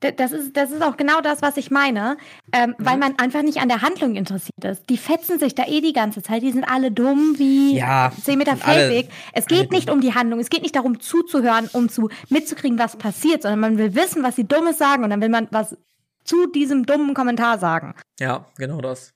Das 0.01 0.33
ist, 0.33 0.55
das 0.55 0.71
ist 0.71 0.83
auch 0.83 0.99
genau 0.99 1.23
das, 1.23 1.41
was 1.41 1.57
ich 1.57 1.71
meine, 1.71 2.19
ähm, 2.53 2.71
mhm. 2.71 2.75
weil 2.79 2.99
man 2.99 3.19
einfach 3.19 3.43
nicht 3.43 3.59
an 3.59 3.69
der 3.69 3.81
Handlung 3.81 4.17
interessiert 4.17 4.63
ist. 4.63 4.91
Die 4.91 4.99
fetzen 4.99 5.39
sich 5.39 5.55
da 5.55 5.67
eh 5.67 5.81
die 5.81 5.95
ganze 5.95 6.23
Zeit, 6.23 6.43
die 6.43 6.53
sind 6.53 6.65
alle 6.65 6.91
dumm 6.91 7.37
wie 7.39 7.79
ja, 7.79 8.13
10 8.23 8.37
Meter 8.37 8.57
Feldweg. 8.57 9.09
Es 9.33 9.47
geht 9.47 9.71
nicht 9.71 9.89
um 9.89 10.03
die 10.03 10.15
Handlung, 10.15 10.41
es 10.41 10.51
geht 10.51 10.63
nicht 10.63 10.77
darum 10.77 11.01
zuzuhören, 11.01 11.71
um 11.73 11.89
zu 11.89 12.11
mitzukriegen, 12.29 12.79
was 12.79 12.97
passiert, 12.97 13.43
sondern 13.43 13.61
man 13.61 13.79
will 13.79 13.95
wissen, 13.95 14.23
was 14.23 14.37
sie 14.37 14.45
Dummes 14.45 14.77
sagen 14.77 15.05
und 15.05 15.11
dann 15.11 15.23
will 15.23 15.31
man 15.31 15.49
was 15.51 15.77
zu 16.25 16.47
diesem 16.51 16.85
dummen 16.85 17.15
Kommentar 17.15 17.59
sagen. 17.59 17.95
Ja, 18.19 18.47
genau 18.57 18.81
das. 18.81 19.15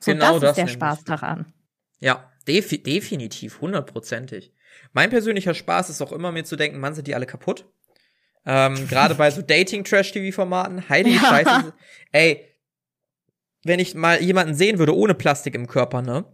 So, 0.00 0.12
genau 0.12 0.38
das, 0.38 0.40
das 0.40 0.50
ist 0.50 0.56
der 0.56 0.64
nämlich. 0.64 0.74
Spaß 0.74 1.04
daran. 1.04 1.52
Ja, 2.00 2.30
defi 2.46 2.82
definitiv, 2.82 3.60
hundertprozentig. 3.60 4.52
Mein 4.94 5.10
persönlicher 5.10 5.54
Spaß 5.54 5.90
ist 5.90 6.00
auch 6.00 6.12
immer 6.12 6.32
mir 6.32 6.44
zu 6.44 6.56
denken, 6.56 6.80
man 6.80 6.94
sind 6.94 7.06
die 7.06 7.14
alle 7.14 7.26
kaputt. 7.26 7.66
Ähm, 8.46 8.88
Gerade 8.88 9.16
bei 9.16 9.30
so 9.30 9.42
Dating-Trash-TV-Formaten. 9.46 10.88
Heilige 10.88 11.16
ja. 11.16 11.28
Scheiße. 11.28 11.74
Ey, 12.12 12.48
wenn 13.64 13.80
ich 13.80 13.94
mal 13.94 14.22
jemanden 14.22 14.54
sehen 14.54 14.78
würde 14.78 14.96
ohne 14.96 15.14
Plastik 15.14 15.54
im 15.54 15.66
Körper, 15.66 16.00
ne? 16.00 16.24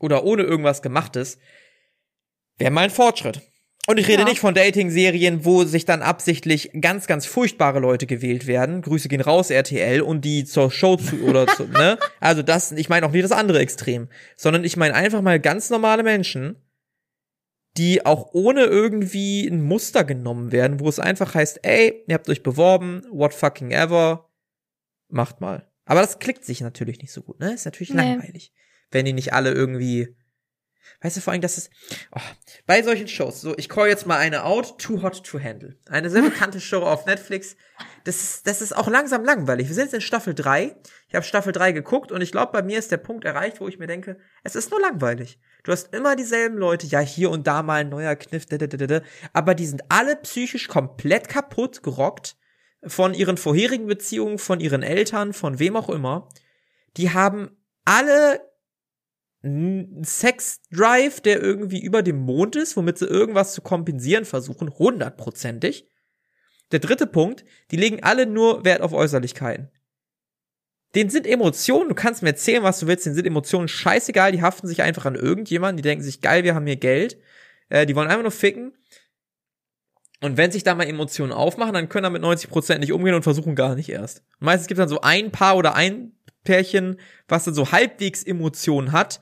Oder 0.00 0.24
ohne 0.24 0.42
irgendwas 0.42 0.82
gemachtes, 0.82 1.38
wäre 2.58 2.70
mal 2.70 2.82
ein 2.82 2.90
Fortschritt. 2.90 3.40
Und 3.86 3.98
ich 3.98 4.08
rede 4.08 4.22
ja. 4.22 4.28
nicht 4.28 4.40
von 4.40 4.54
Dating-Serien, 4.54 5.44
wo 5.44 5.64
sich 5.64 5.84
dann 5.84 6.02
absichtlich 6.02 6.70
ganz, 6.80 7.06
ganz 7.06 7.26
furchtbare 7.26 7.80
Leute 7.80 8.06
gewählt 8.06 8.46
werden. 8.46 8.82
Grüße 8.82 9.08
gehen 9.08 9.20
raus, 9.20 9.50
RTL, 9.50 10.00
und 10.00 10.24
die 10.24 10.44
zur 10.44 10.70
Show 10.70 10.96
zu, 10.96 11.22
oder 11.22 11.46
zu, 11.46 11.64
ne? 11.64 11.98
Also 12.20 12.42
das, 12.42 12.72
ich 12.72 12.88
meine 12.88 13.06
auch 13.06 13.12
nicht 13.12 13.24
das 13.24 13.32
andere 13.32 13.60
Extrem. 13.60 14.08
Sondern 14.36 14.64
ich 14.64 14.76
meine 14.76 14.94
einfach 14.94 15.22
mal 15.22 15.38
ganz 15.38 15.70
normale 15.70 16.02
Menschen, 16.02 16.56
die 17.76 18.06
auch 18.06 18.30
ohne 18.32 18.64
irgendwie 18.64 19.46
ein 19.46 19.62
Muster 19.62 20.04
genommen 20.04 20.52
werden, 20.52 20.80
wo 20.80 20.88
es 20.88 21.00
einfach 21.00 21.34
heißt, 21.34 21.60
ey, 21.62 22.04
ihr 22.06 22.14
habt 22.14 22.28
euch 22.28 22.42
beworben, 22.42 23.02
what 23.10 23.34
fucking 23.34 23.72
ever, 23.72 24.30
macht 25.08 25.40
mal. 25.40 25.68
Aber 25.84 26.00
das 26.00 26.18
klickt 26.18 26.44
sich 26.44 26.60
natürlich 26.60 27.00
nicht 27.00 27.12
so 27.12 27.22
gut, 27.22 27.40
ne? 27.40 27.52
Ist 27.52 27.64
natürlich 27.64 27.92
nee. 27.92 27.96
langweilig, 27.96 28.52
wenn 28.90 29.04
die 29.04 29.12
nicht 29.12 29.32
alle 29.32 29.52
irgendwie 29.52 30.16
Weißt 31.00 31.16
du, 31.16 31.20
vor 31.20 31.32
allem, 31.32 31.42
das 31.42 31.58
ist, 31.58 31.70
oh, 32.14 32.20
bei 32.66 32.82
solchen 32.82 33.08
Shows, 33.08 33.40
so, 33.40 33.54
ich 33.56 33.68
call 33.68 33.88
jetzt 33.88 34.06
mal 34.06 34.18
eine 34.18 34.44
out, 34.44 34.78
Too 34.78 35.02
Hot 35.02 35.24
to 35.24 35.38
Handle. 35.40 35.76
Eine 35.88 36.10
sehr 36.10 36.22
bekannte 36.22 36.60
Show 36.60 36.80
auf 36.80 37.06
Netflix. 37.06 37.56
Das 38.04 38.16
ist, 38.16 38.46
das 38.46 38.62
ist 38.62 38.74
auch 38.74 38.88
langsam 38.88 39.24
langweilig. 39.24 39.68
Wir 39.68 39.74
sind 39.74 39.84
jetzt 39.84 39.94
in 39.94 40.00
Staffel 40.00 40.34
3. 40.34 40.76
Ich 41.08 41.14
habe 41.14 41.24
Staffel 41.24 41.52
3 41.52 41.72
geguckt 41.72 42.12
und 42.12 42.20
ich 42.20 42.32
glaube, 42.32 42.52
bei 42.52 42.62
mir 42.62 42.78
ist 42.78 42.90
der 42.90 42.96
Punkt 42.96 43.24
erreicht, 43.24 43.60
wo 43.60 43.68
ich 43.68 43.78
mir 43.78 43.86
denke, 43.86 44.18
es 44.42 44.54
ist 44.54 44.70
nur 44.70 44.80
langweilig. 44.80 45.38
Du 45.62 45.72
hast 45.72 45.94
immer 45.94 46.16
dieselben 46.16 46.58
Leute, 46.58 46.86
ja, 46.86 47.00
hier 47.00 47.30
und 47.30 47.46
da 47.46 47.62
mal 47.62 47.80
ein 47.80 47.88
neuer 47.88 48.16
Kniff, 48.16 48.46
aber 49.32 49.54
die 49.54 49.66
sind 49.66 49.82
alle 49.88 50.16
psychisch 50.16 50.68
komplett 50.68 51.28
kaputt 51.28 51.82
gerockt 51.82 52.36
von 52.86 53.14
ihren 53.14 53.36
vorherigen 53.36 53.86
Beziehungen, 53.86 54.38
von 54.38 54.60
ihren 54.60 54.82
Eltern, 54.82 55.32
von 55.32 55.58
wem 55.58 55.76
auch 55.76 55.88
immer. 55.88 56.28
Die 56.96 57.10
haben 57.10 57.56
alle 57.84 58.40
Sex-Drive, 60.02 61.20
der 61.20 61.42
irgendwie 61.42 61.82
über 61.82 62.02
dem 62.02 62.16
Mond 62.16 62.56
ist, 62.56 62.76
womit 62.76 62.96
sie 62.96 63.06
irgendwas 63.06 63.52
zu 63.52 63.60
kompensieren 63.60 64.24
versuchen, 64.24 64.70
hundertprozentig. 64.70 65.86
Der 66.72 66.78
dritte 66.78 67.06
Punkt, 67.06 67.44
die 67.70 67.76
legen 67.76 68.02
alle 68.02 68.24
nur 68.26 68.64
Wert 68.64 68.80
auf 68.80 68.94
Äußerlichkeiten. 68.94 69.70
Den 70.94 71.10
sind 71.10 71.26
Emotionen, 71.26 71.90
du 71.90 71.94
kannst 71.94 72.22
mir 72.22 72.30
erzählen, 72.30 72.62
was 72.62 72.78
du 72.78 72.86
willst, 72.86 73.04
den 73.04 73.14
sind 73.14 73.26
Emotionen 73.26 73.68
scheißegal, 73.68 74.32
die 74.32 74.42
haften 74.42 74.66
sich 74.66 74.80
einfach 74.80 75.04
an 75.04 75.14
irgendjemanden, 75.14 75.76
die 75.76 75.82
denken 75.82 76.04
sich, 76.04 76.22
geil, 76.22 76.44
wir 76.44 76.54
haben 76.54 76.66
hier 76.66 76.76
Geld, 76.76 77.18
äh, 77.68 77.84
die 77.84 77.94
wollen 77.96 78.08
einfach 78.08 78.22
nur 78.22 78.30
ficken. 78.30 78.72
Und 80.20 80.38
wenn 80.38 80.52
sich 80.52 80.62
da 80.62 80.74
mal 80.74 80.86
Emotionen 80.86 81.32
aufmachen, 81.32 81.74
dann 81.74 81.90
können 81.90 82.04
da 82.04 82.10
mit 82.10 82.22
90% 82.22 82.78
nicht 82.78 82.92
umgehen 82.92 83.14
und 83.14 83.24
versuchen 83.24 83.56
gar 83.56 83.74
nicht 83.74 83.90
erst. 83.90 84.22
Und 84.40 84.46
meistens 84.46 84.68
gibt 84.68 84.78
es 84.78 84.82
dann 84.82 84.88
so 84.88 85.02
ein 85.02 85.32
Paar 85.32 85.56
oder 85.58 85.74
ein 85.74 86.12
Pärchen, 86.44 86.98
was 87.28 87.44
dann 87.44 87.52
so 87.52 87.72
halbwegs 87.72 88.22
Emotionen 88.22 88.92
hat, 88.92 89.20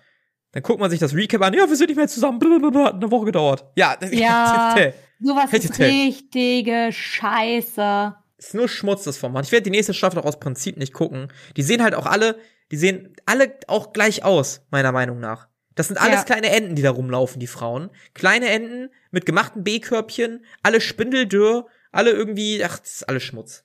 dann 0.53 0.62
guckt 0.62 0.81
man 0.81 0.91
sich 0.91 1.01
das 1.01 1.15
Recap 1.15 1.43
an, 1.43 1.55
ja, 1.55 1.69
wir 1.69 1.77
sind 1.77 1.88
nicht 1.88 1.97
mehr 1.97 2.09
zusammen, 2.09 2.38
blablabla, 2.38 2.85
hat 2.85 2.95
eine 2.95 3.11
Woche 3.11 3.27
gedauert. 3.27 3.65
Ja, 3.75 3.97
ja 4.11 4.93
sowas 5.21 5.53
ist 5.53 5.79
richtige 5.79 6.91
Scheiße. 6.93 8.15
Ist 8.37 8.55
nur 8.55 8.69
Schmutz, 8.69 9.05
das 9.05 9.17
Format. 9.17 9.47
Ich 9.47 9.53
werde 9.53 9.65
die 9.65 9.71
nächste 9.71 9.95
Staffel 9.95 10.19
auch 10.19 10.25
aus 10.25 10.41
Prinzip 10.41 10.77
nicht 10.77 10.93
gucken. 10.93 11.29
Die 11.57 11.62
sehen 11.62 11.83
halt 11.83 11.95
auch 11.95 12.07
alle, 12.07 12.38
die 12.71 12.77
sehen 12.77 13.15
alle 13.25 13.57
auch 13.69 13.93
gleich 13.93 14.25
aus, 14.25 14.62
meiner 14.71 14.93
Meinung 14.93 15.21
nach. 15.21 15.49
Das 15.75 15.88
sind 15.88 15.97
alles 15.97 16.21
ja. 16.21 16.25
kleine 16.25 16.51
Enten, 16.51 16.75
die 16.75 16.83
da 16.83 16.91
rumlaufen, 16.91 17.41
die 17.41 17.47
Frauen. 17.47 17.91
Kleine 18.15 18.49
Enten 18.51 18.91
mit 19.11 19.25
gemachten 19.25 19.65
B-Körbchen, 19.65 20.45
alle 20.62 20.81
spindeldürr, 20.81 21.67
alle 21.93 22.11
irgendwie, 22.11 22.62
ach, 22.65 22.79
das 22.79 22.97
ist 22.97 23.09
alles 23.09 23.23
Schmutz. 23.23 23.65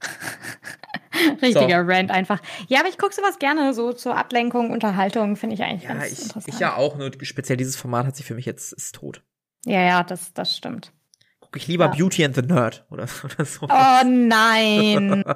Richtiger 1.42 1.84
so. 1.84 1.90
Rant 1.90 2.10
einfach. 2.10 2.40
Ja, 2.68 2.80
aber 2.80 2.88
ich 2.88 2.98
gucke 2.98 3.14
sowas 3.14 3.38
gerne, 3.38 3.74
so 3.74 3.92
zur 3.92 4.16
Ablenkung, 4.16 4.70
Unterhaltung, 4.70 5.36
finde 5.36 5.54
ich 5.54 5.62
eigentlich 5.62 5.82
ja, 5.82 5.94
ganz 5.94 6.12
ich, 6.12 6.22
interessant. 6.22 6.48
Ich 6.48 6.60
ja 6.60 6.76
auch, 6.76 6.96
nur 6.96 7.10
speziell 7.22 7.56
dieses 7.56 7.76
Format 7.76 8.06
hat 8.06 8.16
sich 8.16 8.26
für 8.26 8.34
mich 8.34 8.46
jetzt 8.46 8.72
ist 8.72 8.94
tot. 8.94 9.22
Ja, 9.64 9.80
ja, 9.82 10.02
das, 10.02 10.32
das 10.32 10.56
stimmt. 10.56 10.92
Gucke 11.40 11.58
ich 11.58 11.66
lieber 11.66 11.86
ja. 11.86 11.90
Beauty 11.90 12.24
and 12.24 12.34
the 12.34 12.42
Nerd 12.42 12.86
oder, 12.90 13.06
oder 13.24 13.44
so. 13.44 13.66
Oh 13.68 14.04
nein. 14.04 15.24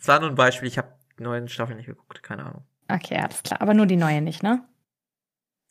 Es 0.00 0.08
war 0.08 0.18
nur 0.18 0.30
ein 0.30 0.34
Beispiel, 0.34 0.66
ich 0.66 0.78
habe 0.78 0.88
die 1.18 1.22
neuen 1.22 1.46
Staffeln 1.48 1.76
nicht 1.76 1.86
geguckt, 1.86 2.22
keine 2.22 2.46
Ahnung. 2.46 2.64
Okay, 2.88 3.18
alles 3.18 3.42
klar, 3.42 3.60
aber 3.60 3.74
nur 3.74 3.84
die 3.84 3.96
neue 3.96 4.22
nicht, 4.22 4.42
ne? 4.42 4.64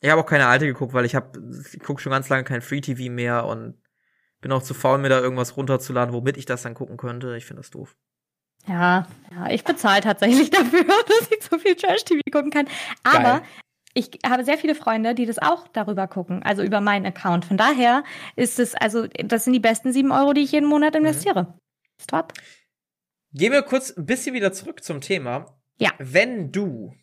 Ich 0.02 0.10
habe 0.10 0.22
auch 0.22 0.26
keine 0.26 0.46
alte 0.46 0.68
geguckt, 0.68 0.94
weil 0.94 1.06
ich 1.06 1.16
habe 1.16 1.42
ich 1.74 1.80
gucke 1.80 2.00
schon 2.00 2.12
ganz 2.12 2.30
lange 2.30 2.44
kein 2.44 2.62
Free 2.62 2.80
TV 2.80 3.12
mehr 3.12 3.46
und 3.46 3.76
bin 4.42 4.52
auch 4.52 4.64
zu 4.64 4.74
faul, 4.74 4.98
mir 5.00 5.10
da 5.10 5.20
irgendwas 5.20 5.58
runterzuladen, 5.58 6.14
womit 6.14 6.38
ich 6.38 6.46
das 6.46 6.64
dann 6.64 6.74
gucken 6.74 6.98
könnte. 6.98 7.36
Ich 7.36 7.46
finde 7.46 7.62
das 7.62 7.72
doof. 7.72 7.96
Ja, 8.68 9.08
ja, 9.32 9.50
ich 9.50 9.64
bezahle 9.64 10.02
tatsächlich 10.02 10.50
dafür, 10.52 10.84
dass 10.84 11.32
ich 11.32 11.44
so 11.44 11.58
viel 11.58 11.76
Trash-TV 11.76 12.22
gucken 12.32 12.52
kann. 12.52 12.68
Aber 13.04 13.40
Geil. 13.40 13.42
ich 13.94 14.10
habe 14.26 14.44
sehr 14.44 14.58
viele 14.58 14.76
Freunde, 14.76 15.16
die 15.16 15.26
das 15.26 15.40
auch 15.40 15.68
darüber 15.70 16.08
gucken, 16.08 16.44
also 16.44 16.62
über 16.64 16.82
meinen 16.82 17.06
Account. 17.06 17.46
Von 17.46 17.58
daher 17.58 18.04
ist 18.36 18.60
es, 18.60 18.76
also, 18.76 19.08
das 19.08 19.46
sind 19.46 19.54
die 19.54 19.60
besten 19.60 19.94
sieben 19.94 20.12
Euro, 20.12 20.34
die 20.34 20.42
ich 20.42 20.52
jeden 20.52 20.68
Monat 20.68 20.94
mhm. 20.94 21.02
investiere. 21.06 21.44
Mhm. 21.44 21.54
Stop. 22.02 22.34
Gehen 23.34 23.52
wir 23.52 23.62
kurz 23.62 23.96
ein 23.96 24.06
bisschen 24.06 24.34
wieder 24.34 24.54
zurück 24.54 24.84
zum 24.84 25.02
Thema. 25.02 25.60
Ja. 25.78 25.92
Wenn 26.00 26.52
du 26.52 26.94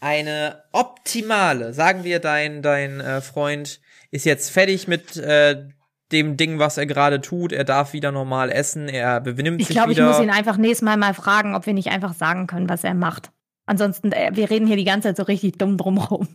eine 0.00 0.64
optimale, 0.72 1.72
sagen 1.72 2.04
wir, 2.04 2.18
dein, 2.18 2.62
dein 2.62 3.00
äh, 3.00 3.20
Freund 3.20 3.80
ist 4.10 4.24
jetzt 4.24 4.50
fertig 4.50 4.88
mit 4.88 5.16
äh, 5.16 5.68
dem 6.12 6.36
Ding, 6.36 6.58
was 6.58 6.78
er 6.78 6.86
gerade 6.86 7.20
tut. 7.20 7.52
Er 7.52 7.64
darf 7.64 7.92
wieder 7.92 8.12
normal 8.12 8.50
essen. 8.50 8.88
Er 8.88 9.20
benimmt 9.20 9.60
ich 9.60 9.68
sich 9.68 9.76
glaub, 9.76 9.88
wieder. 9.88 9.92
Ich 9.92 9.96
glaube, 9.96 10.10
ich 10.12 10.18
muss 10.18 10.24
ihn 10.24 10.30
einfach 10.30 10.56
nächstes 10.56 10.82
Mal 10.82 10.96
mal 10.96 11.14
fragen, 11.14 11.54
ob 11.54 11.66
wir 11.66 11.74
nicht 11.74 11.88
einfach 11.88 12.14
sagen 12.14 12.46
können, 12.46 12.68
was 12.68 12.84
er 12.84 12.94
macht. 12.94 13.32
Ansonsten, 13.66 14.12
äh, 14.12 14.30
wir 14.34 14.50
reden 14.50 14.66
hier 14.66 14.76
die 14.76 14.84
ganze 14.84 15.08
Zeit 15.08 15.16
so 15.16 15.22
richtig 15.24 15.58
dumm 15.58 15.76
drumherum. 15.76 16.28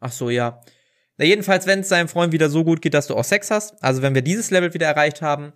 Ach 0.00 0.12
so, 0.12 0.30
ja. 0.30 0.60
Na, 1.16 1.24
jedenfalls, 1.24 1.66
wenn 1.66 1.80
es 1.80 1.88
seinem 1.88 2.08
Freund 2.08 2.32
wieder 2.32 2.50
so 2.50 2.64
gut 2.64 2.82
geht, 2.82 2.94
dass 2.94 3.06
du 3.06 3.14
auch 3.14 3.24
Sex 3.24 3.50
hast, 3.50 3.82
also 3.82 4.02
wenn 4.02 4.14
wir 4.14 4.22
dieses 4.22 4.50
Level 4.50 4.74
wieder 4.74 4.86
erreicht 4.86 5.22
haben 5.22 5.52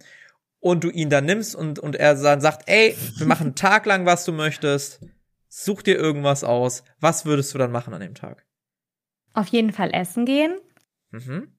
und 0.61 0.85
du 0.85 0.91
ihn 0.91 1.11
dann 1.11 1.25
nimmst 1.25 1.55
und, 1.55 1.79
und 1.79 1.97
er 1.97 2.15
dann 2.15 2.41
sagt, 2.41 2.69
ey, 2.69 2.97
wir 3.17 3.27
machen 3.27 3.49
einen 3.49 3.55
Tag 3.55 3.87
lang, 3.87 4.07
was 4.07 4.25
du 4.25 4.33
möchtest, 4.33 5.01
such 5.49 5.83
dir 5.83 5.97
irgendwas 5.97 6.45
aus, 6.45 6.85
was 7.01 7.25
würdest 7.25 7.53
du 7.55 7.59
dann 7.59 7.73
machen 7.73 7.93
an 7.95 8.01
dem 8.01 8.15
Tag? 8.15 8.47
Auf 9.33 9.49
jeden 9.49 9.73
Fall 9.73 9.91
essen 9.93 10.25
gehen. 10.25 10.59
Mhm. 11.11 11.53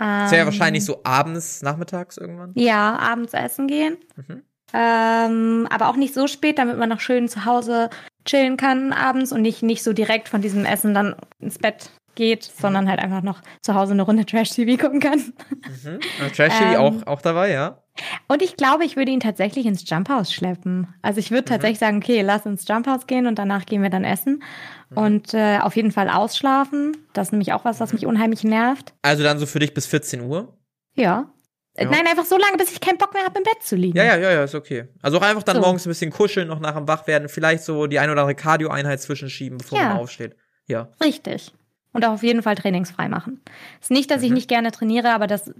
Ähm, 0.00 0.30
wäre 0.30 0.46
wahrscheinlich 0.46 0.84
so 0.84 1.00
abends, 1.04 1.62
nachmittags 1.62 2.16
irgendwann? 2.16 2.52
Ja, 2.54 2.96
abends 2.96 3.34
essen 3.34 3.66
gehen. 3.66 3.96
Mhm. 4.16 4.42
Ähm, 4.74 5.68
aber 5.70 5.88
auch 5.88 5.96
nicht 5.96 6.14
so 6.14 6.26
spät, 6.26 6.58
damit 6.58 6.78
man 6.78 6.88
noch 6.88 7.00
schön 7.00 7.28
zu 7.28 7.44
Hause 7.44 7.90
chillen 8.24 8.56
kann 8.56 8.92
abends 8.92 9.32
und 9.32 9.42
nicht, 9.42 9.62
nicht 9.62 9.82
so 9.82 9.92
direkt 9.92 10.28
von 10.28 10.40
diesem 10.40 10.64
Essen 10.64 10.94
dann 10.94 11.16
ins 11.40 11.58
Bett 11.58 11.90
geht, 12.14 12.48
mhm. 12.48 12.60
sondern 12.60 12.88
halt 12.88 13.00
einfach 13.00 13.22
noch 13.22 13.40
zu 13.60 13.74
Hause 13.74 13.92
eine 13.92 14.02
Runde 14.02 14.26
Trash-TV 14.26 14.82
gucken 14.82 15.00
kann. 15.00 15.18
Mhm. 15.48 16.00
Trash-TV 16.34 16.64
ähm, 16.74 16.76
auch, 16.76 17.06
auch 17.06 17.22
dabei, 17.22 17.50
ja. 17.50 17.82
Und 18.26 18.42
ich 18.42 18.56
glaube, 18.56 18.84
ich 18.84 18.96
würde 18.96 19.12
ihn 19.12 19.20
tatsächlich 19.20 19.66
ins 19.66 19.88
Jumphouse 19.88 20.32
schleppen. 20.32 20.94
Also 21.02 21.20
ich 21.20 21.30
würde 21.30 21.42
mhm. 21.42 21.54
tatsächlich 21.54 21.78
sagen, 21.78 21.98
okay, 21.98 22.22
lass 22.22 22.46
ins 22.46 22.66
Jumphouse 22.66 23.06
gehen 23.06 23.26
und 23.26 23.38
danach 23.38 23.66
gehen 23.66 23.82
wir 23.82 23.90
dann 23.90 24.04
essen. 24.04 24.42
Mhm. 24.90 24.96
Und 24.96 25.34
äh, 25.34 25.58
auf 25.58 25.76
jeden 25.76 25.92
Fall 25.92 26.08
ausschlafen. 26.08 26.96
Das 27.12 27.28
ist 27.28 27.32
nämlich 27.32 27.52
auch 27.52 27.64
was, 27.64 27.80
was 27.80 27.92
mich 27.92 28.06
unheimlich 28.06 28.44
nervt. 28.44 28.94
Also 29.02 29.22
dann 29.22 29.38
so 29.38 29.46
für 29.46 29.58
dich 29.58 29.74
bis 29.74 29.86
14 29.86 30.22
Uhr? 30.22 30.56
Ja. 30.94 31.32
Ja. 31.78 31.88
Nein, 31.88 32.06
einfach 32.06 32.26
so 32.26 32.36
lange, 32.36 32.58
bis 32.58 32.70
ich 32.70 32.80
keinen 32.80 32.98
Bock 32.98 33.14
mehr 33.14 33.24
habe, 33.24 33.38
im 33.38 33.44
Bett 33.44 33.62
zu 33.62 33.76
liegen. 33.76 33.96
Ja, 33.96 34.04
ja, 34.04 34.16
ja, 34.16 34.30
ja, 34.30 34.44
ist 34.44 34.54
okay. 34.54 34.88
Also 35.00 35.16
auch 35.16 35.22
einfach 35.22 35.42
dann 35.42 35.56
so. 35.56 35.62
morgens 35.62 35.86
ein 35.86 35.88
bisschen 35.88 36.10
kuscheln, 36.10 36.48
noch 36.48 36.60
nach 36.60 36.76
dem 36.76 36.86
Wachwerden, 36.86 37.30
vielleicht 37.30 37.64
so 37.64 37.86
die 37.86 37.98
ein 37.98 38.10
oder 38.10 38.20
andere 38.20 38.34
Cardio-Einheit 38.34 39.00
zwischenschieben, 39.00 39.56
bevor 39.56 39.78
ja. 39.78 39.88
man 39.88 39.98
aufsteht. 39.98 40.36
Ja. 40.66 40.90
Richtig. 41.02 41.54
Und 41.92 42.04
auch 42.04 42.12
auf 42.12 42.22
jeden 42.22 42.42
Fall 42.42 42.54
trainingsfrei 42.54 43.08
machen. 43.08 43.40
Ist 43.80 43.90
nicht, 43.90 44.10
dass 44.10 44.20
mhm. 44.20 44.26
ich 44.26 44.32
nicht 44.32 44.48
gerne 44.48 44.70
trainiere, 44.70 45.12
aber 45.12 45.26
das 45.26 45.52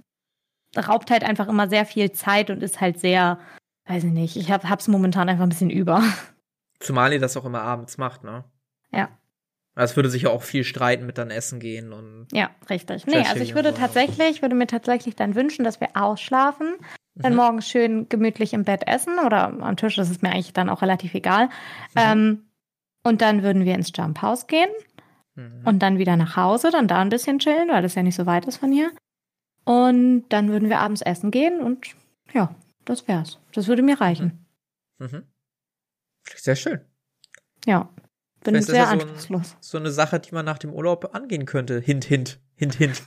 raubt 0.77 1.11
halt 1.11 1.25
einfach 1.25 1.49
immer 1.49 1.69
sehr 1.69 1.85
viel 1.85 2.13
Zeit 2.13 2.51
und 2.51 2.63
ist 2.63 2.81
halt 2.81 2.99
sehr, 2.99 3.39
weiß 3.87 4.05
ich 4.05 4.13
nicht, 4.13 4.37
ich 4.37 4.51
hab, 4.51 4.65
hab's 4.65 4.89
momentan 4.89 5.29
einfach 5.29 5.43
ein 5.43 5.51
bisschen 5.51 5.71
über. 5.71 6.03
Zumal 6.81 7.13
ihr 7.13 7.21
das 7.21 7.37
auch 7.37 7.45
immer 7.45 7.63
abends 7.63 7.99
macht, 7.99 8.25
ne? 8.25 8.45
Ja. 8.93 9.09
Es 9.75 9.97
würde 9.97 10.11
sich 10.11 10.23
ja 10.23 10.31
auch 10.31 10.43
viel 10.43 10.65
streiten 10.65 11.07
mit 11.07 11.17
dann 11.17 11.31
Essen 11.31 11.59
gehen 11.59 11.93
und. 11.93 12.27
Ja, 12.33 12.51
richtig. 12.69 13.07
Nee, 13.07 13.25
also 13.27 13.41
ich 13.41 13.55
würde 13.55 13.73
tatsächlich, 13.73 14.43
würde 14.43 14.55
mir 14.55 14.67
tatsächlich 14.67 15.17
dann 15.17 15.35
wünschen, 15.35 15.65
dass 15.65 15.81
wir 15.81 15.89
ausschlafen, 15.95 16.75
dann 17.15 17.33
mhm. 17.33 17.39
morgens 17.39 17.69
schön 17.69 18.09
gemütlich 18.09 18.53
im 18.53 18.65
Bett 18.65 18.87
essen 18.87 19.19
oder 19.19 19.45
am 19.49 19.77
Tisch, 19.77 19.97
das 19.97 20.11
ist 20.11 20.23
mir 20.23 20.31
eigentlich 20.31 20.53
dann 20.53 20.69
auch 20.69 20.83
relativ 20.83 21.15
egal. 21.15 21.47
Mhm. 21.47 21.51
Ähm, 21.97 22.45
und 23.03 23.23
dann 23.23 23.43
würden 23.43 23.65
wir 23.65 23.75
ins 23.75 23.93
Jump 23.95 24.21
House 24.21 24.47
gehen 24.47 24.69
mhm. 25.35 25.63
und 25.65 25.81
dann 25.81 25.99
wieder 25.99 26.17
nach 26.17 26.37
Hause, 26.37 26.71
dann 26.71 26.89
da 26.89 27.01
ein 27.01 27.09
bisschen 27.09 27.39
chillen, 27.39 27.69
weil 27.69 27.83
das 27.83 27.95
ja 27.95 28.03
nicht 28.03 28.17
so 28.17 28.27
weit 28.27 28.47
ist 28.47 28.59
von 28.59 28.73
hier. 28.73 28.91
Und 29.65 30.29
dann 30.31 30.49
würden 30.49 30.69
wir 30.69 30.81
abends 30.81 31.03
essen 31.03 31.31
gehen 31.31 31.61
und 31.61 31.87
ja, 32.33 32.55
das 32.85 33.07
wär's. 33.07 33.39
Das 33.53 33.69
würde 33.69 33.83
mir 33.83 34.01
reichen. 34.01 34.47
Mhm. 34.99 35.07
mhm. 35.07 35.23
Sehr 36.37 36.57
schön. 36.57 36.81
Ja, 37.67 37.89
bin 38.45 38.61
sehr 38.63 38.77
ja 38.77 38.91
anspruchslos. 38.91 39.57
So, 39.61 39.73
so, 39.73 39.79
eine 39.79 39.91
Sache, 39.91 40.19
die 40.21 40.35
man 40.35 40.45
nach 40.45 40.59
dem 40.59 40.73
Urlaub 40.73 41.15
angehen 41.15 41.47
könnte. 41.47 41.81
Hint, 41.81 42.05
hint, 42.05 42.41
hint, 42.55 42.75
hint. 42.75 43.03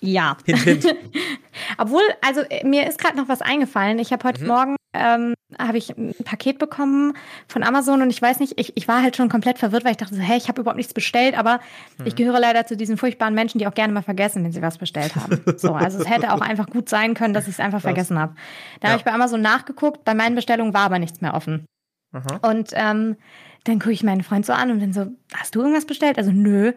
Ja. 0.00 0.36
Hint, 0.44 0.60
hint. 0.60 0.86
Obwohl, 1.78 2.02
also 2.20 2.40
äh, 2.42 2.66
mir 2.66 2.86
ist 2.88 2.98
gerade 2.98 3.16
noch 3.16 3.28
was 3.28 3.42
eingefallen. 3.42 3.98
Ich 3.98 4.12
habe 4.12 4.26
heute 4.28 4.42
mhm. 4.42 4.46
Morgen 4.46 4.76
ähm, 4.92 5.34
habe 5.58 5.78
ich 5.78 5.90
ein 5.90 6.14
Paket 6.24 6.58
bekommen 6.58 7.14
von 7.48 7.62
Amazon 7.62 8.02
und 8.02 8.10
ich 8.10 8.20
weiß 8.20 8.40
nicht, 8.40 8.58
ich, 8.58 8.76
ich 8.76 8.88
war 8.88 9.02
halt 9.02 9.16
schon 9.16 9.28
komplett 9.28 9.58
verwirrt, 9.58 9.84
weil 9.84 9.92
ich 9.92 9.96
dachte 9.96 10.14
so, 10.14 10.20
hey, 10.20 10.36
ich 10.36 10.48
habe 10.48 10.60
überhaupt 10.60 10.76
nichts 10.76 10.94
bestellt, 10.94 11.36
aber 11.38 11.60
mhm. 11.98 12.06
ich 12.06 12.16
gehöre 12.16 12.40
leider 12.40 12.66
zu 12.66 12.76
diesen 12.76 12.96
furchtbaren 12.96 13.34
Menschen, 13.34 13.58
die 13.58 13.66
auch 13.66 13.74
gerne 13.74 13.92
mal 13.92 14.02
vergessen, 14.02 14.44
wenn 14.44 14.52
sie 14.52 14.62
was 14.62 14.78
bestellt 14.78 15.16
haben. 15.16 15.42
so, 15.56 15.74
also 15.74 15.98
es 16.00 16.08
hätte 16.08 16.32
auch 16.32 16.40
einfach 16.42 16.66
gut 16.66 16.88
sein 16.88 17.14
können, 17.14 17.34
dass 17.34 17.44
ich 17.44 17.54
es 17.54 17.60
einfach 17.60 17.80
vergessen 17.80 18.18
habe. 18.18 18.34
Da 18.80 18.88
ja. 18.88 18.92
habe 18.92 18.98
ich 18.98 19.04
bei 19.04 19.12
Amazon 19.12 19.42
nachgeguckt, 19.42 20.04
bei 20.04 20.14
meinen 20.14 20.34
Bestellungen 20.34 20.74
war 20.74 20.82
aber 20.82 20.98
nichts 20.98 21.20
mehr 21.20 21.34
offen. 21.34 21.66
Aha. 22.12 22.48
Und 22.48 22.70
ähm, 22.74 23.16
dann 23.64 23.78
gucke 23.78 23.92
ich 23.92 24.02
meinen 24.02 24.22
Freund 24.22 24.46
so 24.46 24.52
an 24.52 24.70
und 24.70 24.80
bin 24.80 24.92
so, 24.92 25.06
hast 25.34 25.54
du 25.54 25.60
irgendwas 25.60 25.86
bestellt? 25.86 26.18
Also 26.18 26.30
nö. 26.30 26.72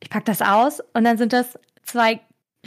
Ich 0.00 0.10
pack 0.10 0.24
das 0.24 0.40
aus 0.40 0.80
und 0.94 1.04
dann 1.04 1.18
sind 1.18 1.32
das 1.32 1.58
zwei 1.82 2.20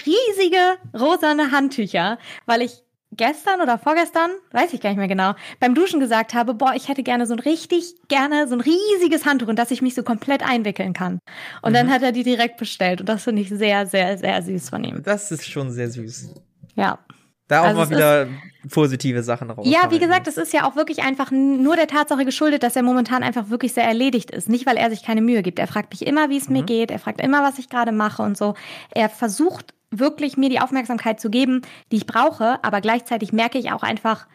riesige 0.05 0.78
rosane 0.93 1.51
Handtücher, 1.51 2.18
weil 2.45 2.62
ich 2.62 2.84
gestern 3.12 3.62
oder 3.62 3.78
vorgestern, 3.78 4.32
weiß 4.51 4.74
ich 4.74 4.82
gar 4.82 4.89
nicht 4.89 4.99
mehr 4.99 5.07
genau, 5.07 5.34
beim 5.59 5.76
Duschen 5.76 5.99
gesagt 5.99 6.34
habe, 6.34 6.53
boah, 6.53 6.74
ich 6.76 6.88
hätte 6.88 7.03
gerne 7.03 7.28
so 7.28 7.34
ein 7.34 7.39
richtig 7.39 7.95
gerne 8.07 8.47
so 8.47 8.55
ein 8.55 8.62
riesiges 8.62 9.26
Handtuch, 9.26 9.49
in 9.49 9.55
das 9.55 9.72
ich 9.72 9.82
mich 9.82 9.95
so 9.95 10.03
komplett 10.03 10.47
einwickeln 10.47 10.93
kann. 10.93 11.20
Und 11.62 11.72
mhm. 11.72 11.76
dann 11.76 11.89
hat 11.91 12.03
er 12.03 12.12
die 12.12 12.24
direkt 12.24 12.57
bestellt 12.57 13.01
und 13.01 13.09
das 13.09 13.24
finde 13.24 13.41
ich 13.41 13.49
sehr, 13.49 13.86
sehr, 13.86 14.18
sehr 14.18 14.41
süß 14.41 14.70
von 14.70 14.84
ihm. 14.84 15.03
Das 15.03 15.32
ist 15.32 15.49
schon 15.49 15.72
sehr 15.72 15.89
süß. 15.89 16.30
Ja. 16.76 16.99
Da 17.47 17.64
auch 17.64 17.66
also 17.66 17.82
mal 17.82 17.89
wieder 17.89 18.24
ist, 18.24 18.72
positive 18.72 19.24
Sachen 19.24 19.51
raus. 19.51 19.68
Ja, 19.70 19.91
wie 19.91 19.99
gesagt, 19.99 20.26
es 20.28 20.38
ist 20.38 20.53
ja 20.53 20.66
auch 20.66 20.78
wirklich 20.78 21.03
einfach 21.03 21.32
nur 21.32 21.76
der 21.76 21.88
Tatsache 21.88 22.24
geschuldet, 22.24 22.64
dass 22.64 22.78
er 22.78 22.84
momentan 22.84 23.24
einfach 23.24 23.49
wirklich 23.49 23.74
sehr 23.74 23.84
erledigt 23.84 24.32
ist. 24.32 24.47
Nicht, 24.47 24.66
weil 24.66 24.78
er 24.78 24.89
sich 24.89 25.03
keine 25.03 25.22
Mühe 25.22 25.41
gibt. 25.41 25.59
Er 25.59 25.68
fragt 25.68 25.91
mich 25.91 26.07
immer, 26.07 26.30
wie 26.30 26.38
es 26.38 26.47
mhm. 26.47 26.57
mir 26.57 26.64
geht. 26.64 26.91
Er 26.91 26.99
fragt 26.99 27.20
immer, 27.20 27.43
was 27.43 27.59
ich 27.59 27.68
gerade 27.68 27.91
mache 27.91 28.22
und 28.22 28.38
so. 28.38 28.53
Er 28.91 29.09
versucht 29.09 29.74
wirklich 29.91 30.37
mir 30.37 30.49
die 30.49 30.59
Aufmerksamkeit 30.59 31.19
zu 31.19 31.29
geben, 31.29 31.61
die 31.91 31.97
ich 31.97 32.05
brauche, 32.05 32.63
aber 32.63 32.81
gleichzeitig 32.81 33.33
merke 33.33 33.57
ich 33.57 33.71
auch 33.71 33.83
einfach, 33.83 34.27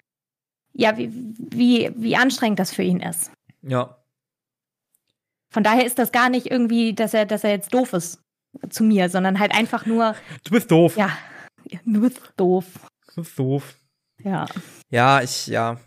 ja, 0.72 0.96
wie, 0.98 1.10
wie, 1.38 1.90
wie 1.96 2.16
anstrengend 2.16 2.58
das 2.58 2.72
für 2.72 2.82
ihn 2.82 3.00
ist. 3.00 3.30
Ja. 3.62 3.96
Von 5.50 5.64
daher 5.64 5.86
ist 5.86 5.98
das 5.98 6.12
gar 6.12 6.28
nicht 6.28 6.50
irgendwie, 6.50 6.92
dass 6.94 7.14
er, 7.14 7.24
dass 7.24 7.42
er 7.42 7.50
jetzt 7.50 7.72
doof 7.72 7.94
ist 7.94 8.20
zu 8.68 8.84
mir, 8.84 9.08
sondern 9.08 9.38
halt 9.38 9.54
einfach 9.54 9.86
nur. 9.86 10.14
Du 10.44 10.50
bist 10.50 10.70
doof. 10.70 10.96
Ja. 10.96 11.16
Du 11.84 12.00
bist 12.02 12.20
doof. 12.36 12.66
Du 13.14 13.22
bist 13.22 13.38
doof. 13.38 13.74
Ja. 14.22 14.46
Ja, 14.90 15.22
ich, 15.22 15.46
ja. 15.46 15.80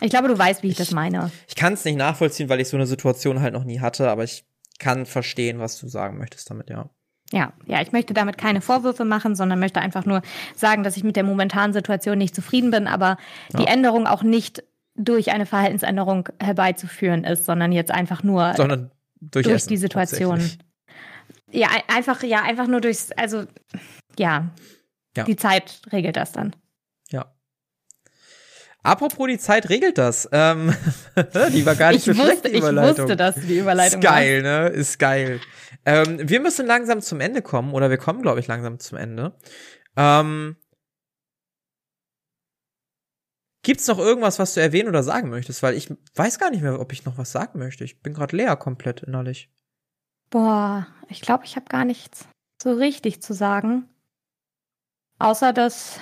Ich 0.00 0.10
glaube, 0.10 0.28
du 0.28 0.38
weißt, 0.38 0.62
wie 0.62 0.68
ich, 0.68 0.72
ich 0.72 0.78
das 0.78 0.92
meine. 0.92 1.30
Ich 1.48 1.54
kann 1.54 1.74
es 1.74 1.84
nicht 1.84 1.96
nachvollziehen, 1.96 2.48
weil 2.48 2.60
ich 2.60 2.68
so 2.68 2.76
eine 2.76 2.86
Situation 2.86 3.40
halt 3.40 3.52
noch 3.52 3.64
nie 3.64 3.80
hatte, 3.80 4.10
aber 4.10 4.24
ich 4.24 4.44
kann 4.78 5.06
verstehen, 5.06 5.58
was 5.58 5.78
du 5.78 5.88
sagen 5.88 6.18
möchtest 6.18 6.48
damit, 6.50 6.70
ja. 6.70 6.88
Ja, 7.32 7.52
ja, 7.66 7.80
ich 7.80 7.92
möchte 7.92 8.12
damit 8.12 8.36
keine 8.36 8.60
Vorwürfe 8.60 9.06
machen, 9.06 9.34
sondern 9.34 9.58
möchte 9.58 9.80
einfach 9.80 10.04
nur 10.04 10.20
sagen, 10.54 10.82
dass 10.84 10.98
ich 10.98 11.02
mit 11.02 11.16
der 11.16 11.24
momentanen 11.24 11.72
Situation 11.72 12.18
nicht 12.18 12.34
zufrieden 12.34 12.70
bin, 12.70 12.86
aber 12.86 13.16
ja. 13.52 13.60
die 13.60 13.66
Änderung 13.66 14.06
auch 14.06 14.22
nicht 14.22 14.62
durch 14.94 15.32
eine 15.32 15.46
Verhaltensänderung 15.46 16.28
herbeizuführen 16.38 17.24
ist, 17.24 17.46
sondern 17.46 17.72
jetzt 17.72 17.90
einfach 17.90 18.22
nur 18.22 18.52
sondern 18.54 18.90
durch, 19.20 19.46
durch 19.46 19.66
die 19.66 19.78
Situation. 19.78 20.46
Ja, 21.50 21.68
einfach, 21.88 22.22
ja, 22.22 22.42
einfach 22.42 22.66
nur 22.66 22.82
durchs, 22.82 23.12
also 23.12 23.44
ja, 24.18 24.50
ja, 25.16 25.24
die 25.24 25.36
Zeit 25.36 25.80
regelt 25.90 26.16
das 26.16 26.32
dann. 26.32 26.54
Ja. 27.10 27.32
Apropos 28.82 29.28
die 29.28 29.38
Zeit 29.38 29.68
regelt 29.68 29.96
das. 29.96 30.28
Ähm, 30.32 30.74
die 31.52 31.64
war 31.64 31.76
gar 31.76 31.92
nicht 31.92 32.06
ich 32.06 32.16
so 32.16 32.20
wusste, 32.20 32.24
schlecht, 32.24 32.44
die 32.46 32.58
Überleitung. 32.58 32.92
Ich 32.92 32.98
wusste, 32.98 33.16
dass 33.16 33.34
die 33.36 33.58
Überleitung 33.58 34.02
Ist 34.02 34.08
geil, 34.08 34.44
war. 34.44 34.62
ne? 34.62 34.68
Ist 34.68 34.98
geil. 34.98 35.40
Ähm, 35.84 36.28
wir 36.28 36.40
müssen 36.40 36.66
langsam 36.66 37.00
zum 37.00 37.20
Ende 37.20 37.42
kommen, 37.42 37.74
oder 37.74 37.90
wir 37.90 37.98
kommen, 37.98 38.22
glaube 38.22 38.40
ich, 38.40 38.46
langsam 38.46 38.78
zum 38.78 38.98
Ende. 38.98 39.36
Ähm, 39.96 40.56
Gibt's 43.64 43.86
noch 43.86 43.98
irgendwas, 43.98 44.40
was 44.40 44.54
du 44.54 44.60
erwähnen 44.60 44.88
oder 44.88 45.04
sagen 45.04 45.30
möchtest? 45.30 45.62
Weil 45.62 45.74
ich 45.74 45.88
weiß 46.16 46.40
gar 46.40 46.50
nicht 46.50 46.62
mehr, 46.62 46.80
ob 46.80 46.92
ich 46.92 47.04
noch 47.04 47.16
was 47.16 47.30
sagen 47.30 47.60
möchte. 47.60 47.84
Ich 47.84 48.02
bin 48.02 48.12
gerade 48.12 48.36
leer 48.36 48.56
komplett 48.56 49.02
innerlich. 49.02 49.50
Boah, 50.30 50.88
ich 51.08 51.20
glaube, 51.20 51.44
ich 51.44 51.54
habe 51.54 51.66
gar 51.66 51.84
nichts 51.84 52.26
so 52.60 52.72
richtig 52.72 53.22
zu 53.22 53.34
sagen. 53.34 53.88
Außer 55.18 55.52
dass. 55.52 56.00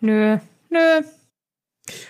Nö, 0.00 0.38
nö. 0.68 1.02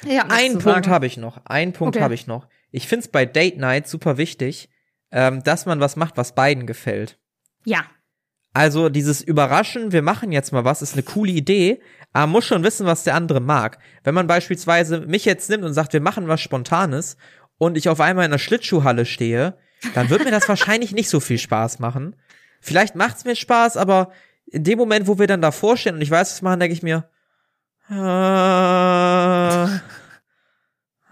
Ja, 0.05 0.27
Einen 0.29 0.59
Punkt 0.59 0.89
habe 0.89 1.07
ich 1.07 1.17
noch. 1.17 1.45
Einen 1.47 1.73
Punkt 1.73 1.97
okay. 1.97 2.05
habe 2.05 2.15
ich 2.15 2.27
noch. 2.27 2.47
Ich 2.71 2.87
find's 2.87 3.09
bei 3.09 3.25
Date 3.25 3.57
Night 3.57 3.89
super 3.89 4.19
wichtig, 4.19 4.69
ähm, 5.13 5.43
dass 5.43 5.67
man 5.67 5.81
was 5.81 5.97
macht, 5.97 6.17
was 6.17 6.35
beiden 6.35 6.67
gefällt. 6.67 7.19
Ja. 7.65 7.85
Also 8.53 8.89
dieses 8.89 9.23
Überraschen, 9.23 9.93
wir 9.93 10.03
machen 10.03 10.33
jetzt 10.33 10.53
mal 10.53 10.65
was, 10.65 10.83
ist 10.83 10.95
eine 10.95 11.05
coole 11.05 11.31
Idee, 11.31 11.81
aber 12.13 12.27
man 12.27 12.33
muss 12.33 12.47
schon 12.47 12.65
wissen, 12.65 12.87
was 12.87 13.05
der 13.05 13.15
andere 13.15 13.41
mag. 13.41 13.79
Wenn 14.03 14.15
man 14.15 14.27
beispielsweise 14.27 15.01
mich 15.01 15.25
jetzt 15.25 15.49
nimmt 15.51 15.65
und 15.65 15.73
sagt, 15.73 15.93
wir 15.93 16.01
machen 16.01 16.27
was 16.27 16.41
Spontanes 16.41 17.17
und 17.59 17.77
ich 17.77 17.89
auf 17.89 18.01
einmal 18.01 18.25
in 18.25 18.33
der 18.33 18.39
Schlittschuhhalle 18.39 19.07
stehe, 19.07 19.57
dann 19.95 20.11
wird 20.11 20.25
mir 20.25 20.33
das 20.33 20.49
wahrscheinlich 20.49 20.93
nicht 20.93 21.09
so 21.09 21.21
viel 21.21 21.39
Spaß 21.39 21.79
machen. 21.79 22.17
Vielleicht 22.61 22.97
macht's 22.97 23.25
mir 23.25 23.37
Spaß, 23.37 23.77
aber 23.77 24.11
in 24.47 24.65
dem 24.65 24.79
Moment, 24.79 25.07
wo 25.07 25.19
wir 25.19 25.29
dann 25.29 25.43
davor 25.43 25.77
stehen 25.77 25.95
und 25.95 26.03
ich 26.03 26.11
weiß, 26.11 26.33
was 26.33 26.43
machen, 26.43 26.59
denke 26.61 26.75
ich 26.75 26.83
mir, 26.83 27.09
äh, 27.89 27.93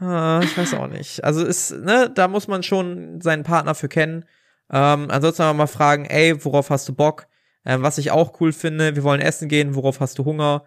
ich 0.00 0.56
weiß 0.56 0.74
auch 0.74 0.86
nicht. 0.86 1.24
Also 1.24 1.44
ist, 1.44 1.72
ne, 1.72 2.10
da 2.14 2.28
muss 2.28 2.46
man 2.46 2.62
schon 2.62 3.20
seinen 3.20 3.42
Partner 3.42 3.74
für 3.74 3.88
kennen. 3.88 4.24
Ähm, 4.70 5.08
ansonsten 5.10 5.42
aber 5.42 5.54
mal 5.54 5.66
fragen, 5.66 6.04
ey, 6.04 6.44
worauf 6.44 6.70
hast 6.70 6.88
du 6.88 6.94
Bock? 6.94 7.26
Ähm, 7.64 7.82
was 7.82 7.98
ich 7.98 8.10
auch 8.10 8.40
cool 8.40 8.52
finde, 8.52 8.94
wir 8.94 9.02
wollen 9.02 9.20
essen 9.20 9.48
gehen, 9.48 9.74
worauf 9.74 10.00
hast 10.00 10.18
du 10.18 10.24
Hunger? 10.24 10.64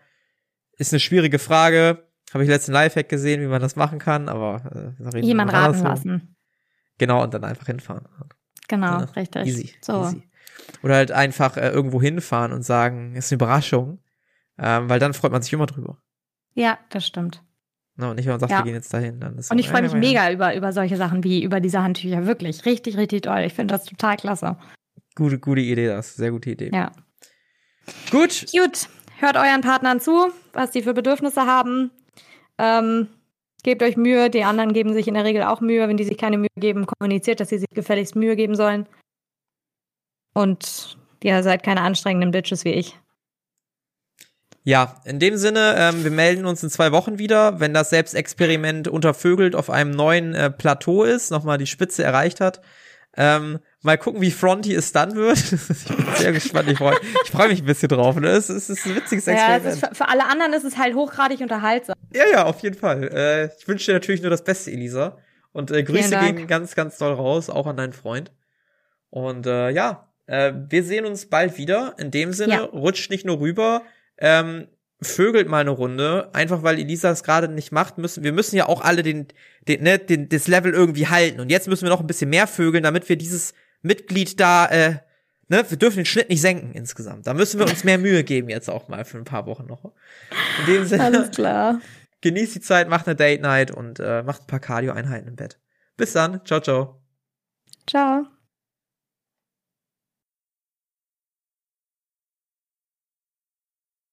Ist 0.78 0.92
eine 0.94 1.00
schwierige 1.00 1.40
Frage. 1.40 2.08
Habe 2.34 2.44
ich 2.44 2.50
letzten 2.50 2.72
Lifehack 2.72 3.10
gesehen, 3.10 3.42
wie 3.42 3.48
man 3.48 3.62
das 3.62 3.76
machen 3.76 4.00
kann, 4.00 4.30
aber 4.30 4.96
äh, 5.14 5.20
jemand 5.20 5.54
raten 5.54 5.84
lassen. 5.84 6.36
Genau, 6.98 7.24
und 7.24 7.34
dann 7.34 7.44
einfach 7.44 7.66
hinfahren. 7.66 8.08
Genau, 8.68 9.00
ja, 9.00 9.06
richtig. 9.16 9.48
Easy, 9.48 9.74
so. 9.82 10.04
easy. 10.04 10.24
Oder 10.84 10.96
halt 10.96 11.12
einfach 11.12 11.58
äh, 11.58 11.70
irgendwo 11.70 12.02
hinfahren 12.02 12.54
und 12.54 12.64
sagen, 12.64 13.16
ist 13.16 13.32
eine 13.32 13.38
Überraschung, 13.38 14.00
ähm, 14.58 14.90
weil 14.90 15.00
dann 15.00 15.14
freut 15.14 15.32
man 15.32 15.42
sich 15.42 15.52
immer 15.54 15.66
drüber. 15.66 15.98
Ja, 16.54 16.80
das 16.90 17.06
stimmt. 17.06 17.44
No, 18.02 18.10
und 18.10 18.16
nicht, 18.16 18.26
wenn 18.26 18.34
man 18.34 18.40
sagt, 18.40 18.52
ja. 18.52 18.58
wir 18.58 18.64
gehen 18.64 18.74
jetzt 18.74 18.92
dahin. 18.92 19.20
Dann 19.20 19.38
ist 19.38 19.52
und 19.52 19.60
ich 19.60 19.70
freue 19.70 19.84
mich 19.84 19.94
mega 19.94 20.32
über, 20.32 20.56
über 20.56 20.74
solche 20.74 20.98
Sachen 20.98 21.24
wie 21.24 21.44
über 21.44 21.60
diese 21.60 21.84
Handtücher. 21.84 22.26
Wirklich, 22.26 22.66
richtig, 22.66 22.98
richtig 22.98 23.22
toll. 23.22 23.42
Ich 23.42 23.54
finde 23.54 23.76
das 23.76 23.86
total 23.86 24.18
klasse. 24.18 24.58
Gute, 25.14 25.38
gute 25.38 25.62
Idee, 25.62 25.86
das. 25.86 26.16
Sehr 26.16 26.32
gute 26.32 26.50
Idee. 26.50 26.72
Ja. 26.74 26.92
Gut. 28.10 28.48
Gut. 28.52 28.90
Hört 29.20 29.38
euren 29.38 29.62
Partnern 29.62 30.00
zu, 30.00 30.32
was 30.54 30.72
die 30.72 30.82
für 30.82 30.96
Bedürfnisse 30.96 31.46
haben. 31.46 31.92
Ähm, 32.58 33.08
gebt 33.62 33.84
euch 33.84 33.98
Mühe. 33.98 34.32
Die 34.32 34.44
anderen 34.46 34.74
geben 34.74 34.94
sich 34.94 35.08
in 35.08 35.14
der 35.14 35.24
Regel 35.24 35.44
auch 35.44 35.62
Mühe. 35.62 35.88
Wenn 35.88 35.98
die 35.98 36.04
sich 36.04 36.18
keine 36.18 36.40
Mühe 36.40 36.48
geben, 36.56 36.88
kommuniziert, 36.88 37.40
dass 37.40 37.50
sie 37.50 37.60
sich 37.60 37.70
gefälligst 37.70 38.16
Mühe 38.16 38.36
geben 38.36 38.56
sollen. 38.56 38.88
Und 40.34 40.98
ihr 41.22 41.44
seid 41.44 41.62
keine 41.62 41.82
anstrengenden 41.82 42.32
Bitches 42.32 42.66
wie 42.66 42.74
ich. 42.74 42.98
Ja, 44.64 45.02
in 45.06 45.20
dem 45.20 45.38
Sinne, 45.38 45.76
ähm, 45.78 46.04
wir 46.04 46.12
melden 46.12 46.46
uns 46.46 46.62
in 46.62 46.70
zwei 46.70 46.92
Wochen 46.92 47.18
wieder, 47.18 47.60
wenn 47.60 47.74
das 47.74 47.90
Selbstexperiment 47.90 48.88
untervögelt 48.88 49.56
auf 49.56 49.70
einem 49.70 49.92
neuen 49.92 50.36
äh, 50.36 50.52
Plateau 50.52 51.04
ist, 51.04 51.32
nochmal 51.32 51.58
die 51.58 51.66
Spitze 51.66 52.04
erreicht 52.04 52.40
hat. 52.42 52.62
Ähm, 53.18 53.60
mal 53.82 53.98
gucken, 53.98 54.22
wie 54.22 54.32
fronty 54.32 54.74
es 54.74 54.92
dann 54.92 55.16
wird. 55.16 55.38
ich 55.52 55.86
bin 55.86 56.06
sehr 56.16 56.32
gespannt. 56.32 56.70
Ich 56.70 56.78
freue 56.78 56.96
freu 57.32 57.48
mich 57.50 57.62
ein 57.62 57.66
bisschen 57.66 57.90
drauf. 57.90 58.16
Ne? 58.16 58.30
Es, 58.30 58.50
es 58.50 58.70
ist 58.70 58.86
ein 58.86 58.96
witziges 58.96 59.28
Experiment. 59.28 59.82
Ja, 59.82 59.88
für, 59.90 59.96
für, 59.96 60.08
alle 60.08 60.26
anderen 60.26 60.54
ist 60.54 60.64
es 60.64 60.78
halt 60.78 60.96
hochgradig 60.96 61.42
unterhaltsam. 61.42 61.96
Ja, 62.14 62.24
ja, 62.32 62.46
auf 62.46 62.60
jeden 62.60 62.78
Fall. 62.78 63.10
Äh, 63.14 63.46
ich 63.58 63.68
wünsche 63.68 63.88
dir 63.88 63.94
natürlich 63.94 64.22
nur 64.22 64.30
das 64.30 64.44
Beste, 64.44 64.72
Elisa. 64.72 65.18
Und 65.52 65.72
äh, 65.72 65.84
Grüße 65.84 66.18
gehen 66.18 66.48
ganz, 66.48 66.76
ganz 66.76 66.98
doll 66.98 67.14
raus, 67.14 67.50
auch 67.50 67.68
an 67.68 67.76
deinen 67.76 67.94
Freund. 67.94 68.32
Und 69.10 69.46
äh, 69.46 69.72
ja, 69.72 70.08
äh, 70.28 70.54
wir 70.70 70.84
sehen 70.84 71.06
uns 71.06 71.26
bald 71.26 71.58
wieder. 71.58 71.96
In 71.98 72.12
dem 72.12 72.32
Sinne, 72.32 72.54
ja. 72.54 72.64
rutscht 72.64 73.10
nicht 73.10 73.26
nur 73.26 73.40
rüber, 73.40 73.82
ähm, 74.22 74.68
vögelt 75.02 75.50
mal 75.50 75.62
eine 75.62 75.72
Runde, 75.72 76.30
einfach 76.34 76.64
weil 76.64 76.80
Elisa 76.80 77.10
es 77.10 77.24
gerade 77.24 77.48
nicht 77.48 77.72
macht, 77.72 77.98
müssen 77.98 78.24
wir 78.24 78.32
müssen 78.32 78.56
ja 78.56 78.68
auch 78.68 78.82
alle 78.82 79.02
den, 79.02 79.28
den, 79.68 79.84
ne, 79.84 79.98
den, 79.98 80.30
das 80.30 80.48
Level 80.48 80.74
irgendwie 80.74 81.08
halten. 81.08 81.40
Und 81.40 81.50
jetzt 81.50 81.68
müssen 81.68 81.84
wir 81.84 81.90
noch 81.90 82.00
ein 82.00 82.08
bisschen 82.08 82.30
mehr 82.30 82.48
vögeln, 82.48 82.84
damit 82.84 83.10
wir 83.10 83.16
dieses 83.16 83.54
Mitglied 83.82 84.40
da, 84.40 84.68
äh, 84.68 85.00
ne, 85.48 85.66
wir 85.68 85.78
dürfen 85.78 85.98
den 85.98 86.06
Schnitt 86.06 86.30
nicht 86.30 86.42
senken 86.42 86.74
insgesamt. 86.74 87.26
Da 87.26 87.34
müssen 87.34 87.60
wir 87.60 87.68
uns 87.68 87.84
mehr 87.84 87.98
Mühe 87.98 88.24
geben 88.24 88.50
jetzt 88.50 88.70
auch 88.70 88.88
mal 88.88 89.04
für 89.04 89.18
ein 89.18 89.26
paar 89.26 89.48
Wochen 89.48 89.66
noch. 89.66 89.92
In 90.60 90.74
dem 90.74 90.86
Sinne. 90.86 91.04
Alles 91.04 91.32
klar. 91.32 91.82
Genießt 92.22 92.54
die 92.54 92.62
Zeit, 92.62 92.88
macht 92.88 93.08
eine 93.08 93.16
Date 93.16 93.42
Night 93.42 93.72
und 93.72 94.00
äh, 94.00 94.22
macht 94.22 94.44
ein 94.44 94.48
paar 94.48 94.60
Cardio-Einheiten 94.60 95.28
im 95.28 95.36
Bett. 95.36 95.60
Bis 95.98 96.14
dann. 96.14 96.46
Ciao, 96.46 96.60
ciao. 96.60 97.02
Ciao. 97.88 98.28